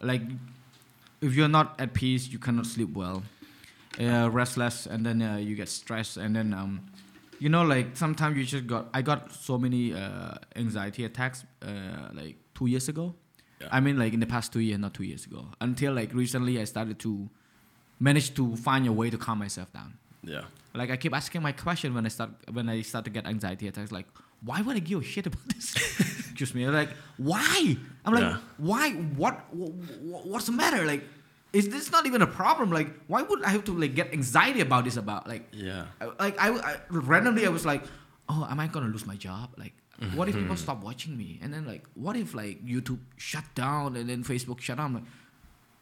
[0.00, 0.22] like
[1.20, 3.22] if you're not at peace you cannot sleep well
[4.00, 6.80] uh, restless and then uh, you get stressed and then um,
[7.38, 12.08] you know like sometimes you just got i got so many uh, anxiety attacks uh,
[12.14, 13.14] like two years ago
[13.60, 13.68] Yeah.
[13.76, 16.60] i mean like in the past two years not two years ago until like recently
[16.60, 17.28] i started to
[18.00, 19.92] manage to find a way to calm myself down
[20.24, 20.44] Yeah.
[20.74, 23.66] like I keep asking my question when I start when I start to get anxiety
[23.68, 23.90] attacks.
[23.98, 24.06] Like,
[24.48, 25.66] why would I give a shit about this?
[26.30, 26.62] Excuse me.
[26.80, 26.90] Like,
[27.30, 27.76] why?
[28.04, 28.38] I'm like, Yeah.
[28.70, 28.86] why?
[29.20, 29.74] What, wh-
[30.10, 30.82] wh- What's the matter?
[30.92, 31.02] Like,
[31.52, 32.70] is this not even a problem?
[32.70, 34.96] Like, why would I have to like get anxiety about this?
[34.96, 35.84] About like, Yeah.
[36.00, 37.82] I- like I, I randomly I was like,
[38.28, 39.50] oh, am I gonna lose my job?
[39.58, 39.74] Like,
[40.14, 41.38] what if people stop watching me?
[41.42, 44.94] And then like, what if like YouTube shut down and then Facebook shut down?
[44.94, 45.04] Like,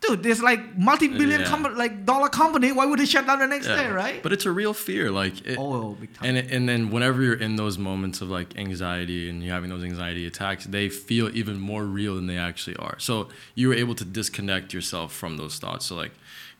[0.01, 1.46] dude, there's like multi-billion Yeah.
[1.46, 2.72] com- like dollar company.
[2.72, 3.76] Why would they shut down the next Yeah.
[3.76, 4.22] day, right?
[4.22, 5.11] But it's a real fear.
[5.11, 6.28] Like it, oh, big time.
[6.28, 9.70] And it, and then whenever you're in those moments of like anxiety and you're having
[9.70, 12.98] those anxiety attacks, they feel even more real than they actually are.
[12.98, 15.86] So you were able to disconnect yourself from those thoughts.
[15.86, 16.12] So like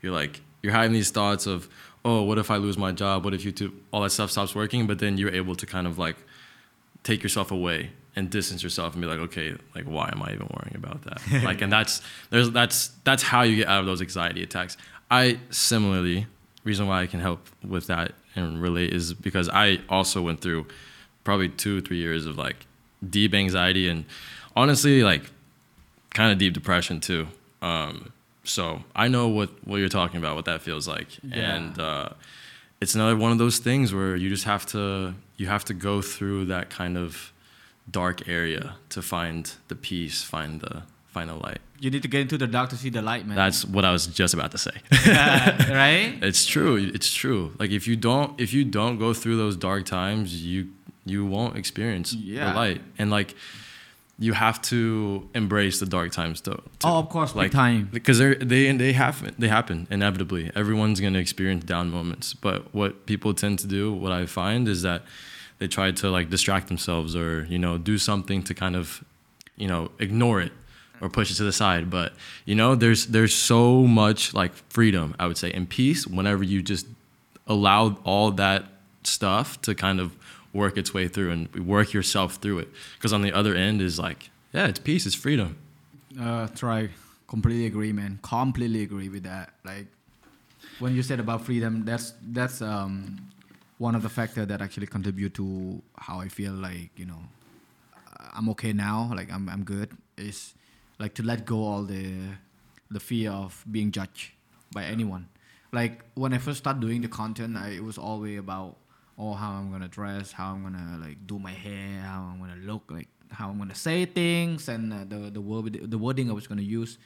[0.03, 1.69] you're like you're having these thoughts of
[2.05, 3.25] oh what if I lose my job?
[3.25, 4.87] What if YouTube all that stuff stops working?
[4.87, 6.17] But then you're able to kind of like
[7.03, 10.49] take yourself away and distance yourself and be like okay like why am I even
[10.55, 11.21] worrying about that?
[11.45, 14.77] like and that's there's that's that's how you get out of those anxiety attacks.
[15.11, 16.27] I similarly
[16.65, 20.67] reason why I can help with that and relate is because I also went through
[21.25, 22.67] probably two, three years of like
[23.09, 24.05] deep anxiety and
[24.57, 25.31] honestly like
[26.15, 27.29] kind of deep depression too.
[27.63, 28.13] Um,
[28.45, 31.09] so I know what, what you're talking about, what that feels like.
[31.23, 31.55] Yeah.
[31.55, 32.09] And uh,
[32.81, 36.03] it's another one of those things where you just have to you have to go
[36.03, 37.33] through that kind of
[37.91, 41.59] dark area to find the peace, find the find the light.
[41.81, 43.37] You need to get into the dark to see the light, man.
[43.37, 44.73] That's what I was just about to say.
[45.71, 46.19] right?
[46.23, 46.77] It's true.
[46.95, 47.53] It's true.
[47.59, 50.69] Like if you don't if you don't go through those dark times, you
[51.05, 52.51] you won't experience Yeah.
[52.51, 52.81] the light.
[52.99, 53.35] And like
[54.19, 56.63] you have to embrace the dark times though.
[56.85, 57.89] Oh, of course, like time.
[57.91, 60.51] because they they and they happen they happen inevitably.
[60.55, 64.83] Everyone's gonna experience down moments, but what people tend to do, what I find, is
[64.83, 65.03] that
[65.61, 69.05] they try to like distract themselves or you know do something to kind of
[69.57, 70.53] you know ignore it
[71.01, 71.91] or push it to the side.
[71.91, 72.15] But
[72.45, 76.63] you know, there's there's so much like freedom, I would say, and peace whenever you
[76.63, 76.87] just
[77.47, 78.65] allow all that
[79.05, 80.17] stuff to kind of
[80.53, 82.69] work its way through and work yourself through it.
[82.97, 85.57] Because on the other end is like, yeah, it's peace, it's freedom.
[86.21, 86.91] Uh, try.
[87.29, 88.19] Completely agree, man.
[88.23, 89.53] Completely agree with that.
[89.65, 89.87] Like
[90.81, 93.31] when you said about freedom, that's that's um,
[93.81, 97.23] one of the factors that actually contribute to how I feel like you know
[98.37, 99.11] I'm okay now.
[99.17, 99.97] Like I'm I'm good.
[100.19, 100.55] Is
[100.99, 102.13] like to let go all the
[102.91, 104.33] the fear of being judged
[104.71, 105.29] by anyone.
[105.73, 108.77] Like when I first started doing the content, I, it was always about
[109.19, 112.61] oh how I'm gonna dress, how I'm gonna like do my hair, how I'm gonna
[112.61, 116.35] look, like how I'm gonna say things, and uh, the the word the wording I
[116.35, 116.99] was gonna use.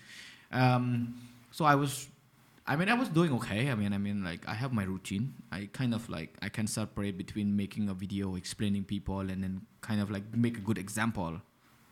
[0.50, 1.14] Um,
[1.52, 2.08] so I was,
[2.66, 3.70] I mean, I was doing okay.
[3.70, 5.34] I mean, I mean, like I have my routine.
[5.52, 9.62] I kind of like I can separate between making a video, explaining people, and then
[9.82, 11.40] kind of like make a good example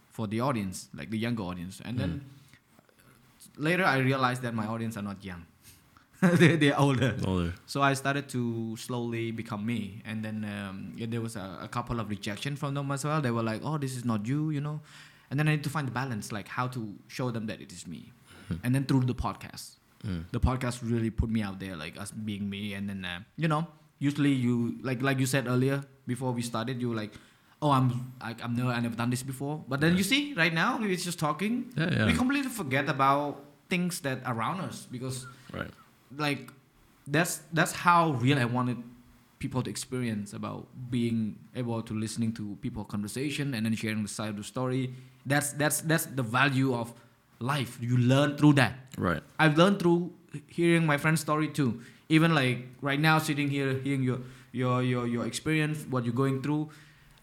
[0.09, 1.83] for the audience, like the younger audience.
[1.85, 2.25] And then
[3.57, 5.45] later I realized that my audience are not young.
[6.23, 7.17] they, they're older.
[7.27, 7.53] Older.
[7.67, 11.69] So I started to slowly become me, and then um, yeah, there was a, a
[11.69, 13.21] couple of rejection from them as well.
[13.21, 14.81] They were like, "Oh, this is not you," you know.
[15.31, 17.73] And then I need to find the balance, like how to show them that it
[17.73, 18.13] is me.
[18.63, 19.77] and then through the podcast,
[20.07, 20.25] Mm.
[20.33, 22.75] the podcast really put me out there, like us being me.
[22.75, 23.67] And then uh, you know,
[23.99, 27.15] usually you like like you said earlier before we started, you were like,
[27.63, 30.53] "Oh, I'm I, I'm never I never done this before." But then you see, right
[30.53, 31.71] now we're just talking.
[31.79, 32.07] Yeah, yeah.
[32.07, 35.71] We completely forget about things that around us because Right.
[36.19, 36.51] like
[37.07, 38.79] that's that's how real I wanted
[39.39, 44.09] people to experience about being able to listening to people conversation and then sharing the
[44.09, 44.95] side of the story.
[45.27, 46.93] That's that's that's the value of
[47.43, 47.79] life.
[47.81, 48.75] You learn through that.
[48.97, 49.23] Right.
[49.39, 50.13] I've learned through
[50.47, 51.81] hearing my friend's story too.
[52.09, 54.21] Even like right now, sitting here, hearing your
[54.53, 56.71] your your your experience, what you're going through.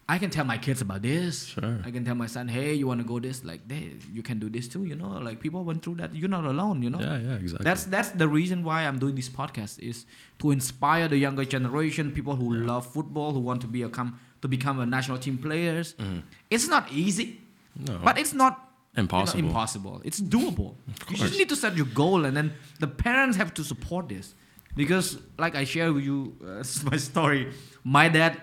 [0.09, 1.45] I can tell my kids about this.
[1.45, 1.77] Sure.
[1.85, 3.45] I can tell my son, hey, you want to go this?
[3.45, 4.83] Like, hey, you can do this too.
[4.83, 6.15] You know, like people went through that.
[6.15, 6.81] You're not alone.
[6.81, 6.99] You know.
[6.99, 7.63] Yeah, yeah, exactly.
[7.63, 10.05] That's that's the reason why I'm doing this podcast is
[10.39, 14.19] to inspire the younger generation, people who love football, who want to be a come
[14.41, 15.93] to become a national team players.
[15.99, 16.23] Mhm.
[16.49, 17.41] It's not easy,
[17.77, 17.99] no.
[18.03, 19.39] but it's not you know, impossible.
[19.39, 20.01] impossible.
[20.03, 20.75] It's doable.
[21.09, 24.33] You just need to set your goal, and then the parents have to support this.
[24.75, 27.51] Because, like I share with you uh, my story,
[27.83, 28.41] my dad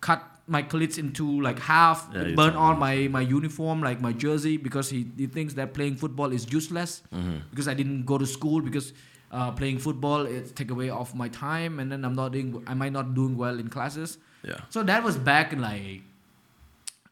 [0.00, 4.56] cut my cleats into like half, Yeah, burn all my, my uniform, like my jersey,
[4.56, 7.02] because he, he thinks that playing football is useless.
[7.12, 7.40] Mhm.
[7.50, 8.92] Because I didn't go to school, because
[9.32, 12.74] uh, playing football it take away of my time, and then I'm not doing, I
[12.74, 14.18] might not doing well in classes.
[14.44, 14.60] Yeah.
[14.70, 16.02] So that was back in like,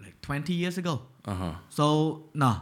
[0.01, 1.03] like 20 years ago.
[1.25, 1.53] Uh huh.
[1.71, 2.61] So no.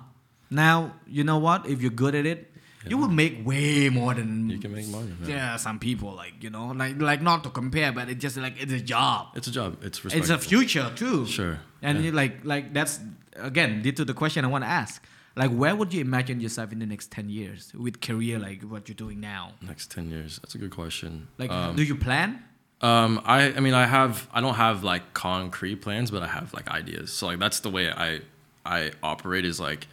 [0.53, 1.67] Now you know what?
[1.67, 2.53] If you're good at it,
[2.87, 5.13] you will make way more than You can make money.
[5.27, 8.61] Yeah some people like you know like like not to compare, but it's just like
[8.61, 9.29] it's a job.
[9.35, 9.79] It's a job.
[9.83, 11.27] It's It's a future too.
[11.27, 11.59] Sure.
[11.81, 12.13] And yeah.
[12.13, 13.01] like like that's
[13.37, 15.03] again due to the question I want to ask.
[15.35, 18.89] Like where would you imagine yourself in the next ten years with career like what
[18.89, 19.53] you're doing now?
[19.63, 20.39] next ten years.
[20.43, 21.29] That's a good question.
[21.39, 22.43] Like um, do you plan?
[22.83, 26.53] Um, I, I mean, I have, I don't have like concrete plans, but I have
[26.53, 27.13] like ideas.
[27.13, 28.21] So like that's the way I,
[28.67, 29.45] I operate.
[29.45, 29.87] Is like,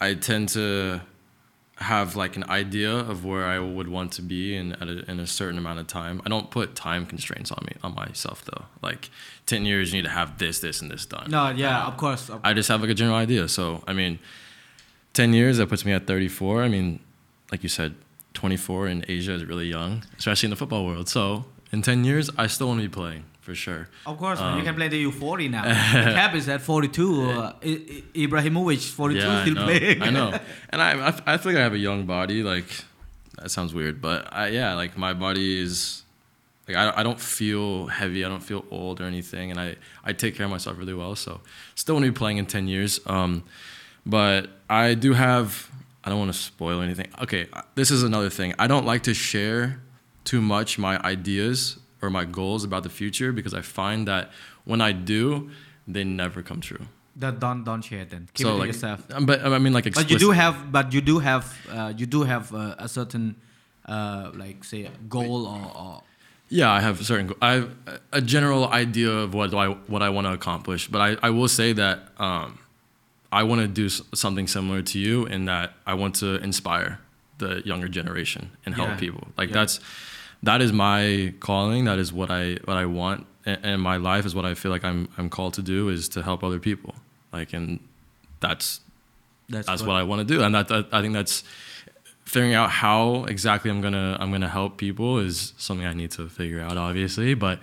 [0.00, 1.00] I tend to
[1.76, 5.18] have like an idea of where I would want to be in at a, in
[5.18, 6.20] a certain amount of time.
[6.26, 8.64] I don't put time constraints on me on myself though.
[8.82, 9.10] Like
[9.46, 11.30] ten years, you need to have this, this, and this done.
[11.30, 12.30] No, yeah, Um, of course.
[12.44, 13.48] I just have like a general idea.
[13.48, 14.18] So I mean,
[15.14, 16.62] ten years that puts me at thirty four.
[16.62, 17.00] I mean,
[17.50, 17.94] like you said,
[18.34, 21.08] twenty four in Asia is really young, especially in the football world.
[21.08, 23.88] So in ten years, I still want to be playing for sure.
[24.06, 24.54] Of course, man.
[24.54, 25.62] you Um, can play the you're 40 now.
[25.64, 27.22] the cap is at 42.
[27.30, 29.64] Uh, I- I- Ibrahimovic, 42, yeah, I still know.
[29.64, 30.02] playing.
[30.02, 30.38] I know,
[30.70, 32.42] and I, I I feel like I have a young body.
[32.42, 32.68] Like
[33.40, 36.02] that sounds weird, but I, yeah, like my body is.
[36.68, 38.24] Like I, I don't feel heavy.
[38.24, 41.16] I don't feel old or anything, and I, I take care of myself really well.
[41.16, 41.40] So,
[41.74, 43.00] still want to be playing in ten years.
[43.06, 43.42] Um,
[44.06, 45.68] but I do have.
[46.04, 47.08] I don't want to spoil anything.
[47.22, 48.54] Okay, this is another thing.
[48.58, 49.80] I don't like to share
[50.24, 54.30] too much my ideas or my goals about the future because I find that
[54.64, 55.50] when I do,
[55.86, 56.86] they never come true.
[57.16, 58.28] That don't don't share then.
[58.34, 59.00] Keep so it to like, yourself.
[59.12, 62.06] um, but I mean like But you do have, but you do have, uh, you
[62.06, 63.36] do have uh, a certain,
[63.86, 66.02] uh, like say, goal or, or
[66.48, 67.32] Yeah, I have a certain.
[67.42, 67.68] I have
[68.12, 71.30] a- general idea of what do I what I want to accomplish, but I, I
[71.30, 72.58] will say that um,
[73.32, 76.98] I want to do something similar to you in that I want to inspire
[77.38, 78.96] the younger generation and help Yeah.
[79.04, 79.28] people.
[79.36, 79.54] Like Yeah.
[79.58, 79.80] that's
[80.42, 81.84] that is my calling.
[81.84, 84.70] That is what I what I want, and, and my life is what I feel
[84.70, 86.94] like I'm I'm called to do is to help other people.
[87.32, 87.80] Like and
[88.40, 88.80] that's
[89.50, 91.42] That's, that's what I want to do, and that, that I think that's
[92.24, 96.28] figuring out how exactly I'm gonna I'm gonna help people is something I need to
[96.28, 97.34] figure out, obviously.
[97.34, 97.58] But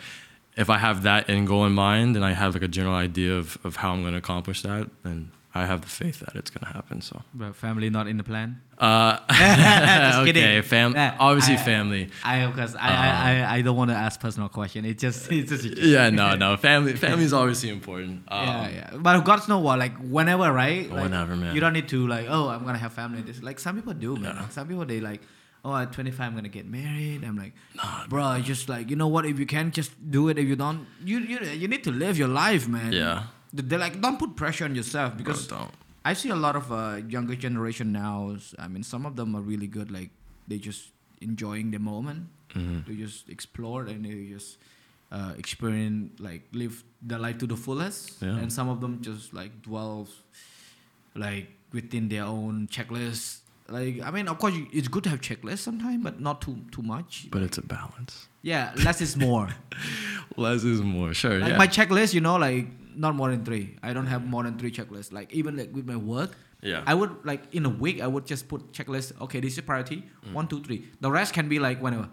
[0.58, 3.38] if I have that end goal in mind and I have like a general idea
[3.38, 6.71] of, of how I'm gonna accomplish that, then I have the faith that it's gonna
[6.73, 7.01] happen.
[7.01, 8.61] So, But family not in the plan.
[8.77, 10.61] uh, Just okay, kidding.
[10.63, 12.03] fam, Yeah, obviously I- family.
[12.23, 14.85] I because I, I, I, I don't want to ask personal question.
[14.91, 15.65] It's just it's just.
[15.95, 18.23] Yeah, no, no, family family is obviously important.
[18.27, 18.97] Um, yeah, yeah.
[19.05, 20.89] But God's know what, like whenever, right?
[20.89, 21.53] Like, Whenever, man.
[21.55, 23.21] You don't need to like, oh, I'm gonna have family.
[23.21, 24.35] This like some people do, man.
[24.35, 24.49] Yeah.
[24.49, 25.21] Some people they like,
[25.65, 27.23] oh, at 25 I'm gonna get married.
[27.23, 29.25] I'm like, nah, bro, I just like you know what?
[29.25, 30.38] If you can, just do it.
[30.38, 32.91] If you don't, you you you need to live your life, man.
[32.93, 33.23] Yeah.
[33.57, 35.71] They like don't put pressure on yourself because don't.
[36.05, 38.38] I see a lot of uh, younger generation now.
[38.59, 39.91] I mean, some of them are really good.
[39.91, 40.09] Like
[40.47, 42.27] they just enjoying the moment.
[42.53, 42.85] Mhm.
[42.88, 44.57] They just explore and they just
[45.11, 48.21] uh, experience, like live their life to the fullest.
[48.21, 48.38] Yeah.
[48.38, 50.07] And some of them just like dwell,
[51.15, 53.39] like within their own checklist.
[53.69, 56.55] Like I mean, of course, you- it's good to have checklists sometimes, but not too
[56.71, 57.27] too much.
[57.31, 58.27] But it's a balance.
[58.41, 59.49] Yeah, less is more.
[60.38, 61.13] Less is more.
[61.13, 61.39] Sure.
[61.39, 61.57] like yeah.
[61.57, 62.67] my checklist, you know, like
[62.98, 63.78] not more than three.
[63.84, 65.11] I don't have more than three checklists.
[65.14, 66.84] Like even like with my work, yeah.
[66.86, 69.19] I would like in a week I would just put checklist.
[69.22, 70.03] Okay, this is priority.
[70.26, 70.34] Mm.
[70.34, 70.88] One, two, three.
[71.02, 72.10] The rest can be like whenever.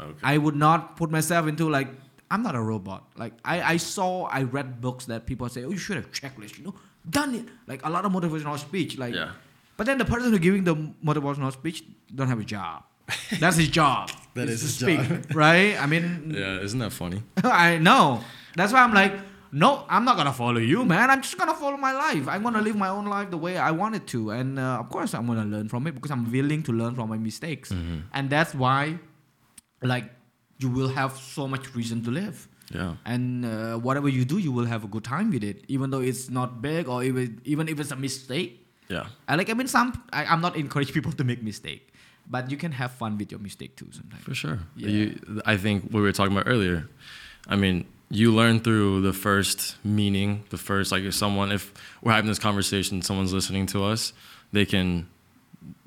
[0.00, 0.12] okay.
[0.22, 1.88] I would not put myself into like
[2.30, 3.04] I'm not a robot.
[3.16, 6.58] Like I, I saw I read books that people say, oh you should have checklist.
[6.58, 6.74] You know,
[7.08, 7.46] done it.
[7.66, 8.98] Like a lot of motivational speech.
[8.98, 9.32] Like, yeah.
[9.76, 11.84] but then the person who giving the motivational speech
[12.14, 12.84] don't have a job.
[13.40, 14.10] That's his job.
[14.34, 15.80] That is is his speak, right?
[15.80, 16.60] I mean, Yeah.
[16.60, 17.22] Isn't that funny?
[17.42, 18.20] I know.
[18.54, 19.14] That's why I'm like,
[19.52, 21.10] no, I'm not gonna follow you, man.
[21.10, 22.28] I'm just gonna follow my life.
[22.28, 24.88] I'm gonna live my own life the way I want it to, and uh, of
[24.90, 28.02] course, I'm gonna learn from it because I'm willing to learn from my mistakes, Mhm.
[28.12, 28.98] and that's why,
[29.82, 30.10] like,
[30.58, 32.96] you will have so much reason to live, Yeah.
[33.04, 36.00] and uh, whatever you do, you will have a good time with it, even though
[36.00, 38.64] it's not big or even even if it's a mistake.
[38.88, 39.06] Yeah.
[39.28, 39.50] I like.
[39.50, 39.92] I mean, some.
[40.12, 41.92] I, I'm not encourage people to make mistake,
[42.26, 44.22] but you can have fun with your mistake too sometimes.
[44.24, 44.58] For sure.
[44.76, 44.88] Yeah.
[44.88, 46.88] You, I think what we were talking about earlier.
[47.48, 51.72] I mean, you learn through the first meaning, the first like if someone if
[52.02, 54.12] we're having this conversation, someone's listening to us,
[54.52, 55.08] they can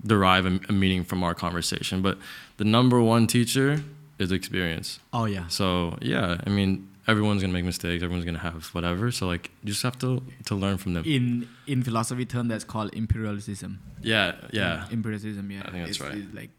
[0.06, 2.02] derive a, a meaning from our conversation.
[2.02, 2.18] But
[2.57, 3.84] the number one teacher
[4.19, 4.99] is experience.
[5.11, 5.48] Oh yeah.
[5.48, 8.03] So yeah, I mean, everyone's gonna make mistakes.
[8.03, 9.11] Everyone's gonna have whatever.
[9.11, 11.03] So like, you just have to to learn from them.
[11.05, 14.35] in in philosophy term that's called imperialism Yeah.
[14.51, 14.87] Yeah.
[14.91, 16.17] empiricism yeah I think that's It's- right.
[16.17, 16.51] it's like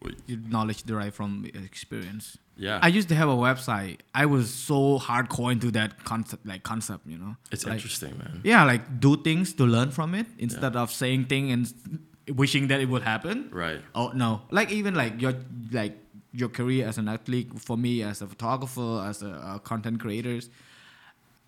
[0.55, 2.79] knowledge derived from experience Yeah.
[2.87, 4.79] i used to have a website i was so
[5.09, 8.41] hardcore into that concept like concept you know it's like, interesting, man.
[8.53, 12.81] yeah like do things to learn from it instead of saying things and wishing that
[12.85, 13.81] it would happen Right.
[13.95, 15.35] oh no like even like your
[15.81, 15.95] like
[16.33, 20.49] your career as an athlete for me as a photographer as a, a content creators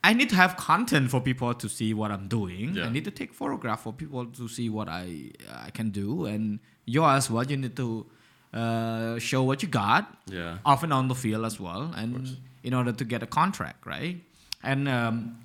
[0.03, 2.87] i need to have content for people to see what i'm doing Yeah.
[2.87, 5.31] i need to take photograph for people to see what i
[5.67, 8.07] i can do and you as well you need to
[8.53, 10.59] uh, show what you got Yeah.
[10.65, 14.17] often on the field as well and in order to get a contract right
[14.63, 15.39] and um,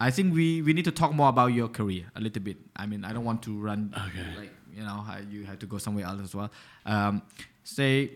[0.00, 2.84] i think we, we need to talk more about your career a little bit i
[2.86, 4.26] mean i don't want to run Okay.
[4.40, 6.50] like you know you have to go somewhere else as well
[6.86, 7.22] um,
[7.64, 8.10] say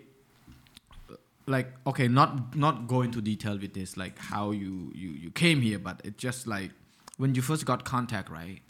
[1.46, 5.60] like okay not not go into detail with this like how you you you came
[5.60, 6.70] here but it's just like
[7.18, 8.60] when you first got contact right?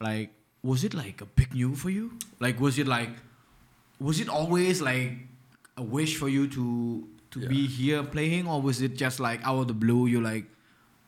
[0.00, 0.30] Like
[0.62, 2.12] was it like a big new for you?
[2.40, 3.10] Like was it like
[3.98, 5.12] was it always like
[5.76, 8.46] a wish for you to to be here playing?
[8.46, 10.44] Or was it just like out of the blue you're like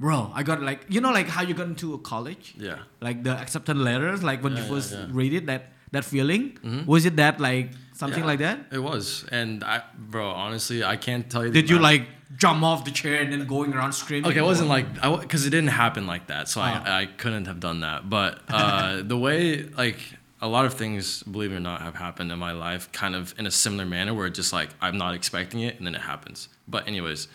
[0.01, 2.55] bro i got like you know like how you got into a college?
[2.57, 2.79] Yeah.
[3.03, 5.07] like the acceptance letters like when Yeah, you yeah, first yeah.
[5.11, 6.87] read it that that feeling Mhm.
[6.87, 10.97] was it that like something Yeah, like that It was, and I, bro, honestly, I
[10.97, 11.53] can't tell you.
[11.53, 14.45] did you amount- like jump off the chair and then going around screaming Okay, it
[14.45, 16.65] wasn't like I because it didn't happen like that, so Oh.
[16.65, 18.09] I, I couldn't have done that.
[18.09, 19.99] But uh, the way like
[20.41, 23.35] a lot of things, believe it or not, have happened in my life, kind of
[23.39, 26.01] in a similar manner, where it's just like I'm not expecting it and then it
[26.13, 26.49] happens.
[26.67, 27.29] But anyways,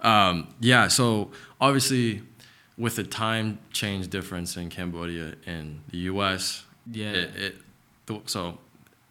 [0.00, 0.88] um, yeah.
[0.88, 1.30] So
[1.60, 2.22] obviously,
[2.76, 7.10] with the time change difference in Cambodia and the U.S., Yeah.
[7.12, 7.56] it, it
[8.26, 8.58] so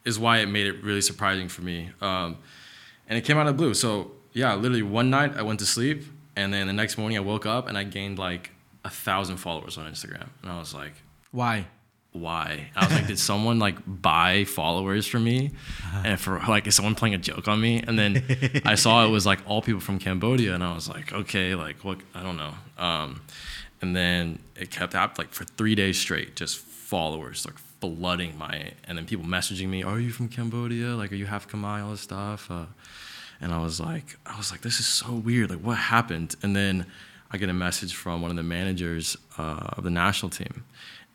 [0.05, 1.89] is why it made it really surprising for me.
[2.01, 2.37] Um,
[3.07, 3.73] and it came out of the blue.
[3.73, 6.03] So yeah, literally one night I went to sleep,
[6.35, 8.51] and then the next morning I woke up and I gained like
[8.83, 10.93] a thousand followers on Instagram, and I was like,
[11.31, 11.67] why
[12.19, 12.69] why?
[12.75, 15.51] I was like, did someone like buy followers for me,
[16.03, 17.83] and for like is someone playing a joke on me?
[17.85, 18.23] And then
[18.65, 21.83] I saw it was like all people from Cambodia, and I was like, okay, like
[21.83, 21.99] what?
[22.13, 22.53] I don't know.
[22.77, 23.21] Um,
[23.81, 28.71] and then it kept up like for three days straight, just followers like flooding my,
[28.85, 30.95] and then people messaging me, are you from Cambodia?
[30.95, 31.83] Like, are you half Khmer?
[31.83, 32.49] All this stuff.
[32.49, 32.65] Uh,
[33.39, 35.49] and I was like, I was like, this is so weird.
[35.49, 36.35] Like, what happened?
[36.41, 36.85] And then
[37.31, 40.63] I get a message from one of the managers uh, of the national team,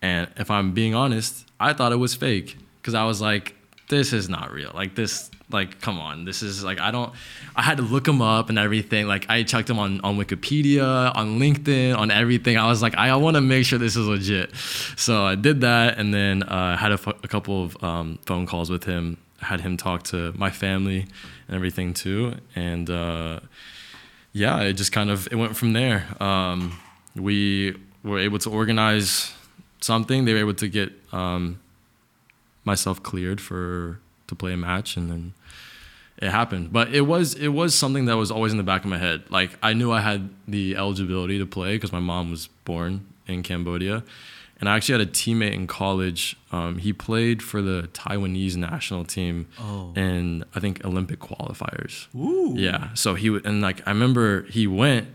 [0.01, 3.55] And if I'm being honest, I thought it was fake because I was like,
[3.93, 4.73] this is not real.
[4.75, 7.13] Like this, like come on, this is like I don't.
[7.55, 9.07] I had to look him up and everything.
[9.07, 12.57] Like I checked him on on Wikipedia, on LinkedIn, on everything.
[12.57, 14.57] I was like, I, I want to make sure this is legit.
[14.97, 16.99] So I did that, and then uh, had a
[17.29, 19.19] couple of um, phone calls with him.
[19.41, 21.07] Had him talk to my family
[21.49, 23.41] and everything too, and uh,
[24.33, 26.07] yeah, it just kind of it went from there.
[26.19, 26.79] Um,
[27.15, 29.35] we were able to organize
[29.81, 30.25] something.
[30.25, 31.61] They were able to get um,
[32.65, 33.99] myself cleared for
[34.29, 35.35] to play a match, and then
[36.19, 36.73] it happened.
[36.73, 39.25] But it was it was something that was always in the back of my head.
[39.31, 43.43] Like I knew I had the eligibility to play because my mom was born in
[43.43, 44.05] Cambodia,
[44.61, 46.37] and I actually had a teammate in college.
[46.53, 49.93] Um, he played for the Taiwanese national team Oh.
[49.97, 52.07] in I think Olympic qualifiers.
[52.15, 52.55] Ooh.
[52.57, 52.93] Yeah.
[52.95, 55.15] So he would, and like I remember he went and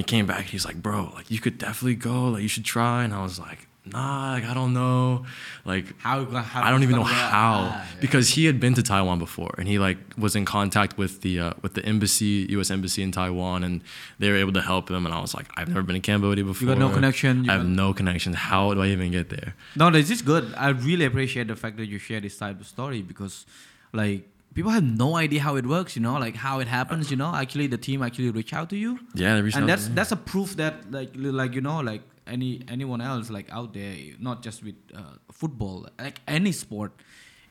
[0.00, 0.46] he came back.
[0.46, 2.28] He's like, bro, like you could definitely go.
[2.28, 3.04] Like you should try.
[3.04, 5.24] And I was like, nah, like I don't know.
[5.64, 8.00] Like How, how I don't even know how- how Ah, yeah.
[8.00, 11.40] because he had been to Taiwan before and he like was in contact with the
[11.40, 12.70] uh, with the embassy, U.S.
[12.70, 13.80] embassy in Taiwan, and
[14.18, 15.06] they were able to help him.
[15.06, 16.62] And I was like, I've never been to Cambodia before.
[16.68, 18.32] You got no connection, you I have got- no connection.
[18.34, 19.54] How do I even get there?
[19.76, 20.44] No, this is good.
[20.56, 23.46] I really appreciate the fact that you share this type of story because,
[23.92, 25.96] like, people have no idea how it works.
[25.96, 27.10] You know, like how it happens.
[27.10, 29.68] You know, actually, the team actually reach out to you, Yeah, they reached out and
[29.68, 29.94] to that's me.
[29.94, 33.94] that's a proof that like like you know like any anyone else like out there,
[34.18, 36.92] not just with uh, football, like any sport,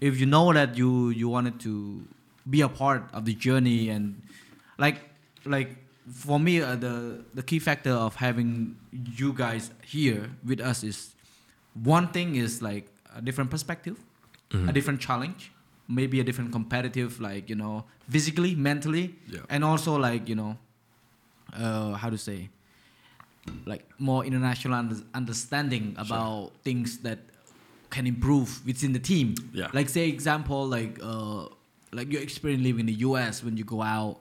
[0.01, 2.03] if you know that you you wanted to
[2.49, 4.21] be a part of the journey and
[4.77, 5.01] like
[5.45, 5.77] like
[6.13, 11.15] for me uh, the the key factor of having you guys here with us is
[11.83, 13.97] one thing is like a different perspective
[14.51, 14.69] Mm-hmm.
[14.69, 15.51] a different challenge
[15.87, 19.39] maybe a different competitive like you know physically mentally Yeah.
[19.49, 20.57] and also like you know
[21.53, 22.49] uh, how to say
[23.65, 27.19] like more international under- understanding about things that
[27.89, 29.35] can improve within the team.
[29.53, 29.67] Yeah.
[29.73, 31.45] like say example like uh
[31.91, 34.19] like your experience living in the us when you go out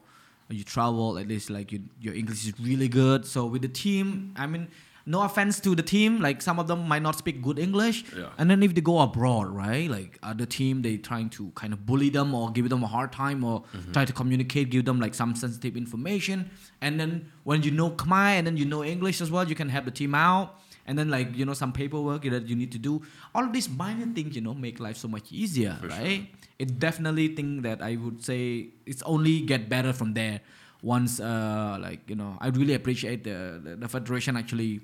[0.49, 3.27] or you travel at least like you, your english is really good.
[3.27, 4.69] So with the team i mean
[5.07, 8.29] no offense to the team like some of them might not speak good english Yeah.
[8.39, 11.85] and then if they go abroad right like other team they trying to kind of
[11.85, 13.93] bully them or give them a hard time or Mm-hmm.
[13.93, 16.51] try to communicate give them like some sensitive information
[16.81, 19.69] and then when you know khmer and then you know english as well you can
[19.69, 20.47] help the team out
[20.87, 23.03] and then like you know some paperwork that you need to do
[23.35, 25.99] all of these minor things you know make life so much easier For sure.
[25.99, 26.29] right
[26.59, 30.41] it definitely thing that i would say it's only get better from there
[30.83, 34.81] once uh like you know i really appreciate the the, the federation actually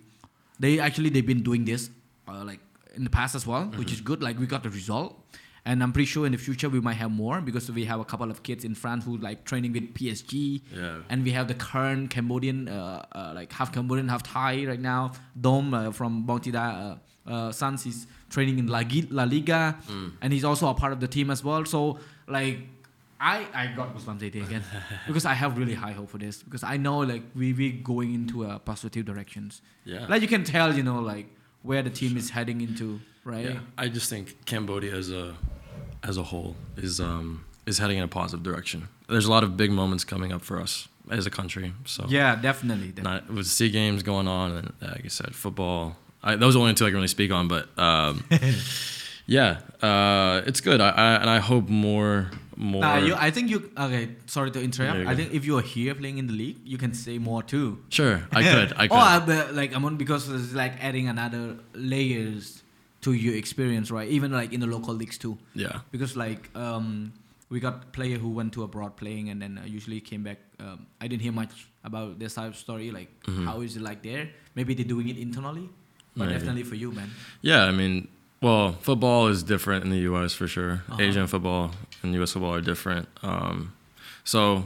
[0.64, 1.82] they actually they've been doing this
[2.28, 2.60] uh, like
[2.98, 3.94] in the past as well which Mm-hmm.
[3.94, 5.10] is good like we got the result
[5.70, 8.08] and i'm pretty sure in the future we might have more because we have a
[8.12, 10.32] couple of kids in france who like training with psg
[10.80, 10.96] Yeah.
[11.10, 15.00] and we have the current cambodian uh, uh, like half cambodian half thai right now
[15.48, 16.96] dom uh, from Bongtida uh,
[17.32, 18.82] uh, sons is training in la,
[19.18, 20.12] la liga Mm.
[20.22, 21.80] and he's also a part of the team as well so
[22.38, 22.58] like
[23.20, 24.62] I, I got goosebumps today again
[25.06, 28.14] because I have really high hope for this because I know like we we going
[28.14, 29.60] into a positive directions.
[29.84, 30.06] Yeah.
[30.08, 31.26] Like you can tell, you know, like
[31.62, 33.44] where the team is heading into, right?
[33.44, 35.34] Yeah, I just think Cambodia as a
[36.02, 38.88] as a whole is um, is heading in a positive direction.
[39.08, 41.74] There's a lot of big moments coming up for us as a country.
[41.84, 42.88] So Yeah, definitely.
[42.88, 43.02] definitely.
[43.02, 45.96] not with Sea Games going on, and uh, like I said, football.
[46.22, 48.24] I, those are the only two I can really speak on, but um,
[49.26, 50.80] yeah, uh, it's good.
[50.80, 52.80] I, I and I hope more more.
[52.82, 53.70] Nah, you, I think you.
[53.76, 55.06] Okay, sorry to interrupt.
[55.06, 57.78] I think if you are here playing in the league, you can say more too.
[57.88, 58.72] sure, I could.
[58.76, 58.96] I could.
[58.96, 62.62] Or but, like I'm on because it's like adding another layers
[63.02, 64.08] to your experience, right?
[64.08, 65.38] Even like in the local leagues too.
[65.54, 67.12] yeah, because like um,
[67.48, 70.38] we got player who went to abroad playing and then uh, usually came back.
[70.58, 72.90] Um, I didn't hear much about their side of story.
[72.90, 73.44] Like Mhm.
[73.46, 74.28] how is it like there?
[74.54, 75.68] Maybe they're doing it internally,
[76.16, 76.32] but Maybe.
[76.38, 77.10] definitely for you, man.
[77.40, 77.64] yeah.
[77.64, 78.08] I mean,
[78.42, 80.32] well, football is different in the U.S.
[80.32, 80.82] for sure.
[80.88, 81.02] Uh-huh.
[81.02, 81.72] Asian football
[82.02, 82.32] and U.S.
[82.32, 83.08] football are different.
[83.22, 83.72] Um,
[84.24, 84.64] so,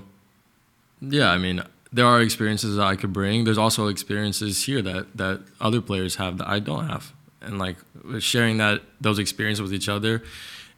[1.00, 3.44] yeah, I mean, there are experiences that I could bring.
[3.44, 7.76] There's also experiences here that that other players have that I don't have, and like
[8.20, 10.22] sharing that those experiences with each other,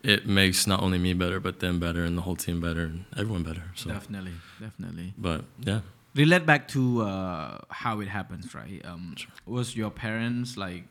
[0.03, 3.05] it makes not only me better, but them better, and the whole team better, and
[3.17, 3.65] everyone better.
[3.75, 5.15] So, Definitely, definitely.
[5.19, 5.81] but yeah,
[6.15, 8.81] Relate back to uh, how it happens, right?
[8.87, 9.31] Um, Sure.
[9.45, 10.85] Was your parents like,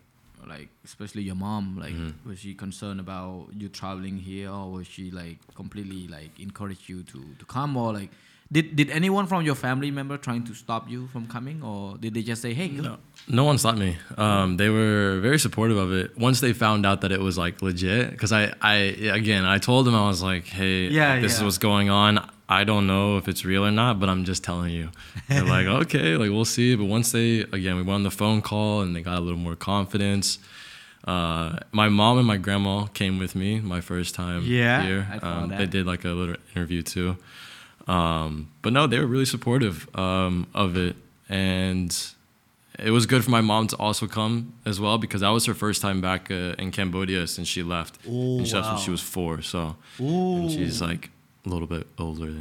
[0.47, 2.13] like especially your mom, like, Mhm.
[2.25, 7.03] was she concerned about you traveling here, or was she like completely like encourage you
[7.03, 8.11] to to come, or like?
[8.51, 12.13] Did, did anyone from your family member trying to stop you from coming, or did
[12.13, 12.67] they just say, "Hey.
[12.69, 12.97] No,
[13.27, 13.97] no one stopped me.
[14.17, 16.17] Um, they were very supportive of it.
[16.17, 19.87] Once they found out that it was like legit, because I, I, again, I told
[19.87, 22.29] them I was like, hey, Yeah, this is what's going on.
[22.47, 24.89] I don't know if it's real or not, but I'm just telling you.
[25.27, 26.75] They're like, okay, like we'll see.
[26.75, 29.39] But once they, again, we went on the phone call and they got a little
[29.39, 30.37] more confidence.
[31.03, 35.19] Uh, my mom and my grandma came with me my first time Yeah, here.
[35.21, 35.49] Um.
[35.49, 37.17] They did like a little interview too.
[37.87, 40.95] Um, but no, they were really supportive um, of it,
[41.29, 41.95] and
[42.79, 45.53] it was good for my mom to also come as well because that was her
[45.53, 47.97] first time back uh, in Cambodia since she left.
[48.07, 49.41] Oh, and she left when she was four.
[49.41, 50.37] So Ooh.
[50.37, 51.09] and she's like
[51.45, 52.33] a little bit older,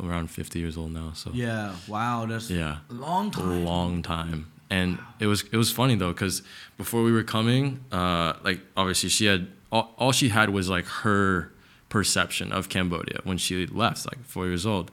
[0.00, 1.12] around 50 years old now.
[1.14, 1.74] So Yeah.
[1.88, 2.26] Wow.
[2.26, 3.64] That's yeah, a long a time.
[3.64, 4.46] long time.
[4.70, 6.42] And it was it was funny though because
[6.78, 10.86] before we were coming, uh, like obviously she had all, all she had was like
[10.86, 11.50] her
[11.90, 14.90] perception of Cambodia when she left, like four years old.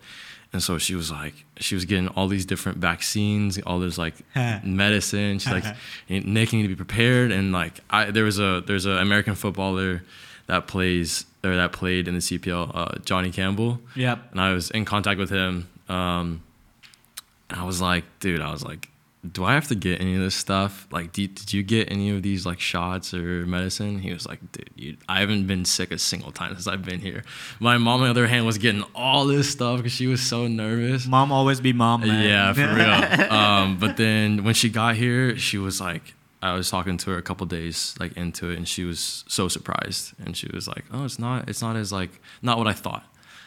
[0.51, 4.15] And so she was like, she was getting all these different vaccines, all this like
[4.63, 5.37] medicine.
[5.39, 5.63] She's like,
[6.09, 7.31] Nick, you need to be prepared.
[7.31, 10.03] And like, I there was a there's an American footballer
[10.47, 14.31] that plays or that played in the CPL, uh, Johnny Campbell Yep.
[14.31, 15.67] and I was in contact with him.
[15.87, 16.41] Um,
[17.49, 18.89] and I was like, dude, I was like,
[19.29, 20.87] do I have to get any of this stuff?
[20.91, 23.99] Like, did, did you get any of these like shots or medicine?
[23.99, 27.01] He was like, dude, you, I haven't been sick a single time since I've been
[27.01, 27.23] here.
[27.59, 30.47] My mom, on the other hand, was getting all this stuff because she was so
[30.47, 31.05] nervous.
[31.05, 32.01] Mom always be mom.
[32.01, 32.23] Man.
[32.23, 33.31] Yeah, for real.
[33.31, 37.17] um, but then when she got here, she was like, I was talking to her
[37.17, 40.85] a couple days like into it, and she was so surprised, and she was like,
[40.89, 43.03] "Oh, it's not, it's not as like not what I thought."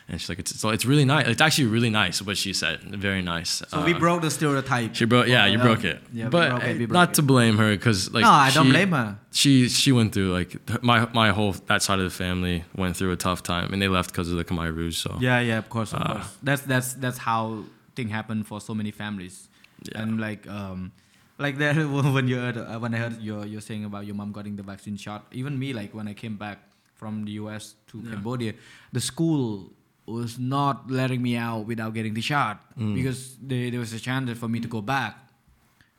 [0.09, 1.27] And she's like, "It's so it's really nice.
[1.29, 3.63] It's actually really nice." What she said, very nice.
[3.69, 4.95] So we Uh, broke the stereotype.
[4.95, 5.27] She broke.
[5.29, 6.03] Yeah, you Uh, broke it.
[6.13, 7.15] Yeah, we but broke it, we not it.
[7.15, 9.19] to blame her because like No, I don't blame her.
[9.31, 10.51] She she went through like
[10.83, 13.89] my my whole that side of the family went through a tough time, and they
[13.89, 14.97] left because of the Khmer Rouge.
[14.99, 16.29] So Yeah, yeah, of course, of Uh, course.
[16.43, 17.65] That's that's that's how
[17.97, 19.49] thing happen for so many families.
[19.85, 20.03] Yeah.
[20.03, 20.93] And like um,
[21.39, 21.77] like that
[22.17, 24.63] when you heard uh, when I heard you're you're saying about your mom getting the
[24.73, 25.21] vaccine shot.
[25.33, 26.59] Even me, like when I came back
[26.95, 27.75] from the U.S.
[27.91, 28.53] to Cambodia,
[28.93, 29.73] the school
[30.13, 32.95] was not letting me out without getting the shot Mm.
[32.95, 35.17] because they, there was a chance for me to go back.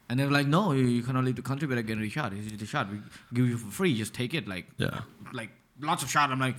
[0.09, 2.31] And they were like, no, you, you cannot leave the country without getting the shot.
[2.35, 2.91] This is the shot.
[2.91, 2.97] We
[3.33, 3.93] give you for free.
[3.97, 4.47] Just take it.
[4.47, 5.01] Like, yeah.
[5.31, 5.49] like
[5.81, 6.29] lots of shot.
[6.29, 6.55] I'm like,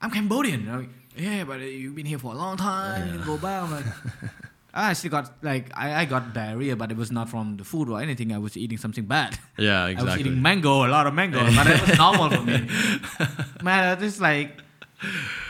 [0.00, 0.68] I'm Cambodian.
[0.68, 3.12] I'm like, yeah, but you've been here for a long time.
[3.14, 3.62] You go back.
[3.64, 3.84] I'm like,
[4.74, 7.88] I still got like I, I got diarrhea, but it was not from the food
[7.88, 8.32] or anything.
[8.32, 9.38] I was eating something bad.
[9.56, 10.10] Yeah, exactly.
[10.10, 12.66] I was eating mango, a lot of mango, but it was normal for me.
[13.62, 14.60] Man, I just like,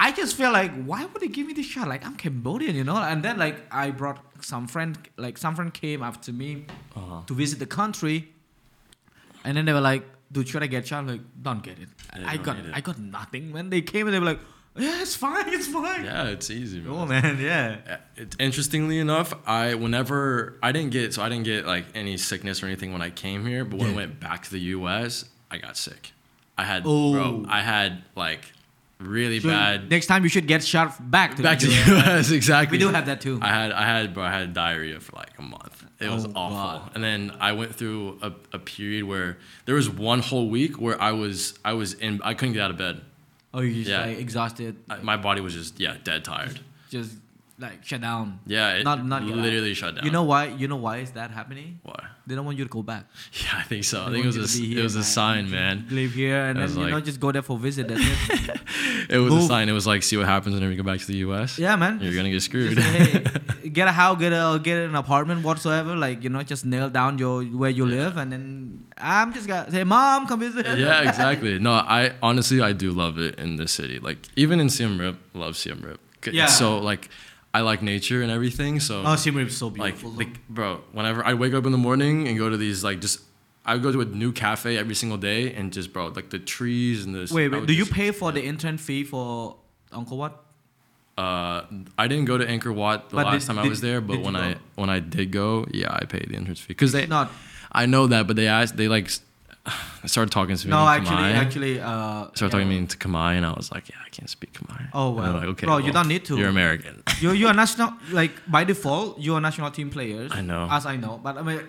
[0.00, 1.88] I just feel like, why would they give me this shot?
[1.88, 2.96] Like I'm Cambodian, you know.
[2.96, 6.66] And then like I brought some friend, like some friend came after me
[6.96, 7.22] Uh-huh.
[7.26, 8.28] to visit the country,
[9.44, 11.88] and then they were like, "Dude, should I get shot?" I'm like, don't get it.
[12.18, 12.66] Yeah, I got, it.
[12.72, 13.52] I got nothing.
[13.52, 14.40] When they came, and they were like,
[14.76, 16.80] "Yeah, it's fine, it's fine." Yeah, it's easy.
[16.80, 16.92] Man.
[16.92, 17.76] Oh man, yeah.
[18.16, 22.62] Yeah, interestingly enough, I whenever I didn't get so I didn't get like any sickness
[22.62, 25.58] or anything when I came here, but when I went back to the U.S., I
[25.58, 26.12] got sick.
[26.56, 27.12] I had Oh.
[27.12, 28.52] bro, I had like
[29.06, 32.06] really bad Next time you should get shot back to back to the the US.
[32.06, 32.30] U.S.
[32.40, 32.78] exactly.
[32.78, 33.38] We do have that too.
[33.42, 35.84] I had I had bro, I had diarrhea for like a month.
[36.00, 36.56] It was Oh, awful.
[36.80, 36.90] God.
[36.94, 41.00] And then I went through a, a period where there was one whole week where
[41.00, 43.00] I was I was in I couldn't get out of bed.
[43.54, 44.06] oh, you just Yeah.
[44.06, 46.58] like exhausted, I, my body was just yeah dead tired.
[46.90, 47.12] just
[47.58, 48.40] like shut down.
[48.46, 50.04] Yeah, it Not- not literally shut down.
[50.04, 50.46] You know why?
[50.46, 51.78] You know why is that happening?
[51.82, 52.00] why?
[52.26, 53.04] They don't want you to go back.
[53.42, 54.02] Yeah, I think so.
[54.02, 55.86] I think it was a, it was a sign, man.
[55.90, 57.88] Live here and then was you know just go there for visit.
[57.88, 58.60] That's it.
[59.10, 59.44] It was Move.
[59.44, 59.68] a sign.
[59.68, 61.58] It was like, see what happens whenever you go back to the U.S.
[61.58, 62.00] yeah, man.
[62.00, 62.74] You're gonna get screwed.
[62.78, 65.94] say, hey, get a house, get a get an apartment, whatsoever.
[65.94, 69.70] Like you know, just nail down your where you live, and then I'm just gonna
[69.70, 71.58] say, "Mom, come visit." yeah, exactly.
[71.58, 73.98] No, I honestly I do love it in this city.
[73.98, 76.00] Like even in Siem Reap, love Siem Reap.
[76.32, 76.46] Yeah.
[76.46, 77.10] So like,
[77.54, 78.80] I like nature and everything.
[78.80, 80.10] So Oh, Siem Reap is so like, beautiful.
[80.10, 83.20] like, bro, whenever I wake up in the morning and go to these like just.
[83.66, 87.06] I go to a new cafe every single day and just bro like the trees
[87.06, 87.32] and the.
[87.34, 87.64] wait, wait.
[87.66, 89.56] Do you pay for the entrance fee for
[89.90, 90.44] Angkor Wat?
[91.16, 91.62] Uh,
[91.96, 94.18] I didn't go to Angkor Wat the But last did- time I was there, but
[94.20, 97.06] when I when I did go, yeah, I paid the entrance fee because they.
[97.06, 97.30] Not.
[97.72, 99.08] I know that, but they asked they like
[99.66, 100.70] s- started talking to me.
[100.70, 101.34] No, in actually, Khmer.
[101.34, 101.80] actually.
[101.80, 104.52] Uh, started talking to me into Khmer, and I was like, yeah, I can't speak
[104.52, 104.88] Khmer.
[104.92, 105.32] Oh, well.
[105.34, 106.36] like, okay, Bro, you don't need to.
[106.38, 107.02] You're American.
[107.20, 110.30] you you are national like by default you are national team players.
[110.32, 110.68] I know.
[110.70, 111.60] As I know, but I mean,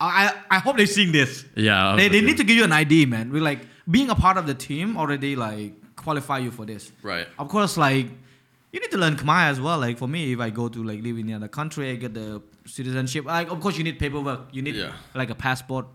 [0.00, 0.08] I
[0.50, 1.44] I I hope they're seeing this.
[1.54, 2.26] yeah, They, they okay.
[2.26, 3.30] need to give you an ID, man.
[3.30, 3.60] We like
[3.90, 6.92] being a part of the team already like qualify you for this.
[7.02, 7.26] right.
[7.38, 8.06] Of course, like
[8.72, 9.78] you need to learn Khmer as well.
[9.78, 12.42] Like for me, if I go to like live in another country, I get the
[12.66, 13.24] citizenship.
[13.26, 14.40] Like of course you need paperwork.
[14.52, 14.92] You need Yeah.
[15.14, 15.86] like a passport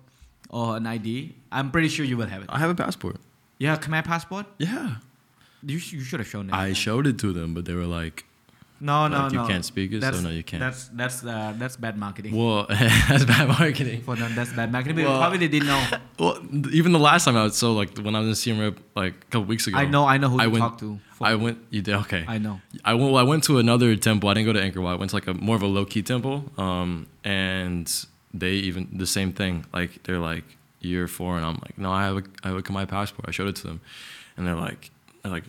[0.50, 1.36] or an ID.
[1.52, 2.50] I'm pretty sure you will have it.
[2.50, 3.18] I have a passport.
[3.58, 4.46] You have Khmer passport?
[4.58, 4.96] Yeah,
[5.64, 6.54] You, sh- you should have shown it.
[6.54, 8.24] I showed it to them, but they were like,
[8.82, 9.48] no, no, like, you no.
[9.48, 10.62] can't speak it, so no, you can't.
[10.62, 12.34] That's that's uh, that's bad marketing.
[12.34, 14.02] well, that's bad marketing.
[14.04, 15.04] For them, that's bad marketing.
[15.04, 15.84] Well- probably they didn't know.
[16.20, 16.40] Well,
[16.72, 19.14] even the last time I was so like when I was in Siem Reap like
[19.14, 19.78] a couple weeks ago.
[19.78, 21.00] I know, I know who I to went, talk to.
[21.12, 21.58] For- I went.
[21.70, 22.24] You did okay.
[22.28, 22.62] I know.
[22.86, 23.12] I went.
[23.12, 24.30] Well, I went to another temple.
[24.30, 24.94] I didn't go to Angkor Wat.
[24.94, 26.46] I went to like a more of a low key temple.
[26.58, 27.90] Um, and
[28.34, 29.66] they even the same thing.
[29.74, 30.44] Like they're like,
[30.82, 33.28] year four, and I'm like, no, I have a I have a Khmer passport.
[33.28, 33.82] I showed it to them,
[34.38, 34.92] and they're like,
[35.24, 35.46] they're like,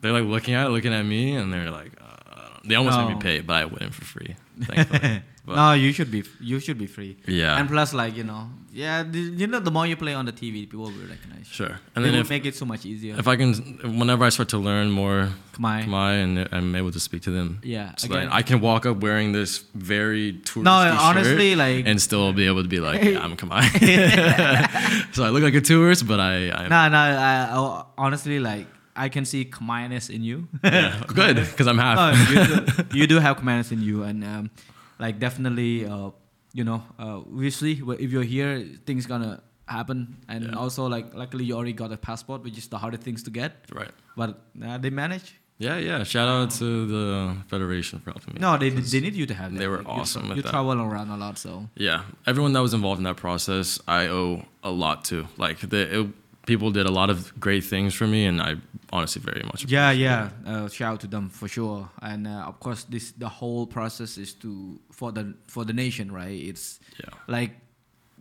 [0.00, 3.14] they're like looking at it, looking at me, and they're like, uh, they almost made
[3.14, 4.36] me pay, but I went in for free.
[4.60, 5.22] Thankfully.
[5.46, 7.16] But- no, you should be you should be free.
[7.26, 10.24] yeah, And plus, like you know, yeah, the, you know, the more you play on
[10.24, 11.46] the TV, people will recognize.
[11.46, 11.54] you.
[11.58, 11.80] sure.
[11.94, 13.14] And then if make it so much easier.
[13.18, 13.52] if I can,
[13.98, 15.84] whenever I start to learn more Khmer.
[15.84, 17.92] Khmer and I'm able to speak to them, Yeah.
[17.98, 22.00] so again, I can walk up wearing this very touristy no, shirt honestly, like and
[22.00, 23.62] still be able to be like, yeah, I'm Khmer.
[25.14, 26.96] so I look like a tourist, but I, I'm no, no.
[26.98, 28.66] I, I, honestly, like
[28.96, 30.48] I can see Khmerness in you.
[30.64, 31.98] yeah, good because I'm half.
[32.00, 34.50] Oh, you, do, you do have Khmerness in you, and um,
[34.98, 36.10] like definitely, uh,
[36.52, 40.52] you know, uh, obviously, if you're here, things gonna happen, and Yeah.
[40.62, 43.52] also like luckily you already got a passport, which is the hardest things to get,
[43.72, 43.90] right.
[44.16, 44.30] but
[44.62, 45.34] uh, they manage.
[45.58, 46.02] Yeah, yeah.
[46.04, 48.40] Shout out to the federation for helping me.
[48.40, 49.58] No, they they need you to have that.
[49.58, 50.50] They were Like, you- awesome You that.
[50.50, 54.44] travel around a lot, so Yeah, everyone that was involved in that process, I owe
[54.62, 55.26] a lot to.
[55.38, 56.06] Like the it,
[56.46, 58.56] people did a lot of great things for me, and I
[58.94, 59.60] honestly very much.
[59.76, 60.30] yeah, yeah.
[60.46, 61.90] Uh, shout out to them for sure.
[62.00, 64.50] And uh, of course, this the whole process is to
[64.98, 66.38] for the for the nation, right?
[66.50, 67.52] It's Yeah, like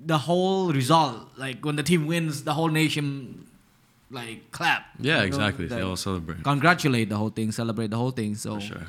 [0.06, 1.16] the whole result.
[1.38, 3.46] Like when the team wins, the whole nation
[4.10, 4.84] like clap.
[5.00, 5.68] yeah, you know, exactly.
[5.68, 8.36] like, They all celebrate congratulate the whole thing, celebrate the whole thing.
[8.36, 8.88] So for sure.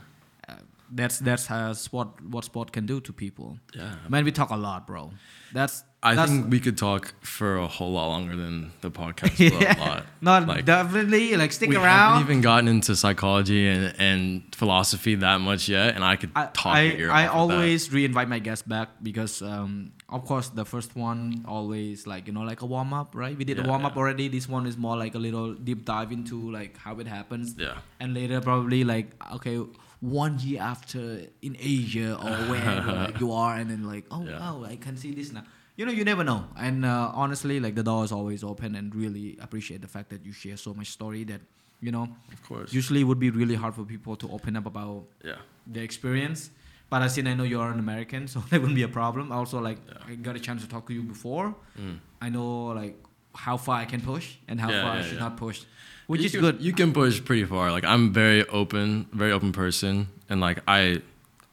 [0.48, 0.54] uh,
[0.90, 3.58] that's that's how sport what sport can do to people.
[3.76, 5.12] Yeah, Man, we talk a lot, bro.
[5.52, 9.38] That's I that's, think we could talk for a whole lot longer than the podcast.
[9.44, 9.76] Yeah.
[9.76, 10.06] a lot.
[10.20, 12.18] not like, definitely like stick we around.
[12.18, 16.46] haven't even gotten into psychology and, and philosophy that much yet, and I could I,
[16.46, 16.74] talk.
[16.76, 22.06] I, I always re-invite my guests back because um, of course the first one always
[22.06, 24.00] like you know like a warm up right we did a warm up yeah.
[24.00, 27.54] already this one is more like a little deep dive into like how it happens
[27.58, 29.56] Yeah, and later probably like okay
[30.00, 34.38] one year after in Asia or wherever like, you are and then like oh Yeah.
[34.40, 35.44] wow I can see this now
[35.76, 38.94] you know you never know and uh, honestly like the door is always open and
[38.94, 41.40] really appreciate the fact that you share so much story that
[41.80, 42.72] you know of course.
[42.72, 45.36] usually it would be really hard for people to open up about yeah,
[45.66, 46.50] the experience.
[46.90, 49.32] But as in, I know you're an American, so that wouldn't be a problem.
[49.32, 50.12] Also, like Yeah.
[50.12, 51.54] I got a chance to talk to you before.
[51.80, 51.98] Mm.
[52.20, 52.96] I know like
[53.34, 55.26] how far I can push and how Yeah, far I should yeah.
[55.28, 55.62] not push,
[56.06, 56.56] which You is can- good.
[56.62, 57.72] You can push pretty far.
[57.72, 61.02] Like I'm very open, very open person, and like I,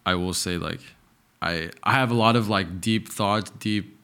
[0.06, 0.82] I will say like,
[1.42, 3.98] I I have a lot of like deep thoughts, deep,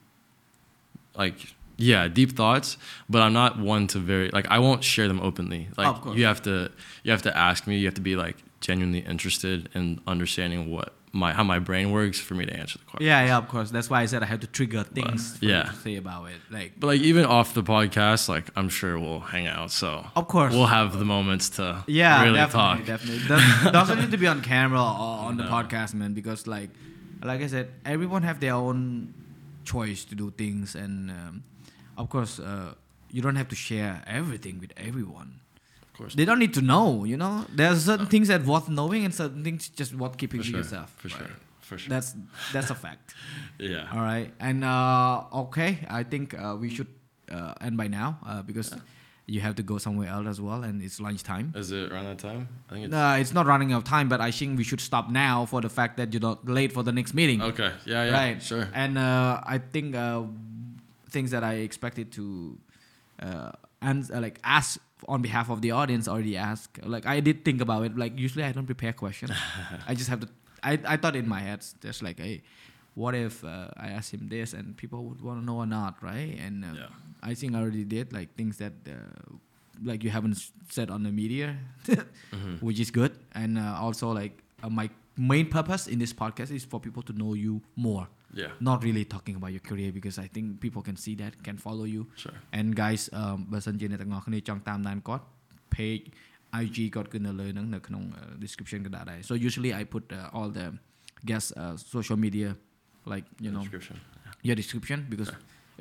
[1.18, 1.34] like
[1.76, 2.76] yeah, deep thoughts.
[3.08, 5.68] But I'm not one to very like I won't share them openly.
[5.70, 6.16] Oh, like Of course.
[6.16, 6.70] you have to
[7.02, 7.78] you have to ask me.
[7.78, 12.18] You have to be like genuinely interested in understanding what my how my brain works
[12.20, 13.06] for me to answer the question.
[13.06, 13.70] Yeah, yeah, of course.
[13.70, 15.62] That's why I said I have to trigger things for you yeah.
[15.64, 16.36] to say about it.
[16.50, 19.70] Like, But like even off the podcast, like I'm sure we'll hang out.
[19.70, 20.52] So of course.
[20.52, 22.86] we'll have the moments to yeah, really definitely, talk.
[22.86, 23.28] definitely.
[23.28, 26.12] Doesn't, doesn't need to be on camera or on the podcast, man.
[26.12, 26.70] Because like,
[27.22, 29.14] like I said, everyone have their own
[29.74, 31.44] choice to do things, and um,
[31.96, 32.74] of course, uh,
[33.10, 35.40] you don't have to share everything with everyone.
[35.82, 36.14] Of course.
[36.14, 37.44] They don't need to know, you know.
[37.58, 40.50] there are certain things that worth knowing, and certain things just worth keeping for to
[40.50, 40.60] sure.
[40.60, 40.88] yourself.
[40.98, 41.18] For right?
[41.18, 41.36] sure.
[41.60, 41.90] For sure.
[41.90, 42.14] That's
[42.52, 43.14] that's a fact.
[43.58, 43.92] yeah.
[43.92, 46.88] All right, and uh, okay, I think uh, we should
[47.30, 48.72] uh, end by now uh, because
[49.28, 51.52] you have to go somewhere else as well, and it's lunchtime.
[51.54, 52.48] Is it around that time?
[52.68, 54.80] I think it's No, it's not running out of time, but I think we should
[54.80, 57.42] stop now for the fact that you're not late for the next meeting.
[57.42, 57.70] okay.
[57.84, 58.12] Yeah, yeah.
[58.12, 58.42] Right.
[58.42, 58.66] Sure.
[58.72, 60.22] And uh, I think uh,
[61.10, 62.24] things that I expected to
[63.20, 63.52] uh,
[63.82, 66.84] and uh, like ask on behalf of the audience already asked.
[66.84, 67.96] Like I did think about it.
[67.96, 69.32] Like usually I don't prepare questions.
[69.86, 70.28] I just have to.
[70.62, 72.42] I, I thought in my head just like hey,
[72.94, 76.02] what if uh, I ask him this and people would want to know or not,
[76.02, 76.36] right?
[76.44, 76.86] And uh, Yeah.
[77.29, 78.93] I think I already did like things that uh,
[79.89, 81.47] like you haven't s- said on the media,
[82.37, 82.53] Mhm.
[82.67, 83.13] which is good.
[83.41, 84.33] And uh, also like
[84.63, 84.87] uh, my
[85.31, 87.53] main purpose in this podcast is for people to know you
[87.87, 88.05] more
[88.41, 88.51] Yeah.
[88.69, 91.85] not really talking about your career because I think people can see that can follow
[91.95, 92.37] you Sure.
[92.57, 95.23] and guys អឺបើសិនជាអ្នកទាំងអស់គ្នាចង់តាមដានគាត់
[95.75, 96.03] page
[96.63, 100.67] IG គាត់គឺនៅលើហ្នឹងនៅក្នុង uh, description ក៏ដាក់ដែរ so usually I put uh, all the
[101.29, 102.49] guest uh, social media
[103.13, 103.97] like you know Description.
[104.47, 105.29] your description because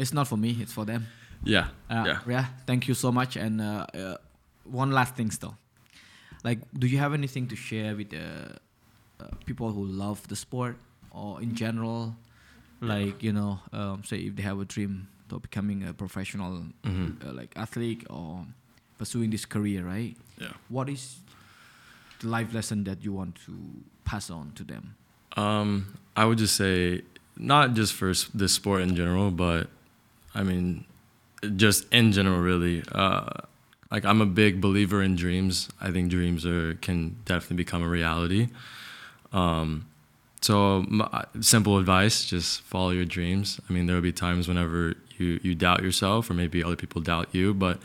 [0.02, 1.02] it's not for me it's for them
[1.43, 1.67] Yeah.
[1.89, 2.45] uh, yeah.
[2.65, 4.17] thank you so much and uh, uh,
[4.65, 5.55] one last thing still
[6.43, 8.19] like do you have anything to share with uh,
[9.23, 10.75] uh, people who love the sport
[11.11, 12.15] or in general
[12.81, 17.25] like you know um, say if they have a dream of becoming a professional Mhm.
[17.25, 18.45] uh, like athlete or
[18.97, 20.53] pursuing this career right Yeah.
[20.69, 21.19] what is
[22.19, 23.53] the life lesson that you want to
[24.05, 24.95] pass on to them
[25.37, 25.85] Um,
[26.15, 27.01] I would just say
[27.37, 29.69] not just for this sport in general, but
[30.33, 30.85] I mean,
[31.55, 32.83] just in general, really.
[32.91, 33.29] Uh,
[33.91, 35.69] like I'm a big believer in dreams.
[35.79, 38.49] I think dreams are can definitely become a reality.
[39.31, 39.87] Um,
[40.41, 43.61] so m- uh, simple advice: just follow your dreams.
[43.69, 47.01] I mean, there will be times whenever you you doubt yourself or maybe other people
[47.01, 47.79] doubt you but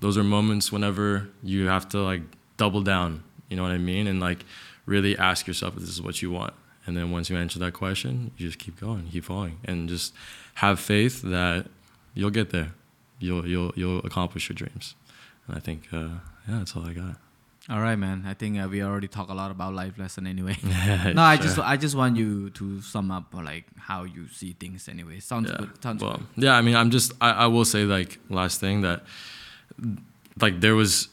[0.00, 2.22] those are moments whenever you have to like
[2.56, 4.44] double down you know what i mean and like
[4.86, 6.54] really ask yourself if this is what you want
[6.86, 10.12] and then once you answer that question you just keep going keep falling and just
[10.54, 11.66] have faith that
[12.14, 12.72] you'll get there
[13.18, 14.94] you'll you'll you'll accomplish your dreams
[15.46, 15.98] and i think uh,
[16.48, 17.16] yeah that's all i got
[17.70, 18.24] All right, man.
[18.26, 20.56] I think uh, we already talk a lot about life lesson anyway.
[20.64, 21.44] Yeah, no, I sure.
[21.44, 25.18] just I just want you to sum up uh, like how you see things anyway.
[25.20, 25.56] Sounds yeah.
[25.60, 25.82] good.
[25.82, 26.44] Sounds well, good.
[26.44, 26.58] yeah.
[26.58, 27.14] I mean, I'm just.
[27.22, 29.00] I, I will say like last thing that,
[30.44, 31.08] like there was,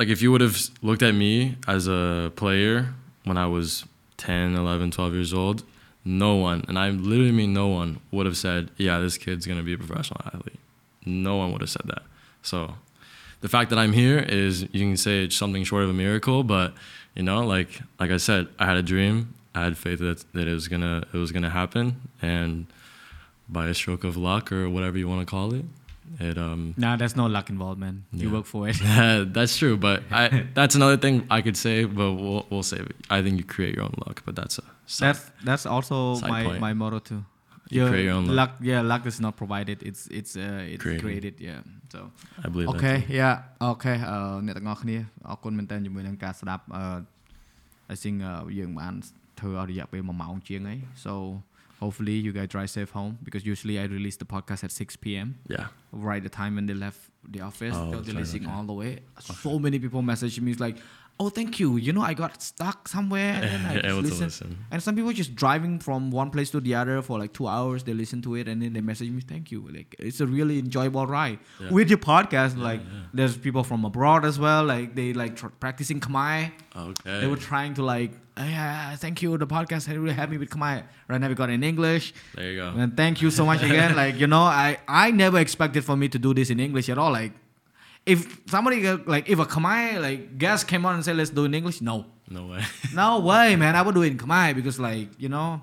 [0.00, 2.94] like if you would have looked at me as a player
[3.24, 3.84] when I was
[4.16, 5.64] 10, 11, 12 years old,
[6.02, 9.62] no one, and I literally mean no one, would have said, yeah, this kid's gonna
[9.62, 10.60] be a professional athlete.
[11.04, 12.02] No one would have said that.
[12.42, 12.74] So,
[13.40, 16.42] the fact that I'm here is you can say it's something short of a miracle,
[16.44, 16.74] but
[17.14, 19.34] you know, like like I said, I had a dream.
[19.54, 22.66] I had faith that that it was gonna it was gonna happen, and
[23.48, 25.64] by a stroke of luck or whatever you want to call it,
[26.18, 28.04] it um Nah, there's no luck involved, man.
[28.12, 28.76] You work for it.
[29.32, 29.76] that's true.
[29.76, 32.96] But I that's another thing I could say, but we'll we'll save it.
[33.10, 36.44] I think you create your own luck, but that's a side- That's that's also my
[36.44, 36.60] point.
[36.60, 37.24] my motto too.
[37.75, 38.51] You create your own luck.
[38.69, 39.77] Yeah, luck is not provided.
[39.89, 41.03] It's it's uh, it's Created.
[41.05, 41.35] created.
[41.47, 41.59] Yeah.
[41.93, 41.99] So
[42.45, 43.29] I believe អូ that ខេ too.យ៉ា
[43.63, 44.97] អូខេអឺអ្នកទាំងអស់គ្នា
[45.29, 46.83] អរគុណមែនតើជាមួយនឹងការស្ដាប់អឺ
[47.93, 48.93] I think អឺយើងបាន
[49.39, 51.11] ធ្វើឲ្យរយៈពេល1ម៉ោងជាងហើយ so
[51.83, 55.27] hopefully you guys drive safe home because usually I release the podcast at 6 p.m.
[55.55, 55.67] Yeah.
[56.09, 57.01] right the time when they left
[57.35, 58.55] the office Oh, they're that's right, listening okay.
[58.55, 58.91] all the way
[59.45, 60.77] so many people message me it's like
[61.20, 64.24] oh thank you you know I got stuck somewhere and then I just listen.
[64.26, 64.64] listen.
[64.70, 67.84] And some people just driving from one place to the other for like two hours.
[67.84, 70.58] They listen to it and then they message me, "Thank you." Like it's a really
[70.58, 71.70] enjoyable ride Yeah.
[71.70, 72.56] with your podcast.
[72.56, 73.00] Yeah, like yeah.
[73.12, 74.64] there's people from abroad as well.
[74.64, 76.50] Like they like tr- practicing Khmer.
[76.76, 77.20] Okay.
[77.20, 79.38] They were trying to like, oh, yeah, thank you.
[79.38, 80.82] The podcast really helped me with Khmer.
[81.06, 82.12] Right now we got in English.
[82.34, 82.68] there you go.
[82.76, 83.94] And thank you so much again.
[84.02, 86.98] like you know, I I never expected for me to do this in English at
[86.98, 87.12] all.
[87.12, 87.32] Like
[88.06, 91.46] if somebody like if a Khmer like guest came on and said let's do it
[91.46, 92.62] in English, no No way.
[92.94, 93.74] no way, man.
[93.76, 95.62] I would do it in Khmer because, like, you know,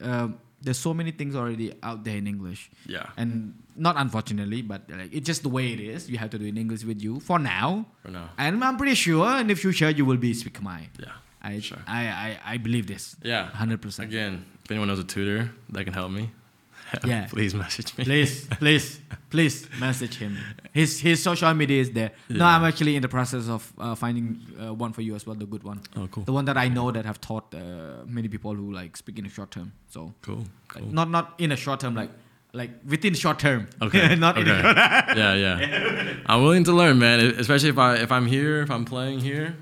[0.00, 3.06] um, there's so many things already out there in English, yeah.
[3.16, 6.10] and not unfortunately, but like it's just the way it is.
[6.10, 8.30] You have to do it in English with you for now, For now.
[8.38, 10.88] and I'm pretty sure in the future you will be speak Khmer.
[10.98, 11.12] Yeah.
[11.40, 11.78] I, Sure.
[11.86, 13.14] I, I, I believe this.
[13.22, 13.46] Yeah.
[13.50, 14.08] hundred percent.
[14.10, 16.30] Again, if anyone knows a tutor that can help me,
[17.06, 17.26] Yeah.
[17.30, 18.04] please message me.
[18.04, 18.98] Please, please,
[19.30, 20.36] please message him.
[20.72, 22.10] His his social media is there.
[22.28, 25.36] No, I'm actually in the process of uh, finding uh, one for you as well,
[25.36, 26.24] the good one, Oh, cool.
[26.24, 29.26] the one that I know that have taught uh, many people who like speak in
[29.26, 29.72] a short term.
[29.90, 30.44] So Cool.
[30.74, 30.92] Like, Cool.
[30.92, 32.10] not not in a short term, like
[32.52, 33.66] like within short term.
[33.82, 34.14] Okay.
[34.26, 34.62] not in a okay.
[34.62, 34.76] short
[35.18, 36.14] yeah, yeah.
[36.26, 37.20] I'm willing to learn, man.
[37.38, 39.54] Especially if I if I'm here, if I'm playing here.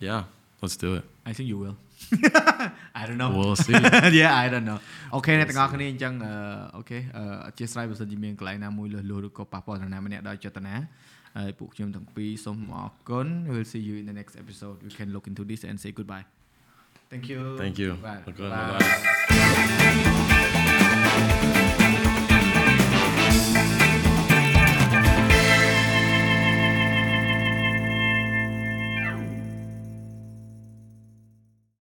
[0.00, 0.24] Yeah,
[0.60, 1.04] let's do it.
[1.26, 1.76] I think you will.
[3.00, 3.30] I don't know.
[3.36, 3.72] We'll see.
[4.20, 4.78] yeah, I don't know.
[5.14, 6.32] អូខេអ្នកទាំងអស់គ្នាអញ្ចឹងអឺ
[6.76, 10.74] អូខេអឺអធិស្ឋានបើសិនជាមានកន្លែងណាមួយលើសលួសឬក៏ប៉ះពាល់នរណាម្នាក់ដោយចេតនា
[11.38, 14.76] ហើយពួកខ្ញុំទាំងពីរសូមអរគុណ We'll see you in the next episode.
[14.86, 16.24] We can look into this and say goodbye.
[17.12, 17.40] Thank you.
[17.62, 17.90] Thank you.
[18.06, 18.22] Bye.
[18.28, 18.78] Okay, Bye.
[21.32, 21.78] bye-bye.